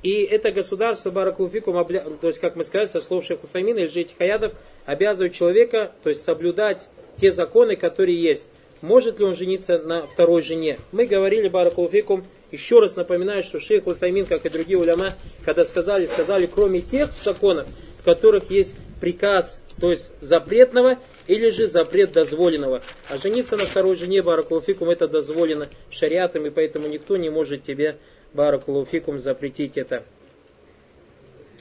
и 0.03 0.23
это 0.23 0.51
государство 0.51 1.11
Баракулфикум, 1.11 1.87
то 2.21 2.27
есть, 2.27 2.41
как 2.41 2.57
мы 2.57 2.65
сказали, 2.65 2.89
со 2.89 3.01
слов 3.01 3.25
Шейха 3.25 3.47
Фамина 3.47 3.79
или 3.79 3.87
Жити 3.87 4.15
Хаядов, 4.19 4.53
обязывает 4.85 5.33
человека, 5.33 5.93
то 6.03 6.09
есть 6.09 6.23
соблюдать 6.25 6.89
те 7.17 7.31
законы, 7.31 7.77
которые 7.77 8.21
есть. 8.21 8.49
Может 8.81 9.21
ли 9.21 9.25
он 9.25 9.37
жениться 9.37 9.79
на 9.79 10.09
второй 10.09 10.43
жене? 10.43 10.81
Мы 10.91 11.07
говорили 11.07 11.47
Баракулфикум, 11.47 12.25
еще 12.53 12.79
раз 12.79 12.97
напоминаю, 12.97 13.43
что 13.43 13.61
шейх 13.61 13.87
Ульфаймин, 13.87 14.27
как 14.27 14.47
и 14.47 14.51
другие 14.51 14.79
уляма, 14.79 15.15
когда 15.45 15.65
сказали, 15.65 16.05
сказали, 16.05 16.47
кроме 16.47 16.83
тех 16.83 17.11
законов, 17.25 17.67
в 17.99 18.05
которых 18.05 18.51
есть 18.51 18.77
приказ, 19.01 19.61
то 19.81 19.91
есть 19.91 20.13
запретного, 20.21 20.99
или 21.27 21.51
же 21.51 21.67
запрет 21.67 22.13
дозволенного. 22.13 22.83
А 23.09 23.17
жениться 23.17 23.57
на 23.57 23.65
второй 23.65 23.97
жене, 23.97 24.23
баракулуфикум, 24.23 24.91
это 24.91 25.09
дозволено 25.09 25.67
шариатом, 25.91 26.47
и 26.47 26.51
поэтому 26.51 26.89
никто 26.89 27.17
не 27.17 27.31
может 27.31 27.63
тебе, 27.63 27.97
баракулуфикум, 28.35 29.19
запретить 29.19 29.77
это. 29.79 30.05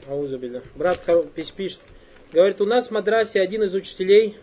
Аузубиля. 0.08 0.62
Брат 0.76 1.00
пишет, 1.56 1.80
говорит, 2.34 2.60
у 2.60 2.66
нас 2.66 2.88
в 2.88 2.92
Мадрасе 2.92 3.40
один 3.40 3.64
из 3.64 3.74
учителей, 3.74 4.36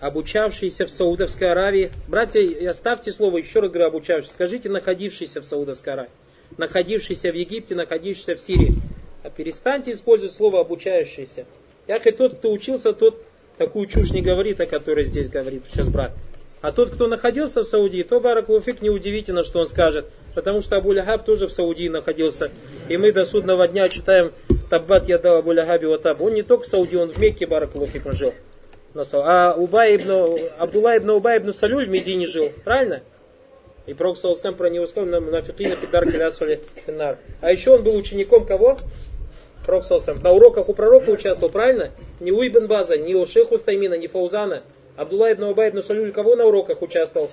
обучавшийся 0.00 0.86
в 0.86 0.90
Саудовской 0.90 1.50
Аравии. 1.52 1.92
Братья, 2.08 2.40
оставьте 2.68 3.12
слово, 3.12 3.38
еще 3.38 3.60
раз 3.60 3.70
говорю, 3.70 3.88
обучавшийся. 3.88 4.34
Скажите, 4.34 4.68
находившийся 4.68 5.40
в 5.40 5.44
Саудовской 5.44 5.92
Аравии. 5.92 6.10
Находившийся 6.56 7.30
в 7.30 7.34
Египте, 7.34 7.74
находившийся 7.74 8.34
в 8.34 8.40
Сирии. 8.40 8.74
А 9.22 9.30
перестаньте 9.30 9.92
использовать 9.92 10.34
слово 10.34 10.60
обучающийся. 10.60 11.44
Як 11.86 12.06
и 12.06 12.10
тот, 12.10 12.38
кто 12.38 12.50
учился, 12.50 12.92
тот 12.92 13.22
такую 13.58 13.86
чушь 13.86 14.10
не 14.10 14.22
говорит, 14.22 14.60
о 14.60 14.66
которой 14.66 15.04
здесь 15.04 15.28
говорит 15.28 15.64
сейчас 15.70 15.88
брат. 15.88 16.12
А 16.62 16.72
тот, 16.72 16.90
кто 16.90 17.06
находился 17.06 17.62
в 17.62 17.66
Саудии, 17.66 18.02
то 18.02 18.20
Баракулуфик 18.20 18.82
неудивительно, 18.82 19.44
что 19.44 19.60
он 19.60 19.66
скажет. 19.66 20.06
Потому 20.34 20.60
что 20.60 20.76
Абу 20.76 20.92
Лахаб 20.92 21.24
тоже 21.24 21.46
в 21.46 21.52
Саудии 21.52 21.88
находился. 21.88 22.50
И 22.88 22.96
мы 22.96 23.12
до 23.12 23.24
судного 23.24 23.66
дня 23.66 23.88
читаем 23.88 24.32
Таббат 24.68 25.08
Ядал 25.08 25.38
Абу 25.38 25.52
Лахаби 25.52 25.86
Ватаб. 25.86 26.20
Он 26.20 26.34
не 26.34 26.42
только 26.42 26.64
в 26.64 26.66
Саудии, 26.66 26.96
он 26.96 27.08
в 27.08 27.18
Мекке 27.18 27.46
Баракулуфик 27.46 28.02
жил. 28.12 28.34
А 28.94 29.54
Убай 29.56 29.96
ибн, 29.96 30.40
Абдулла 30.58 30.96
ибн 30.96 31.10
Убай 31.10 31.38
ибн 31.38 31.52
Салюль 31.52 31.86
в 31.86 31.90
Медине 31.90 32.26
жил, 32.26 32.50
правильно? 32.64 33.02
И 33.86 33.94
Пророк 33.94 34.18
Саласам 34.18 34.56
про 34.56 34.68
него 34.68 34.86
сказал, 34.86 35.08
на 35.08 35.20
нафикина 35.20 35.76
пидар 35.76 36.04
калясвали 36.10 36.60
финар. 36.86 37.18
А 37.40 37.52
еще 37.52 37.70
он 37.70 37.82
был 37.82 37.96
учеником 37.96 38.44
кого? 38.46 38.78
Пророк 39.64 39.84
Саласам. 39.84 40.20
На 40.22 40.32
уроках 40.32 40.68
у 40.68 40.74
пророка 40.74 41.10
участвовал, 41.10 41.52
правильно? 41.52 41.92
Не 42.18 42.32
у 42.32 42.42
Ибн 42.44 42.66
База, 42.66 42.98
не 42.98 43.14
у 43.14 43.26
Шейху 43.26 43.58
Таймина, 43.58 43.94
не 43.94 44.08
Фаузана. 44.08 44.62
Абдулла 44.96 45.32
ибн 45.32 45.44
Убай 45.44 45.70
ибн 45.70 45.82
Салюль 45.82 46.12
кого 46.12 46.34
на 46.34 46.46
уроках 46.46 46.82
участвовал? 46.82 47.30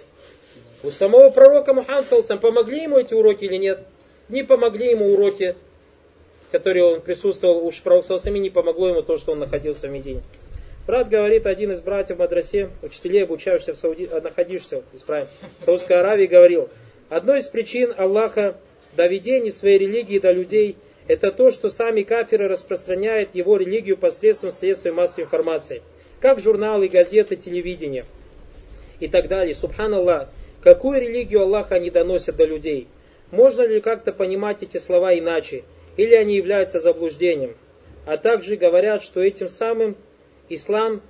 У 0.83 0.91
самого 0.91 1.31
пророка 1.31 1.73
Мухаммад 1.73 2.07
Саласам. 2.07 2.39
Помогли 2.39 2.83
ему 2.83 2.99
эти 2.99 3.15
уроки 3.15 3.45
или 3.45 3.57
нет? 3.57 3.79
Не 4.29 4.43
помогли 4.43 4.91
ему 4.91 5.11
уроки, 5.11 5.55
которые 6.51 6.85
он 6.85 7.01
присутствовал 7.01 7.65
у 7.65 7.71
пророка 7.83 8.07
Саласами, 8.07 8.37
не 8.37 8.51
помогло 8.51 8.89
ему 8.89 9.01
то, 9.01 9.17
что 9.17 9.31
он 9.31 9.39
находился 9.39 9.87
в 9.87 9.91
Медине. 9.91 10.21
Брат 10.87 11.09
говорит, 11.09 11.45
один 11.45 11.73
из 11.73 11.81
братьев 11.81 12.15
в 12.15 12.19
Мадрасе, 12.21 12.69
учителей, 12.81 13.23
обучающихся 13.23 13.73
в 13.73 13.77
Сауди, 13.77 14.07
находишься, 14.07 14.83
в 14.93 15.63
Саудской 15.63 15.99
Аравии, 15.99 16.27
говорил, 16.27 16.69
одной 17.09 17.39
из 17.39 17.47
причин 17.49 17.93
Аллаха 17.97 18.55
доведения 18.95 19.51
своей 19.51 19.77
религии 19.79 20.17
до 20.17 20.31
людей– 20.31 20.77
это 21.09 21.33
то, 21.33 21.51
что 21.51 21.69
сами 21.69 22.03
кафиры 22.03 22.47
распространяют 22.47 23.35
его 23.35 23.57
религию 23.57 23.97
посредством 23.97 24.51
средств 24.51 24.85
массовой 24.85 25.25
информации, 25.25 25.81
как 26.21 26.39
журналы, 26.39 26.87
газеты, 26.87 27.35
телевидение 27.35 28.05
и 29.01 29.09
так 29.09 29.27
далее. 29.27 29.53
Субханаллах, 29.53 30.29
какую 30.61 31.01
религию 31.01 31.41
Аллаха 31.41 31.75
они 31.75 31.89
доносят 31.89 32.37
до 32.37 32.45
людей? 32.45 32.87
Можно 33.31 33.63
ли 33.67 33.81
как-то 33.81 34.13
понимать 34.13 34.63
эти 34.63 34.77
слова 34.77 35.13
иначе? 35.17 35.65
Или 35.97 36.15
они 36.15 36.35
являются 36.35 36.79
заблуждением? 36.79 37.57
А 38.05 38.15
также 38.15 38.55
говорят, 38.55 39.03
что 39.03 39.21
этим 39.21 39.49
самым 39.49 39.97
ислам 40.49 41.01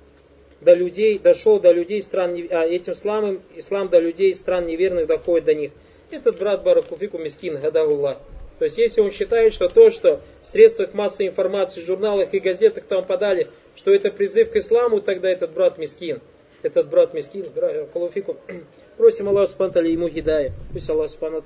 до 0.60 0.74
людей, 0.74 1.18
дошел 1.18 1.60
до 1.60 1.72
людей 1.72 2.00
стран, 2.00 2.36
а 2.50 2.64
этим 2.64 2.92
исламом, 2.92 3.42
ислам 3.56 3.88
до 3.88 3.98
людей 3.98 4.34
стран 4.34 4.66
неверных 4.66 5.06
доходит 5.06 5.44
до 5.46 5.54
них. 5.54 5.72
Этот 6.10 6.38
брат 6.38 6.62
Баракуфику 6.62 7.18
Мискин, 7.18 7.60
Гадагулла. 7.60 8.18
То 8.58 8.64
есть, 8.64 8.76
если 8.76 9.00
он 9.00 9.12
считает, 9.12 9.52
что 9.52 9.68
то, 9.68 9.90
что 9.90 10.20
в 10.42 10.46
средствах 10.46 10.92
массовой 10.92 11.28
информации, 11.28 11.80
журналах 11.80 12.34
и 12.34 12.40
газетах 12.40 12.84
там 12.84 13.04
подали, 13.04 13.48
что 13.76 13.92
это 13.92 14.10
призыв 14.10 14.50
к 14.50 14.56
исламу, 14.56 15.00
тогда 15.00 15.30
этот 15.30 15.52
брат 15.52 15.78
Мискин. 15.78 16.20
Этот 16.62 16.88
брат 16.88 17.14
Мискин, 17.14 17.46
Калуфику, 17.92 18.36
просим 18.96 19.28
Аллаха 19.28 19.52
Субхану 19.52 19.86
ему 19.86 20.08
гидая. 20.08 20.52
Пусть 20.72 20.90
Аллах 20.90 21.08
Субхану 21.08 21.44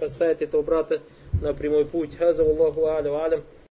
поставит 0.00 0.40
этого 0.40 0.62
брата 0.62 1.02
на 1.42 1.52
прямой 1.52 1.84
путь. 1.84 2.16
Хаза 2.16 2.42
Аллаху 2.42 2.86
Алям. 2.86 3.44